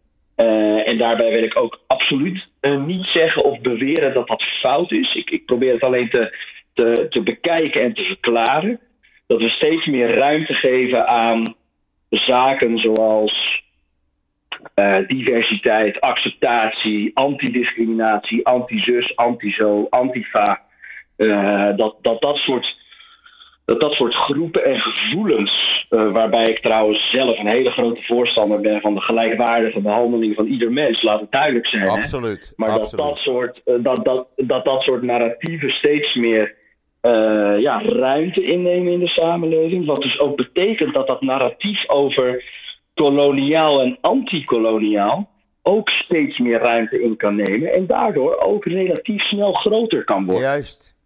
Uh, 0.41 0.87
en 0.87 0.97
daarbij 0.97 1.31
wil 1.31 1.43
ik 1.43 1.57
ook 1.57 1.79
absoluut 1.87 2.47
uh, 2.61 2.85
niet 2.85 3.05
zeggen 3.05 3.43
of 3.43 3.59
beweren 3.59 4.13
dat 4.13 4.27
dat 4.27 4.43
fout 4.43 4.91
is. 4.91 5.15
Ik, 5.15 5.29
ik 5.29 5.45
probeer 5.45 5.73
het 5.73 5.83
alleen 5.83 6.09
te, 6.09 6.37
te, 6.73 7.05
te 7.09 7.21
bekijken 7.21 7.81
en 7.81 7.93
te 7.93 8.03
verklaren. 8.03 8.79
Dat 9.27 9.41
we 9.41 9.49
steeds 9.49 9.85
meer 9.85 10.13
ruimte 10.13 10.53
geven 10.53 11.07
aan 11.07 11.55
zaken 12.09 12.79
zoals 12.79 13.63
uh, 14.75 14.97
diversiteit, 15.07 16.01
acceptatie, 16.01 17.11
antidiscriminatie, 17.13 18.45
anti-zus, 18.45 19.15
anti-zo, 19.15 19.87
antifa. 19.89 20.61
Dat, 21.75 21.95
dat, 22.01 22.21
dat, 22.21 22.37
soort, 22.37 22.77
dat 23.69 23.79
dat 23.79 23.93
soort 23.93 24.15
groepen 24.15 24.65
en 24.65 24.79
gevoelens, 24.79 25.85
uh, 25.89 26.11
waarbij 26.11 26.49
ik 26.49 26.59
trouwens 26.59 27.09
zelf 27.09 27.39
een 27.39 27.47
hele 27.47 27.71
grote 27.71 28.01
voorstander 28.01 28.59
ben 28.59 28.81
van 28.81 28.93
de 28.93 29.01
gelijkwaardige 29.01 29.79
behandeling 29.79 30.35
van 30.35 30.45
ieder 30.45 30.71
mens, 30.71 31.01
laat 31.01 31.19
het 31.19 31.31
duidelijk 31.31 31.67
zijn. 31.67 31.89
Absoluut. 31.89 32.45
Hè? 32.45 32.53
Maar 32.55 32.69
absoluut. 32.69 33.05
Dat, 33.05 33.15
dat, 33.15 33.17
soort, 33.17 33.61
dat, 33.65 34.05
dat, 34.05 34.27
dat 34.35 34.65
dat 34.65 34.83
soort 34.83 35.01
narratieven 35.01 35.71
steeds 35.71 36.15
meer 36.15 36.55
uh, 37.01 37.59
ja, 37.59 37.81
ruimte 37.81 38.43
innemen 38.43 38.93
in 38.93 38.99
de 38.99 39.07
samenleving. 39.07 39.85
Wat 39.85 40.01
dus 40.01 40.19
ook 40.19 40.37
betekent 40.37 40.93
dat 40.93 41.07
dat 41.07 41.21
narratief 41.21 41.89
over 41.89 42.43
koloniaal 42.93 43.81
en 43.81 43.97
antikoloniaal 44.01 45.29
ook 45.61 45.89
steeds 45.89 46.37
meer 46.37 46.59
ruimte 46.59 47.01
in 47.01 47.17
kan 47.17 47.35
nemen. 47.35 47.73
En 47.73 47.87
daardoor 47.87 48.37
ook 48.37 48.65
relatief 48.65 49.23
snel 49.23 49.53
groter 49.53 50.03
kan 50.03 50.25
worden. 50.25 50.43
Juist. 50.43 50.97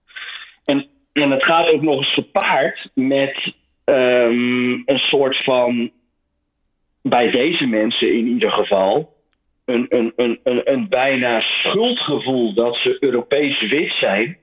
En, 0.66 0.88
en 1.14 1.32
het 1.32 1.44
gaat 1.44 1.70
ook 1.70 1.82
nog 1.82 1.98
eens 1.98 2.14
gepaard 2.14 2.90
met 2.94 3.54
um, 3.86 4.84
een 4.86 5.00
soort 5.00 5.38
van, 5.38 5.92
bij 7.02 7.32
deze 7.32 7.66
mensen 7.66 8.14
in 8.14 8.28
ieder 8.28 8.52
geval, 8.52 9.14
een, 9.66 9.86
een, 9.90 10.14
een, 10.16 10.40
een, 10.44 10.62
een 10.72 10.90
bijna 10.90 11.40
schuldgevoel 11.40 12.54
dat 12.54 12.78
ze 12.78 12.98
Europees 13.00 13.62
wit 13.62 13.94
zijn. 13.94 14.38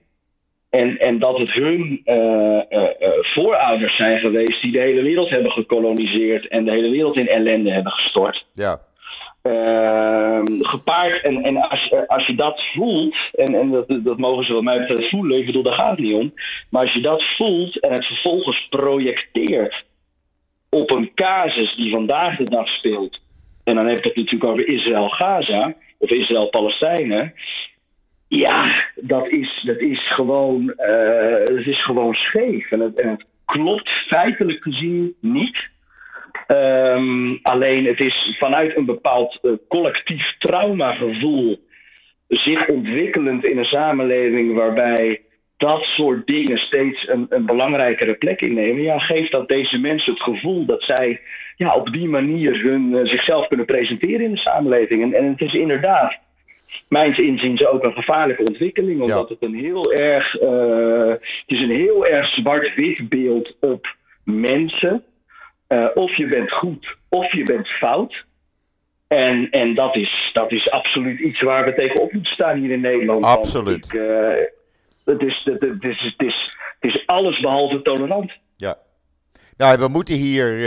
En, 0.71 0.99
en 0.99 1.19
dat 1.19 1.39
het 1.39 1.51
hun 1.51 2.01
uh, 2.05 2.15
uh, 2.15 2.83
uh, 3.01 3.09
voorouders 3.21 3.97
zijn 3.97 4.19
geweest 4.19 4.63
die 4.63 4.73
de 4.73 4.79
hele 4.79 5.03
wereld 5.03 5.29
hebben 5.31 5.51
gekoloniseerd 5.51 6.49
en 6.49 6.65
de 6.65 6.71
hele 6.71 6.91
wereld 6.91 7.17
in 7.17 7.29
ellende 7.29 7.71
hebben 7.71 7.93
gestort. 7.93 8.47
Ja. 8.53 8.81
Ehm, 9.43 10.63
gepaard, 10.63 11.23
en, 11.23 11.43
en 11.43 11.57
als, 11.57 11.93
als 12.07 12.27
je 12.27 12.35
dat 12.35 12.65
voelt, 12.65 13.17
en, 13.33 13.55
en 13.55 13.71
dat, 13.71 13.87
dat 13.89 14.19
mogen 14.19 14.45
ze 14.45 14.53
wat 14.53 14.63
mij 14.63 15.03
voelen, 15.03 15.39
ik 15.39 15.47
bedoel, 15.47 15.63
daar 15.63 15.73
gaat 15.73 15.91
het 15.91 15.99
niet 15.99 16.15
om. 16.15 16.35
Maar 16.69 16.83
als 16.83 16.93
je 16.93 17.01
dat 17.01 17.25
voelt 17.25 17.81
en 17.81 17.93
het 17.93 18.07
vervolgens 18.07 18.69
projecteert 18.69 19.85
op 20.69 20.91
een 20.91 21.15
casus 21.15 21.75
die 21.75 21.91
vandaag 21.91 22.37
de 22.37 22.51
dag 22.51 22.69
speelt, 22.69 23.21
en 23.65 23.75
dan 23.75 23.87
heb 23.87 23.99
ik 23.99 24.05
het 24.05 24.17
natuurlijk 24.17 24.51
over 24.51 24.69
Israël-Gaza, 24.69 25.75
of 25.99 26.11
Israël-Palestijnen, 26.11 27.35
ja, 28.29 28.85
dat 28.95 29.29
is, 29.29 29.63
dat 29.65 29.79
is, 29.79 30.09
gewoon, 30.09 30.75
uh, 30.79 31.57
dat 31.57 31.67
is 31.67 31.83
gewoon 31.83 32.15
scheef. 32.15 32.71
En 32.71 32.81
het, 32.81 32.99
en 32.99 33.09
het, 33.09 33.25
klopt 33.45 33.91
feitelijk 33.91 34.63
gezien 34.63 35.15
niet. 35.21 35.69
Um, 36.49 37.39
alleen 37.43 37.85
het 37.85 38.01
is 38.01 38.37
vanuit 38.39 38.77
een 38.77 38.85
bepaald 38.85 39.39
uh, 39.43 39.53
collectief 39.69 40.37
traumagevoel 40.39 41.69
zich 42.29 42.69
ontwikkelend 42.69 43.45
in 43.45 43.59
een 43.59 43.65
samenleving 43.65 44.55
waarbij 44.55 45.21
dat 45.57 45.85
soort 45.85 46.27
dingen 46.27 46.59
steeds 46.59 47.09
een, 47.09 47.27
een 47.29 47.47
belangrijkere 47.47 48.15
plek 48.15 48.41
innemen. 48.41 48.83
Ja, 48.83 48.99
geeft 48.99 49.31
dat 49.31 49.49
deze 49.49 49.79
mensen 49.79 50.13
het 50.13 50.23
gevoel 50.23 50.65
dat 50.65 50.83
zij 50.83 51.21
ja, 51.57 51.75
op 51.75 51.93
die 51.93 52.09
manier 52.09 52.63
hun, 52.63 52.91
uh, 52.93 53.01
zichzelf 53.05 53.49
kunnen 53.49 53.67
presenteren 53.67 54.21
in 54.21 54.31
de 54.31 54.39
samenleving. 54.39 55.03
En, 55.03 55.15
en 55.15 55.25
het 55.25 55.41
is 55.41 55.55
inderdaad 55.55 56.19
mijns 56.89 57.19
inziens 57.19 57.67
ook 57.67 57.85
een 57.85 57.93
gevaarlijke 57.93 58.45
ontwikkeling, 58.45 59.01
omdat 59.01 59.29
ja. 59.29 59.35
het 59.35 59.43
een 59.43 59.55
heel 59.55 59.93
erg, 59.93 60.41
uh, 60.41 61.09
het 61.09 61.45
is 61.47 61.61
een 61.61 61.71
heel 61.71 62.07
erg 62.07 62.27
zwart-wit 62.27 63.09
beeld 63.09 63.57
op 63.61 63.97
mensen. 64.25 65.05
Uh, 65.73 65.87
of 65.95 66.15
je 66.17 66.27
bent 66.27 66.53
goed, 66.53 66.97
of 67.09 67.33
je 67.33 67.45
bent 67.45 67.69
fout. 67.69 68.25
En, 69.09 69.51
en 69.51 69.75
dat, 69.75 69.97
is, 69.97 70.31
dat 70.33 70.53
is 70.53 70.71
absoluut 70.71 71.19
iets 71.21 71.41
waar 71.41 71.65
we 71.65 71.75
tegenop 71.75 72.13
moeten 72.13 72.33
staan 72.33 72.59
hier 72.59 72.71
in 72.71 72.81
Nederland. 72.81 73.25
Absoluut. 73.25 73.85
Ik, 73.85 73.93
uh, 73.93 74.29
het, 75.05 75.23
is, 75.23 75.41
het, 75.45 75.61
het, 75.61 75.85
is, 75.85 76.01
het, 76.01 76.27
is, 76.27 76.57
het 76.81 76.95
is 76.95 77.07
alles 77.07 77.41
behalve 77.41 77.83
tolerant. 77.83 78.33
Ja. 78.57 78.79
Nou, 79.57 79.79
we 79.79 79.89
moeten 79.89 80.15
hier 80.15 80.59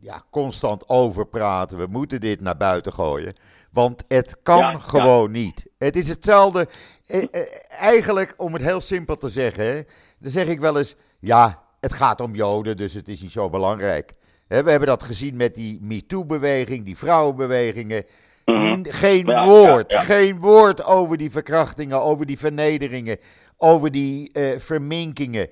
ja, 0.00 0.22
constant 0.30 0.88
over 0.88 1.26
praten. 1.26 1.78
We 1.78 1.86
moeten 1.86 2.20
dit 2.20 2.40
naar 2.40 2.56
buiten 2.56 2.92
gooien. 2.92 3.34
Want 3.72 4.04
het 4.08 4.42
kan 4.42 4.58
ja, 4.58 4.72
gewoon 4.72 5.32
ja. 5.32 5.38
niet. 5.38 5.66
Het 5.78 5.96
is 5.96 6.08
hetzelfde. 6.08 6.66
Eh, 7.06 7.22
eh, 7.30 7.42
eigenlijk, 7.68 8.34
om 8.36 8.52
het 8.52 8.62
heel 8.62 8.80
simpel 8.80 9.16
te 9.16 9.28
zeggen, 9.28 9.64
hè, 9.64 9.80
dan 10.18 10.30
zeg 10.30 10.46
ik 10.46 10.60
wel 10.60 10.78
eens: 10.78 10.96
ja, 11.20 11.62
het 11.82 11.92
gaat 11.92 12.20
om 12.20 12.34
Joden, 12.34 12.76
dus 12.76 12.94
het 12.94 13.08
is 13.08 13.20
niet 13.22 13.32
zo 13.32 13.50
belangrijk. 13.50 14.14
We 14.48 14.54
hebben 14.54 14.86
dat 14.88 15.02
gezien 15.02 15.36
met 15.36 15.54
die 15.54 15.78
MeToo-beweging, 15.82 16.84
die 16.84 16.98
vrouwenbewegingen. 16.98 18.04
Mm. 18.44 18.84
Geen 18.88 19.26
ja, 19.26 19.46
woord, 19.46 19.94
geen 19.94 20.38
woord 20.40 20.84
over 20.84 21.16
die 21.16 21.30
verkrachtingen, 21.30 22.02
over 22.02 22.26
die 22.26 22.38
vernederingen, 22.38 23.18
over 23.56 23.90
die 23.90 24.30
uh, 24.32 24.58
verminkingen. 24.58 25.48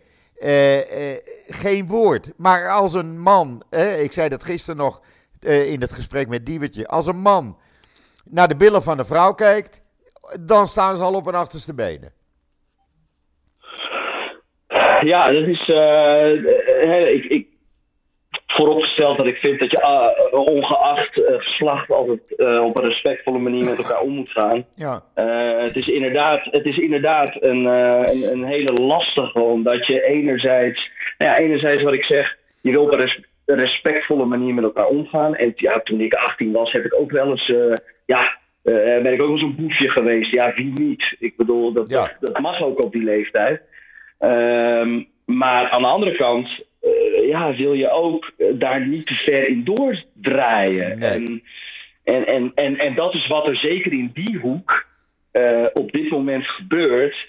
geen 1.49 1.87
woord. 1.87 2.33
Maar 2.37 2.71
als 2.71 2.95
een 2.95 3.21
man, 3.21 3.63
ik 4.01 4.13
zei 4.13 4.29
dat 4.29 4.45
gisteren 4.45 4.77
nog 4.77 5.03
in 5.41 5.81
het 5.81 5.93
gesprek 5.93 6.29
met 6.29 6.47
Diewertje, 6.47 6.89
als 6.89 7.07
een 7.07 7.21
man 7.21 7.59
naar 8.25 8.49
de 8.49 8.57
billen 8.57 8.83
van 8.83 8.97
de 8.97 9.05
vrouw 9.05 9.33
kijkt, 9.33 9.81
dan 10.41 10.69
staan 10.69 10.97
ze 10.97 11.03
al 11.03 11.15
op 11.15 11.25
hun 11.25 11.35
achterste 11.35 11.75
benen. 11.75 12.13
Ja, 15.03 15.31
dat 15.33 15.47
is. 15.47 15.69
Uh, 15.69 17.15
ik, 17.15 17.25
ik, 17.25 17.49
vooropgesteld 18.47 19.17
dat 19.17 19.27
ik 19.27 19.37
vind 19.37 19.61
dat 19.61 19.71
je 19.71 19.79
uh, 20.33 20.39
ongeacht 20.39 21.19
uh, 21.19 21.25
geslacht 21.39 21.91
altijd 21.91 22.33
op 22.63 22.77
een 22.77 22.83
respectvolle 22.83 23.39
manier 23.39 23.65
met 23.65 23.79
elkaar 23.79 24.01
om 24.01 24.13
moet 24.13 24.31
gaan. 24.31 24.65
Ja. 24.75 25.03
het, 25.59 25.77
is 25.77 25.89
inderdaad, 25.89 26.45
het 26.45 26.65
is 26.65 26.79
inderdaad 26.79 27.43
een, 27.43 27.65
een, 27.65 28.33
een, 28.33 28.45
hele 28.45 28.73
lastige, 28.73 29.41
omdat 29.41 29.87
je 29.87 30.03
enerzijds. 30.03 30.91
Nou 31.19 31.31
ja, 31.31 31.39
enerzijds 31.39 31.83
wat 31.83 31.93
ik 31.93 32.05
zeg, 32.05 32.39
je 32.61 32.71
wil 32.71 32.83
op 32.83 32.93
een 32.93 32.99
res 32.99 33.21
respectvolle 33.45 34.25
manier 34.25 34.55
met 34.55 34.65
elkaar 34.65 34.87
omgaan. 34.87 35.37
En 35.37 35.53
ja, 35.57 35.81
toen 35.81 36.01
ik 36.01 36.15
18 36.15 36.53
was, 36.53 36.73
heb 36.73 36.85
ik 36.85 36.95
ook 36.95 37.11
wel 37.11 37.31
eens 37.31 37.53
ja, 38.07 38.39
ben 38.63 39.13
ik 39.13 39.21
ook 39.21 39.29
wel 39.29 39.39
zo'n 39.39 39.57
boefje 39.57 39.89
geweest. 39.89 40.31
Ja, 40.31 40.53
wie 40.55 40.73
niet? 40.79 41.17
Ik 41.19 41.37
bedoel, 41.37 41.73
dat, 41.73 41.89
ja. 41.89 42.17
dat 42.21 42.39
mag 42.39 42.63
ook 42.63 42.81
op 42.81 42.93
die 42.93 43.05
leeftijd. 43.05 43.63
Um, 44.21 45.09
maar 45.25 45.71
aan 45.71 45.83
de 45.83 45.89
andere 45.89 46.17
kant, 46.17 46.65
uh, 46.83 47.29
ja, 47.29 47.55
wil 47.55 47.73
je 47.73 47.91
ook 47.91 48.33
daar 48.53 48.87
niet 48.87 49.07
te 49.07 49.15
ver 49.15 49.49
in 49.49 49.65
doordraaien. 49.65 50.99
Nee. 50.99 51.11
En, 51.11 51.43
en, 52.05 52.27
en, 52.27 52.53
en, 52.55 52.79
en 52.79 52.95
dat 52.95 53.15
is 53.15 53.27
wat 53.27 53.47
er 53.47 53.57
zeker 53.57 53.93
in 53.93 54.11
die 54.15 54.39
hoek 54.39 54.87
uh, 55.33 55.67
op 55.73 55.93
dit 55.93 56.11
moment 56.11 56.47
gebeurt. 56.47 57.29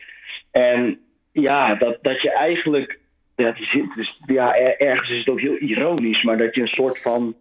En 0.51 0.99
ja, 1.31 1.75
dat, 1.75 1.97
dat 2.01 2.21
je 2.21 2.31
eigenlijk. 2.31 2.99
Ja, 3.35 3.55
dus, 3.95 4.19
ja, 4.25 4.55
ergens 4.77 5.09
is 5.09 5.17
het 5.17 5.29
ook 5.29 5.41
heel 5.41 5.57
ironisch, 5.57 6.23
maar 6.23 6.37
dat 6.37 6.55
je 6.55 6.61
een 6.61 6.67
soort 6.67 7.01
van 7.01 7.35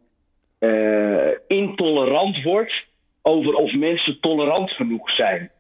intolerant 1.47 2.43
wordt 2.43 2.87
over 3.23 3.55
of 3.55 3.75
mensen 3.75 4.21
tolerant 4.21 4.71
genoeg 4.71 5.11
zijn. 5.11 5.51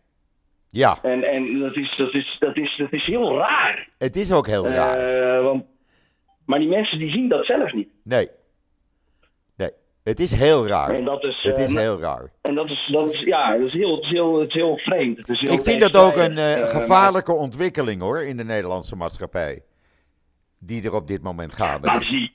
Ja. 0.72 0.98
En, 1.02 1.24
en 1.24 1.58
dat, 1.58 1.76
is, 1.76 1.94
dat, 1.96 2.14
is, 2.14 2.36
dat, 2.38 2.56
is, 2.56 2.76
dat 2.76 2.92
is 2.92 3.06
heel 3.06 3.36
raar. 3.36 3.88
Het 3.98 4.16
is 4.16 4.32
ook 4.32 4.46
heel 4.46 4.68
raar. 4.68 5.38
Uh, 5.38 5.44
want, 5.44 5.64
maar 6.44 6.58
die 6.58 6.68
mensen 6.68 6.98
die 6.98 7.10
zien 7.10 7.28
dat 7.28 7.46
zelf 7.46 7.72
niet. 7.72 7.88
Nee. 8.02 8.28
Nee. 9.56 9.70
Het 10.02 10.20
is 10.20 10.32
heel 10.32 10.66
raar. 10.66 10.94
En 10.94 11.04
dat 11.04 11.24
is, 11.24 11.38
het 11.42 11.58
is 11.58 11.72
uh, 11.72 11.78
heel 11.78 12.00
raar. 12.00 12.32
En 12.42 12.54
dat 12.54 12.70
is, 12.70 12.88
dat 12.92 13.12
is, 13.12 13.20
ja, 13.20 13.56
dat 13.56 13.66
is 13.66 13.72
heel, 13.72 13.94
het 13.94 14.04
is 14.04 14.10
heel, 14.10 14.40
het 14.40 14.48
is 14.48 14.54
heel 14.54 14.76
vreemd. 14.76 15.16
Het 15.16 15.28
is 15.28 15.40
heel 15.40 15.52
Ik 15.52 15.62
vind 15.62 15.80
dat 15.80 15.96
ook 15.96 16.16
een 16.16 16.36
uh, 16.36 16.68
gevaarlijke 16.68 17.32
ontwikkeling 17.32 18.00
hoor, 18.00 18.22
in 18.22 18.36
de 18.36 18.44
Nederlandse 18.44 18.96
maatschappij. 18.96 19.62
Die 20.58 20.84
er 20.84 20.94
op 20.94 21.06
dit 21.06 21.22
moment 21.22 21.56
het 21.56 22.02
is 22.02 22.30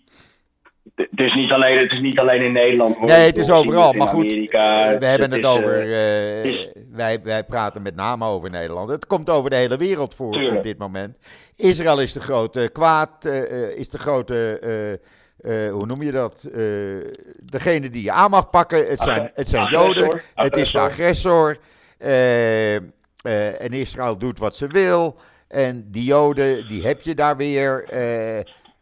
het 0.95 1.19
is 1.19 1.33
niet 1.33 1.51
alleen, 1.51 1.77
het 1.77 1.91
is 1.91 1.99
niet 1.99 2.19
alleen 2.19 2.41
in 2.41 2.51
Nederland. 2.51 2.97
Hoor. 2.97 3.07
Nee, 3.07 3.25
het 3.25 3.37
is 3.37 3.51
overal. 3.51 3.93
Maar 3.93 4.07
goed, 4.07 4.23
Amerika, 4.23 4.97
we 4.97 5.05
hebben 5.05 5.31
het, 5.31 5.39
is, 5.39 5.45
over. 5.45 5.85
Uh, 5.85 6.45
is, 6.45 6.67
wij, 6.91 7.19
wij 7.23 7.43
praten 7.43 7.81
met 7.81 7.95
name 7.95 8.25
over 8.25 8.49
Nederland. 8.49 8.89
Het 8.89 9.07
komt 9.07 9.29
over 9.29 9.49
de 9.49 9.55
hele 9.55 9.77
wereld 9.77 10.15
voor 10.15 10.33
tuurlijk. 10.33 10.57
op 10.57 10.63
dit 10.63 10.77
moment. 10.77 11.19
Israël 11.55 12.01
is 12.01 12.13
de 12.13 12.19
grote 12.19 12.69
kwaad, 12.73 13.25
uh, 13.25 13.77
is 13.77 13.89
de 13.89 13.97
grote. 13.97 14.59
Uh, 15.41 15.71
hoe 15.71 15.85
noem 15.85 16.01
je 16.01 16.11
dat? 16.11 16.47
degene 17.43 17.89
die 17.89 18.03
je 18.03 18.11
aan 18.11 18.29
mag 18.29 18.49
pakken. 18.49 18.87
Het 18.87 18.99
zijn, 18.99 19.31
het 19.33 19.49
zijn 19.49 19.69
Joden. 19.69 20.03
Agressor. 20.03 20.21
Het 20.35 20.57
is 20.57 20.71
de 20.71 20.79
agressor. 20.79 21.57
en 23.59 23.73
Israël 23.73 24.17
doet 24.17 24.39
wat 24.39 24.55
ze 24.55 24.67
wil. 24.67 25.17
En 25.47 25.87
die 25.91 26.03
Joden, 26.03 26.67
die 26.67 26.85
heb 26.85 27.01
je 27.01 27.15
daar 27.15 27.37
weer. 27.37 27.85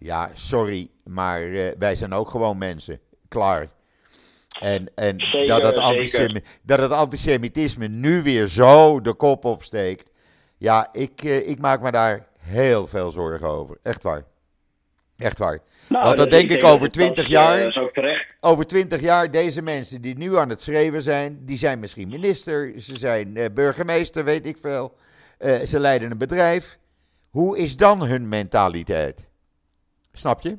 Ja, 0.03 0.29
sorry, 0.33 0.89
maar 1.03 1.41
eh, 1.41 1.67
wij 1.79 1.95
zijn 1.95 2.13
ook 2.13 2.29
gewoon 2.29 2.57
mensen. 2.57 2.99
Klaar. 3.27 3.67
En, 4.59 4.91
en 4.95 5.19
Zeker, 5.19 5.47
dat, 5.47 5.63
het 5.63 5.77
antisemi- 5.77 6.43
dat 6.61 6.79
het 6.79 6.91
antisemitisme 6.91 7.87
nu 7.87 8.21
weer 8.21 8.47
zo 8.47 9.01
de 9.01 9.13
kop 9.13 9.45
opsteekt. 9.45 10.09
Ja, 10.57 10.89
ik, 10.91 11.23
eh, 11.23 11.49
ik 11.49 11.59
maak 11.59 11.81
me 11.81 11.91
daar 11.91 12.27
heel 12.37 12.87
veel 12.87 13.09
zorgen 13.09 13.47
over. 13.47 13.77
Echt 13.81 14.03
waar. 14.03 14.23
Echt 15.17 15.37
waar. 15.37 15.59
Nou, 15.89 16.03
Want 16.03 16.17
dus 16.17 16.29
denk 16.29 16.49
ik 16.49 16.59
dat- 16.59 16.69
over 16.71 16.85
dat 16.85 16.93
20 16.93 17.23
is, 17.23 17.29
jaar- 17.29 17.57
eh, 17.59 17.73
Dat. 17.73 17.91
Over 18.39 18.65
twintig 18.65 19.01
jaar, 19.01 19.31
deze 19.31 19.61
mensen 19.61 20.01
die 20.01 20.17
nu 20.17 20.37
aan 20.37 20.49
het 20.49 20.61
schreeuwen 20.61 21.01
zijn, 21.01 21.39
die 21.45 21.57
zijn 21.57 21.79
misschien 21.79 22.07
minister, 22.09 22.73
ze 22.81 22.97
zijn 22.97 23.53
burgemeester, 23.53 24.23
weet 24.23 24.45
ik 24.45 24.57
veel. 24.57 24.95
Ze 25.65 25.79
leiden 25.79 26.11
een 26.11 26.17
bedrijf. 26.17 26.77
Hoe 27.29 27.57
is 27.57 27.77
dan 27.77 28.03
hun 28.05 28.27
mentaliteit? 28.27 29.31
Snap 30.13 30.41
je? 30.41 30.55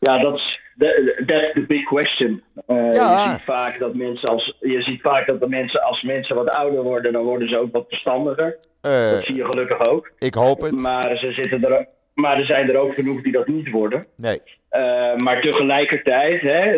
Ja, 0.00 0.18
dat 0.18 0.34
is 0.34 0.60
de- 0.74 1.64
big 1.68 1.84
question. 1.84 2.42
Eh, 2.66 2.92
Ja. 2.92 3.22
Je 3.24 3.30
ziet 3.30 3.42
vaak 3.44 3.78
dat 3.78 3.94
mensen 3.94 4.28
als 4.28 4.56
je 4.60 4.82
ziet 4.82 5.00
vaak 5.00 5.26
dat 5.26 5.40
de 5.40 5.48
mensen 5.48 5.82
als 5.82 6.02
mensen 6.02 6.36
wat 6.36 6.48
ouder 6.48 6.82
worden, 6.82 7.12
dan 7.12 7.24
worden 7.24 7.48
ze 7.48 7.58
ook 7.58 7.72
wat 7.72 7.84
verstandiger. 7.88 8.56
Eh, 8.80 9.10
dat 9.10 9.24
zie 9.24 9.34
je 9.36 9.44
gelukkig 9.44 9.78
ook. 9.80 10.10
ik 10.18 10.34
hoop 10.34 10.60
het. 10.60 10.72
Maar 10.80 11.16
ze 11.16 11.32
zitten 11.32 11.64
er, 11.64 11.86
maar 12.14 12.38
er 12.38 12.44
zijn 12.46 12.68
er 12.70 12.76
ook 12.76 12.94
genoeg 12.94 13.22
die 13.22 13.32
dat 13.32 13.46
niet 13.46 13.70
worden. 13.70 14.06
Nee. 14.16 14.40
Eh, 14.68 15.14
maar 15.14 15.40
tegelijkertijd, 15.40 16.40
hè, 16.40 16.76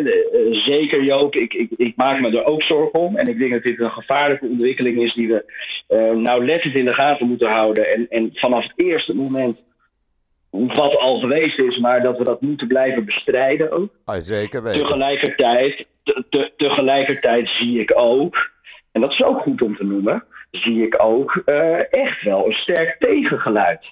zeker 0.51 1.03
Joop, 1.03 1.35
ik, 1.35 1.53
ik, 1.53 1.69
ik 1.77 1.95
maak 1.95 2.19
me 2.19 2.37
er 2.37 2.45
ook 2.45 2.61
zorgen 2.61 2.99
om. 2.99 3.17
En 3.17 3.27
ik 3.27 3.37
denk 3.39 3.51
dat 3.51 3.63
dit 3.63 3.79
een 3.79 3.91
gevaarlijke 3.91 4.45
ontwikkeling 4.45 5.01
is 5.01 5.13
die 5.13 5.27
we 5.27 5.43
eh 5.87 6.11
nauwlettend 6.11 6.73
in 6.75 6.85
de 6.85 6.93
gaten 6.93 7.27
moeten 7.27 7.49
houden. 7.49 7.87
En, 7.93 8.05
en 8.09 8.29
vanaf 8.33 8.63
het 8.63 8.73
eerste 8.75 9.15
moment, 9.15 9.57
wat 10.49 10.97
al 10.97 11.19
geweest 11.19 11.59
is, 11.59 11.77
maar 11.79 12.01
dat 12.01 12.17
we 12.17 12.23
dat 12.23 12.41
moeten 12.41 12.67
blijven 12.67 13.05
bestrijden 13.05 13.71
ook. 13.71 13.93
Ah, 14.05 14.21
zeker 14.21 14.63
weten. 14.63 14.79
Tegelijkertijd, 14.81 15.85
te- 16.03 16.25
te- 16.29 16.51
tegelijkertijd 16.57 17.49
zie 17.49 17.79
ik 17.79 17.91
ook, 17.95 18.51
en 18.91 19.01
dat 19.01 19.11
is 19.11 19.23
ook 19.23 19.41
goed 19.41 19.61
om 19.61 19.75
te 19.77 19.83
noemen, 19.85 20.23
zie 20.51 20.85
ik 20.85 20.95
ook 21.03 21.41
eh, 21.45 21.93
echt 21.93 22.21
wel 22.23 22.45
een 22.45 22.53
sterk 22.53 22.95
tegengeluid 22.99 23.91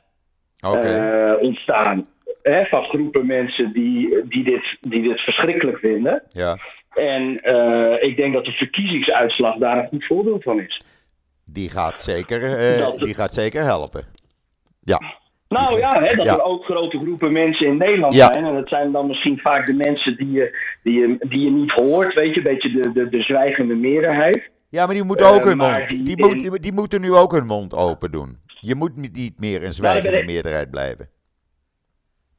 eh, 0.83 1.33
ontstaan. 1.41 2.07
Hè, 2.43 2.65
van 2.65 2.83
groepen 2.83 3.25
mensen 3.25 3.73
die, 3.73 4.27
die, 4.27 4.43
dit, 4.43 4.77
die 4.81 5.01
dit 5.01 5.21
verschrikkelijk 5.21 5.77
vinden. 5.77 6.23
ja. 6.31 6.57
En 6.93 7.41
eh, 7.43 8.03
ik 8.09 8.15
denk 8.17 8.33
dat 8.33 8.45
de 8.45 8.51
verkiezingsuitslag 8.51 9.55
daar 9.57 9.77
een 9.77 9.87
goed 9.87 10.05
voorbeeld 10.05 10.43
van 10.43 10.59
is. 10.59 10.81
Die 11.45 11.69
gaat 11.69 12.01
zeker, 12.01 12.39
Dat- 12.79 12.99
die 12.99 13.13
gaat 13.13 13.33
zeker 13.33 13.63
helpen. 13.63 14.05
Ja. 14.81 15.01
Nou 15.49 15.77
ja, 15.79 16.01
hè, 16.03 16.15
dat 16.15 16.25
Ja. 16.25 16.33
er 16.33 16.41
ook 16.43 16.63
grote 16.65 16.97
groepen 16.97 17.31
mensen 17.31 17.67
in 17.67 17.77
Nederland 17.77 18.13
Ja. 18.13 18.25
zijn. 18.27 18.45
En 18.45 18.53
dat 18.53 18.69
zijn 18.69 18.91
dan 18.91 19.07
misschien 19.07 19.39
vaak 19.39 19.65
de 19.65 19.73
mensen 19.73 20.17
die 20.17 20.31
je, 20.31 20.57
die 20.83 20.99
je, 20.99 21.15
die 21.19 21.41
je 21.45 21.51
niet 21.51 21.71
hoort. 21.71 22.13
Weet 22.13 22.33
je, 22.33 22.37
een 22.37 22.43
beetje 22.53 22.71
de, 22.71 22.91
de, 22.91 23.09
de 23.09 23.21
zwijgende 23.21 23.75
meerderheid. 23.75 24.49
Ja, 24.69 24.85
maar 24.85 24.93
die 24.95 25.03
moeten 25.03 25.25
Eh, 25.25 25.33
ook 25.35 25.43
hun 25.45 25.57
mond. 25.57 25.87
die 25.87 26.03
Die, 26.03 26.17
in- 26.29 26.39
moet, 26.49 26.63
die 26.63 26.73
moeten 26.73 27.01
nu 27.01 27.13
ook 27.13 27.31
hun 27.31 27.45
mond 27.45 27.73
open 27.75 28.11
doen. 28.11 28.37
Je 28.59 28.75
moet 28.75 28.95
niet- 28.95 29.15
niet 29.15 29.39
meer 29.39 29.63
een 29.63 29.73
zwijgende 29.73 30.09
ben 30.11 30.19
ik- 30.19 30.25
meerderheid 30.25 30.71
blijven. 30.71 31.09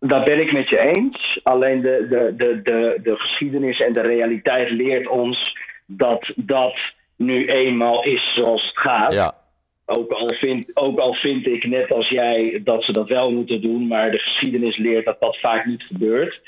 Dat 0.01 0.25
ben 0.25 0.41
ik 0.41 0.53
met 0.53 0.69
je 0.69 0.81
eens. 0.81 1.41
Alleen 1.43 1.81
de, 1.81 2.07
de, 2.11 2.35
de, 2.37 2.61
de, 2.63 2.99
de 3.03 3.17
geschiedenis 3.17 3.81
en 3.81 3.93
de 3.93 4.01
realiteit 4.01 4.71
leert 4.71 5.09
ons 5.09 5.59
dat 5.87 6.33
dat 6.37 6.79
nu 7.17 7.47
eenmaal 7.47 8.05
is 8.05 8.35
zoals 8.35 8.63
het 8.67 8.79
gaat. 8.79 9.13
Ja. 9.15 9.35
Ook 9.91 10.11
al, 10.13 10.33
vind, 10.33 10.71
ook 10.75 10.99
al 10.99 11.15
vind 11.15 11.47
ik 11.47 11.67
net 11.67 11.93
als 11.93 12.09
jij 12.09 12.61
dat 12.65 12.85
ze 12.85 12.93
dat 12.93 13.09
wel 13.09 13.33
moeten 13.33 13.61
doen, 13.61 13.87
maar 13.87 14.11
de 14.11 14.19
geschiedenis 14.19 14.77
leert 14.77 15.05
dat 15.05 15.21
dat 15.21 15.39
vaak 15.39 15.67
niet 15.67 15.83
gebeurt. 15.83 16.41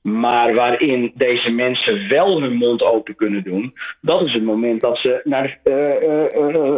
Maar 0.00 0.54
waarin 0.54 1.12
deze 1.14 1.52
mensen 1.52 2.08
wel 2.08 2.40
hun 2.40 2.54
mond 2.56 2.82
open 2.82 3.14
kunnen 3.14 3.42
doen, 3.44 3.74
dat 4.00 4.22
is 4.22 4.32
het 4.34 4.42
moment 4.42 4.80
dat 4.80 4.98
ze 4.98 5.20
naar 5.24 5.58
eh, 5.64 5.96
eh, 5.96 6.54
eh, 6.54 6.76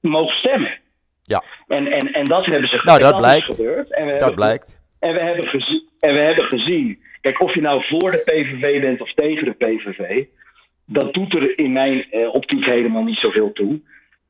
mogen 0.00 0.34
stemmen. 0.36 0.78
Ja. 1.22 1.42
En, 1.68 1.92
en, 1.92 2.12
en 2.12 2.28
dat 2.28 2.46
hebben 2.46 2.68
ze 2.68 2.80
Nou, 2.84 2.98
en 3.02 3.04
dat 3.10 3.16
blijkt. 3.16 3.54
gebeurd. 3.54 3.92
En 3.94 4.04
we 4.04 4.10
Dat 4.10 4.18
hebben- 4.20 4.34
blijkt. 4.36 4.80
en 4.98 5.12
we, 5.14 5.20
hebben 5.20 5.46
gezien, 5.46 5.82
en 6.00 6.14
we 6.14 6.20
hebben 6.20 6.44
gezien, 6.44 6.98
kijk, 7.20 7.40
of 7.42 7.54
je 7.54 7.60
nou 7.60 7.84
voor 7.84 8.10
de 8.10 8.22
PVV 8.24 8.80
bent 8.80 9.00
of 9.00 9.12
tegen 9.14 9.44
de 9.44 9.52
PVV, 9.52 10.24
dat 10.86 11.14
doet 11.14 11.34
er 11.34 11.58
in 11.58 11.72
mijn 11.72 12.04
optiek 12.32 12.64
helemaal 12.64 13.02
niet 13.04 13.18
zoveel 13.18 13.52
toe. 13.52 13.80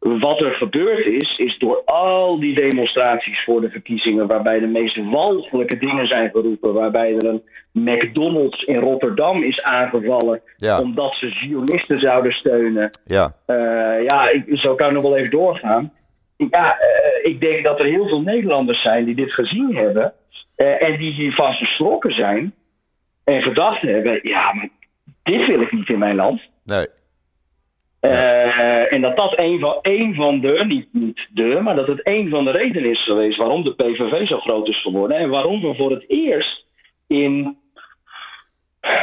Wat 0.05 0.41
er 0.41 0.55
gebeurd 0.55 1.07
is, 1.07 1.39
is 1.39 1.59
door 1.59 1.83
al 1.85 2.41
die 2.41 2.55
demonstraties 2.55 3.45
voor 3.45 3.61
de 3.61 3.71
verkiezingen, 3.71 4.27
waarbij 4.27 4.59
de 4.61 4.67
meest 4.67 4.97
walgelijke 5.11 5.77
dingen 5.79 6.07
zijn 6.07 6.31
geroepen, 6.31 6.73
waarbij 6.75 7.15
er 7.17 7.25
een 7.27 7.43
McDonald's 7.73 8.63
in 8.63 8.77
Rotterdam 8.79 9.43
is 9.43 9.63
aangevallen, 9.63 10.41
Ja. 10.57 10.81
omdat 10.81 11.15
ze 11.15 11.29
Zionisten 11.31 11.99
zouden 12.01 12.33
steunen. 12.33 12.91
Ja. 13.05 13.35
Eh, 13.47 13.57
ja, 14.05 14.29
ik, 14.29 14.45
zo 14.53 14.75
kan 14.75 14.87
ik 14.89 14.93
nog 14.95 15.03
wel 15.03 15.17
even 15.17 15.31
doorgaan. 15.31 15.93
Ja, 16.37 16.79
eh, 16.79 17.31
ik 17.31 17.41
denk 17.41 17.65
dat 17.65 17.79
er 17.81 17.87
heel 17.87 18.09
veel 18.09 18.21
Nederlanders 18.21 18.83
zijn 18.83 19.05
die 19.05 19.15
dit 19.15 19.33
gezien 19.33 19.77
hebben. 19.77 20.13
eh, 20.57 20.83
en 20.83 20.99
die 20.99 21.13
hiervan 21.13 21.53
geschrokken 21.55 22.13
zijn. 22.13 22.55
En 23.25 23.43
gedacht 23.43 23.81
hebben: 23.83 24.21
ja, 24.23 24.53
maar 24.53 24.69
dit 25.23 25.47
wil 25.47 25.61
ik 25.61 25.73
niet 25.73 25.89
in 25.89 25.99
mijn 25.99 26.17
land. 26.17 26.41
Nee. 26.65 26.87
Eh, 28.11 28.93
en 28.93 29.01
dat 29.01 29.17
dat 29.17 29.39
een 29.39 29.59
van, 29.61 29.79
een 29.83 30.15
van 30.15 30.41
de, 30.41 30.65
niet, 30.67 30.89
niet 30.93 31.27
de, 31.31 31.61
maar 31.63 31.75
dat 31.77 31.87
het 31.87 32.01
een 32.03 32.29
van 32.29 32.45
de 32.45 32.51
redenen 32.51 32.91
is 32.91 33.03
geweest 33.05 33.39
waarom 33.39 33.65
de 33.65 33.75
PVV 33.75 34.27
zo 34.29 34.39
groot 34.39 34.69
is 34.69 34.81
geworden. 34.83 35.17
En 35.17 35.29
waarom 35.29 35.61
we 35.61 35.75
voor 35.75 35.91
het 35.91 36.05
eerst 36.09 36.65
in 37.07 37.59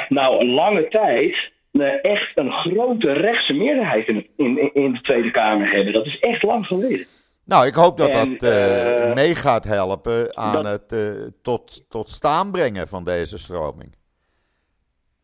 nou, 0.09 0.39
een 0.39 0.49
lange 0.49 0.87
tijd 0.87 1.51
eh, 1.71 2.03
echt 2.05 2.31
een 2.37 2.51
grote 2.51 3.11
rechtse 3.11 3.53
meerderheid 3.53 4.07
in, 4.07 4.27
in, 4.37 4.73
in 4.73 4.93
de 4.93 5.01
Tweede 5.01 5.31
Kamer 5.31 5.71
hebben. 5.71 5.93
Dat 5.93 6.05
is 6.05 6.19
echt 6.19 6.43
lang 6.43 6.67
geleden. 6.67 7.05
Nou, 7.45 7.65
ik 7.67 7.73
hoop 7.73 7.97
dat 7.97 8.09
En, 8.09 8.37
dat 8.37 8.49
eh, 8.49 9.13
mee 9.13 9.35
gaat 9.35 9.63
helpen 9.63 10.37
aan 10.37 10.63
dat- 10.63 10.91
het 10.91 11.31
tot, 11.43 11.85
tot 11.89 12.09
staan 12.09 12.51
brengen 12.51 12.87
van 12.87 13.03
deze 13.03 13.37
stroming. 13.37 13.95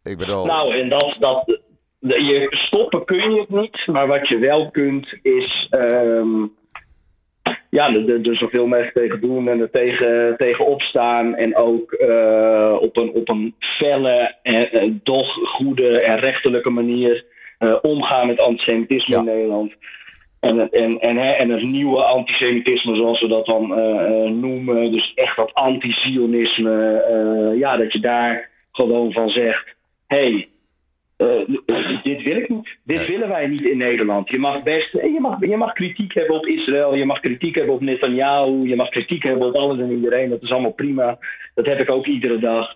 Ik 0.04 0.18
bedoel, 0.18 0.46
Nou, 0.46 0.74
en 0.80 0.90
dat, 0.90 1.16
dat, 1.20 1.60
je 2.08 2.48
stoppen 2.50 3.06
kun 3.06 3.32
je 3.32 3.40
het 3.40 3.50
niet, 3.50 3.88
maar 3.88 4.08
wat 4.08 4.28
je 4.28 4.38
wel 4.38 4.72
kunt 4.72 5.14
is 5.22 5.68
ehm, 5.70 6.46
ja, 7.70 7.94
er, 7.94 8.36
zoveel 8.36 8.68
mogelijk 8.68 8.94
tegen 8.94 9.22
doen 9.22 9.48
en 9.48 9.60
er 9.60 9.70
tegen, 9.70 10.38
tegen 10.38 10.66
opstaan 10.66 11.36
en 11.36 11.56
ook 11.56 11.92
eh, 11.92 12.78
op, 12.80 12.98
een, 12.98 13.12
op 13.12 13.30
een 13.30 13.56
felle, 13.60 14.36
en, 14.44 14.72
en 14.72 15.00
doch 15.04 15.34
goede 15.34 16.02
en 16.02 16.20
rechterlijke 16.20 16.70
manier 16.70 17.26
eh, 17.58 17.76
omgaan 17.82 18.28
met 18.28 18.40
antisemitisme 18.40 19.14
Ja. 19.14 19.20
in 19.20 19.26
Nederland. 19.26 19.76
En, 20.40 20.72
en, 20.72 21.00
en, 21.00 21.18
hè, 21.18 21.32
en 21.32 21.50
het 21.50 21.64
nieuwe 21.64 22.04
antisemitisme, 22.04 22.96
zoals 22.96 23.22
we 23.22 23.28
dat 23.28 23.46
dan 23.46 23.78
eh, 23.78 24.06
eh, 24.06 24.32
noemen, 24.32 24.92
dus 24.92 25.12
echt 25.16 25.36
dat 25.36 25.54
anti-Zionisme, 25.54 27.02
eh, 27.02 27.60
ja, 27.60 27.78
dat 27.78 27.94
je 27.94 28.00
daar 28.00 28.50
gewoon 28.72 29.12
van 29.12 29.30
zegt: 29.30 29.76
hé, 30.08 30.18
hey, 30.18 30.48
eh, 31.18 32.00
dit 32.04 32.24
wil 32.24 32.36
ik 32.36 32.50
niet. 32.50 32.78
Dit 32.84 32.98
Nee. 32.98 33.08
willen 33.08 33.28
wij 33.30 33.48
niet 33.48 33.64
in 33.66 33.78
Nederland. 33.78 34.30
Je 34.30 34.38
mag 34.40 34.64
best, 34.64 34.92
je 34.92 35.18
mag, 35.20 35.38
je 35.40 35.58
mag 35.58 35.74
kritiek 35.74 36.14
hebben 36.14 36.36
op 36.36 36.46
Israël, 36.46 36.96
je 36.96 37.06
mag 37.06 37.20
kritiek 37.20 37.56
hebben 37.56 37.74
op 37.76 37.82
Netanyahu, 37.82 38.68
je 38.68 38.76
mag 38.76 38.90
kritiek 38.90 39.24
hebben 39.24 39.48
op 39.48 39.56
alles 39.56 39.78
en 39.80 39.92
iedereen. 39.92 40.30
Dat 40.30 40.42
is 40.42 40.52
allemaal 40.52 40.72
prima. 40.74 41.18
Dat 41.56 41.66
heb 41.66 41.80
ik 41.80 41.90
ook 41.92 42.06
iedere 42.06 42.40
dag. 42.40 42.76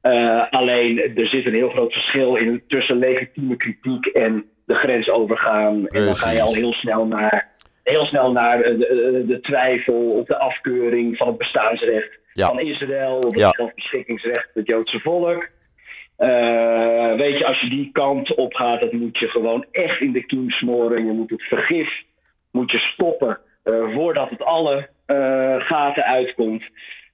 Eh, 0.00 0.42
alleen 0.50 1.16
er 1.16 1.26
zit 1.26 1.46
een 1.46 1.54
heel 1.54 1.68
groot 1.70 1.92
verschil 1.92 2.34
in 2.36 2.62
tussen 2.68 2.98
legitieme 2.98 3.56
kritiek 3.56 4.06
en 4.06 4.44
de 4.66 4.74
grens 4.74 5.10
overgaan. 5.10 5.86
En 5.86 6.04
dan 6.04 6.14
ga 6.16 6.30
je 6.30 6.42
al 6.42 6.54
heel 6.54 6.72
snel 6.72 7.06
naar, 7.06 7.48
heel 7.82 8.04
snel 8.04 8.32
naar 8.32 8.60
eh, 8.60 8.78
de, 8.78 9.12
de, 9.12 9.24
de 9.26 9.40
twijfel 9.40 9.94
of 10.10 10.26
de 10.26 10.38
afkeuring 10.38 11.16
van 11.16 11.26
het 11.28 11.38
bestaansrecht 11.38 12.18
Ja. 12.34 12.46
van 12.46 12.60
Israël, 12.60 13.16
of 13.16 13.24
het 13.32 13.40
Ja. 13.40 13.52
zelfbeschikkingsrecht 13.56 14.42
van 14.52 14.62
het 14.62 14.66
Joodse 14.66 15.00
volk. 15.00 15.48
Eh, 16.20 17.14
weet 17.16 17.38
je, 17.38 17.46
als 17.46 17.60
je 17.60 17.68
die 17.68 17.90
kant 17.92 18.34
op 18.34 18.54
gaat, 18.54 18.80
dat 18.80 18.92
moet 18.92 19.18
je 19.18 19.28
gewoon 19.28 19.64
echt 19.72 20.00
in 20.00 20.12
de 20.12 20.26
kiem 20.26 20.50
smoren. 20.50 21.06
Je 21.06 21.12
moet 21.12 21.30
het 21.30 21.42
vergif 21.42 22.02
moet 22.50 22.70
je 22.70 22.78
stoppen 22.78 23.38
eh, 23.62 23.94
voordat 23.94 24.30
het 24.30 24.42
alle 24.42 24.88
eh, 25.06 25.56
gaten 25.58 26.04
uitkomt. 26.04 26.64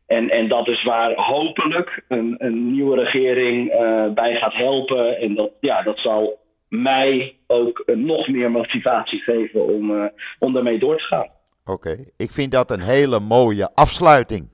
En, 0.06 0.30
en 0.30 0.48
dat 0.48 0.68
is 0.68 0.82
waar 0.82 1.12
hopelijk 1.14 2.04
een, 2.08 2.34
een 2.38 2.70
nieuwe 2.72 3.04
regering 3.04 3.68
bij 4.14 4.36
gaat 4.36 4.54
helpen. 4.54 5.18
En 5.18 5.34
dat, 5.34 5.50
ja, 5.60 5.82
dat 5.82 5.98
zal 5.98 6.38
mij 6.68 7.36
ook 7.46 7.82
nog 7.94 8.28
meer 8.28 8.50
motivatie 8.50 9.20
geven 9.20 9.66
om, 9.66 10.10
om 10.38 10.52
daarmee 10.52 10.78
door 10.78 10.96
te 10.96 11.04
gaan. 11.04 11.28
oké. 11.64 11.96
Ik 12.16 12.32
vind 12.32 12.52
dat 12.52 12.70
een 12.70 12.80
hele 12.80 13.20
mooie 13.20 13.70
afsluiting. 13.74 14.48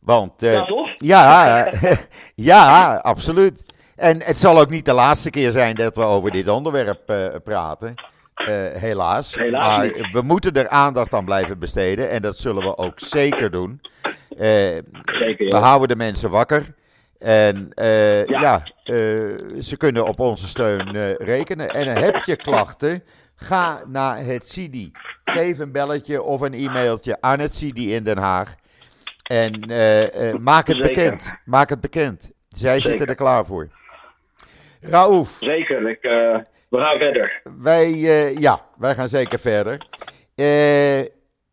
Want, 0.00 0.32
ja, 0.40 0.64
toch? 0.64 0.91
Ja, 1.02 1.68
ja, 2.34 2.96
absoluut. 2.96 3.64
En 3.96 4.22
het 4.22 4.38
zal 4.38 4.58
ook 4.60 4.70
niet 4.70 4.84
de 4.84 4.92
laatste 4.92 5.30
keer 5.30 5.50
zijn 5.50 5.74
dat 5.74 5.94
we 5.96 6.02
over 6.02 6.30
dit 6.30 6.48
onderwerp 6.48 7.08
eh, 7.10 7.26
praten. 7.44 7.94
helaas. 8.78 9.34
Helaas 9.34 9.66
maar 9.66 10.08
we 10.12 10.22
moeten 10.22 10.52
er 10.52 10.68
aandacht 10.68 11.12
aan 11.14 11.24
blijven 11.24 11.58
besteden. 11.58 12.10
En 12.10 12.22
dat 12.22 12.36
zullen 12.36 12.62
we 12.62 12.76
ook 12.78 13.00
zeker 13.00 13.50
doen. 13.50 13.80
Eh, 14.38 14.48
Zeker, 15.18 15.46
we 15.50 15.56
houden 15.56 15.88
de 15.88 15.96
mensen 15.96 16.30
wakker. 16.30 16.74
En 17.18 17.70
eh, 17.74 18.24
ja, 18.26 18.40
Ja. 18.40 18.62
eh, 18.84 18.94
ze 19.60 19.74
kunnen 19.76 20.06
op 20.06 20.20
onze 20.20 20.46
steun 20.46 20.94
eh, 20.94 21.14
rekenen. 21.14 21.68
En 21.70 22.02
heb 22.02 22.16
je 22.24 22.36
klachten, 22.36 23.02
ga 23.36 23.82
naar 23.86 24.24
het 24.24 24.48
CIDI. 24.48 24.90
Geef 25.24 25.58
een 25.58 25.72
belletje 25.72 26.22
of 26.22 26.40
een 26.40 26.54
e-mailtje 26.54 27.16
aan 27.20 27.38
het 27.38 27.54
CIDI 27.54 27.94
in 27.94 28.02
Den 28.02 28.18
Haag. 28.18 28.54
En 29.22 29.62
eh, 29.62 30.30
eh, 30.30 30.36
maak 30.36 30.66
het 30.66 30.76
Zeker. 30.76 30.92
bekend. 30.92 31.32
Maak 31.44 31.68
het 31.68 31.80
bekend. 31.80 32.30
Zij 32.48 32.74
Zeker. 32.74 32.88
zitten 32.90 33.06
er 33.06 33.14
klaar 33.14 33.46
voor. 33.46 33.68
Raouf, 34.80 35.28
Zeker, 35.28 35.88
ik, 35.88 36.02
eh, 36.02 36.38
we 36.68 36.78
gaan 36.78 36.98
verder. 36.98 37.42
wij, 37.58 37.90
ja, 38.38 38.66
wij 38.76 38.94
gaan 38.94 39.08
zeker 39.08 39.38
verder. 39.38 39.86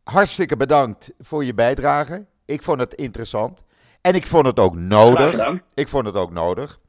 Hartstikke 0.03 0.57
bedankt 0.57 1.11
voor 1.20 1.45
je 1.45 1.53
bijdrage. 1.53 2.26
Ik 2.45 2.61
vond 2.61 2.80
het 2.80 2.93
interessant. 2.93 3.63
En 4.01 4.15
ik 4.15 4.28
vond 4.28 4.45
het 4.45 4.59
ook 4.59 4.76
nodig. 4.76 5.59
Ik 5.74 5.88
vond 5.88 6.05
het 6.05 6.15
ook 6.15 6.32
nodig 6.32 6.80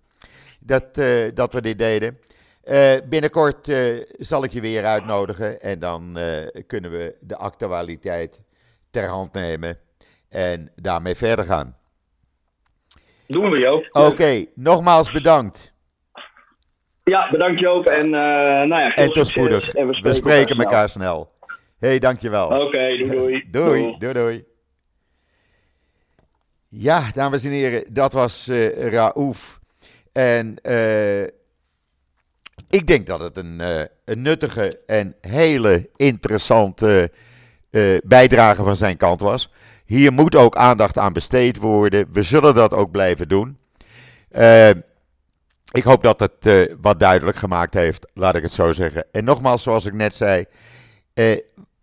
dat, 0.60 0.94
dat 1.34 1.52
we 1.52 1.60
dit 1.60 1.78
deden. 1.78 2.18
Binnenkort 3.08 3.72
zal 4.18 4.44
ik 4.44 4.52
je 4.52 4.60
weer 4.60 4.84
uitnodigen. 4.84 5.60
En 5.60 5.78
dan 5.78 6.18
kunnen 6.66 6.90
we 6.90 7.16
de 7.20 7.36
actualiteit 7.36 8.40
ter 8.90 9.08
hand 9.08 9.32
nemen. 9.32 9.78
En 10.30 10.72
daarmee 10.76 11.14
verder 11.14 11.44
gaan. 11.44 11.76
Doen 13.26 13.50
we, 13.50 13.58
Joop. 13.58 13.88
Oké, 13.92 14.44
nogmaals 14.54 15.12
bedankt. 15.12 15.72
Ja, 17.04 17.30
bedankt 17.30 17.60
Joop. 17.60 17.86
En, 17.86 18.04
eh, 18.04 18.10
nou 18.10 18.68
ja, 18.68 18.94
En 18.94 19.12
tot 19.12 19.26
spoedig. 19.26 19.74
En 19.74 20.02
We 20.02 20.12
spreken 20.12 20.56
elkaar 20.56 20.88
snel. 20.88 21.32
Hé, 21.78 21.88
hey, 21.88 21.98
dankjewel. 21.98 22.46
Oké, 22.46 22.96
doei 22.96 23.08
doei. 23.08 23.46
Doei, 23.50 23.96
doei, 23.98 24.12
doei. 24.12 24.44
Ja, 26.68 27.02
dames 27.14 27.44
en 27.44 27.50
heren, 27.50 27.84
dat 27.88 28.12
was 28.12 28.48
eh 28.48 28.88
Raouf. 28.88 29.60
En 30.12 30.56
eh, 30.62 31.22
ik 32.70 32.86
denk 32.86 33.06
dat 33.06 33.20
het 33.20 33.36
een, 33.36 33.60
een 34.04 34.22
nuttige 34.22 34.80
en 34.86 35.16
hele 35.20 35.90
interessante 35.96 37.10
bijdrage 38.04 38.62
van 38.62 38.76
zijn 38.76 38.96
kant 38.96 39.20
was. 39.20 39.50
Hier 39.90 40.12
moet 40.12 40.34
ook 40.34 40.56
aandacht 40.56 40.98
aan 40.98 41.12
besteed 41.12 41.56
worden. 41.56 42.06
We 42.12 42.22
zullen 42.22 42.54
dat 42.54 42.72
ook 42.72 42.90
blijven 42.90 43.28
doen. 43.28 43.58
Eh, 44.28 44.68
ik 45.70 45.82
hoop 45.82 46.02
dat 46.02 46.20
het 46.20 46.46
eh, 46.46 46.74
wat 46.80 47.00
duidelijk 47.00 47.36
gemaakt 47.36 47.74
heeft, 47.74 48.06
laat 48.14 48.34
ik 48.34 48.42
het 48.42 48.52
zo 48.52 48.72
zeggen. 48.72 49.06
En 49.12 49.24
nogmaals, 49.24 49.62
zoals 49.62 49.84
ik 49.84 49.92
net 49.92 50.14
zei, 50.14 50.44
eh, 51.14 51.38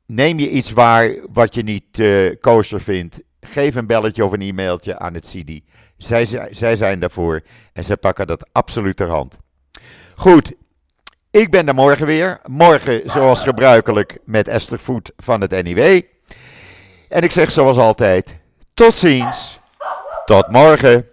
neem 0.05 0.39
je 0.39 0.49
iets 0.49 0.71
waar 0.71 1.15
wat 1.33 1.55
je 1.55 1.63
niet 1.63 2.01
kosher 2.39 2.81
vindt, 2.81 3.21
geef 3.39 3.75
een 3.75 3.87
belletje 3.87 4.25
of 4.25 4.31
een 4.31 4.41
e-mailtje 4.41 4.99
aan 4.99 5.13
het 5.13 5.25
CD. 5.25 5.61
Zij, 5.97 6.25
zij, 6.25 6.47
zij 6.51 6.75
zijn 6.75 6.99
daarvoor 6.99 7.41
en 7.73 7.83
zij 7.83 7.97
pakken 7.97 8.27
dat 8.27 8.49
absoluut 8.51 8.97
ter 8.97 9.09
hand. 9.09 9.37
Goed, 10.15 10.53
ik 11.31 11.51
ben 11.51 11.67
er 11.67 11.75
morgen 11.75 12.05
weer. 12.05 12.39
Morgen, 12.45 13.01
zoals 13.05 13.43
gebruikelijk, 13.43 14.17
met 14.25 14.47
Esther 14.47 14.79
Voet 14.79 15.11
van 15.17 15.41
het 15.41 15.63
NIW. 15.63 16.01
En 17.09 17.21
ik 17.23 17.31
zeg 17.31 17.51
zoals 17.51 17.77
altijd, 17.77 18.37
tot 18.73 18.95
ziens, 18.95 19.59
tot 20.25 20.51
morgen. 20.51 21.07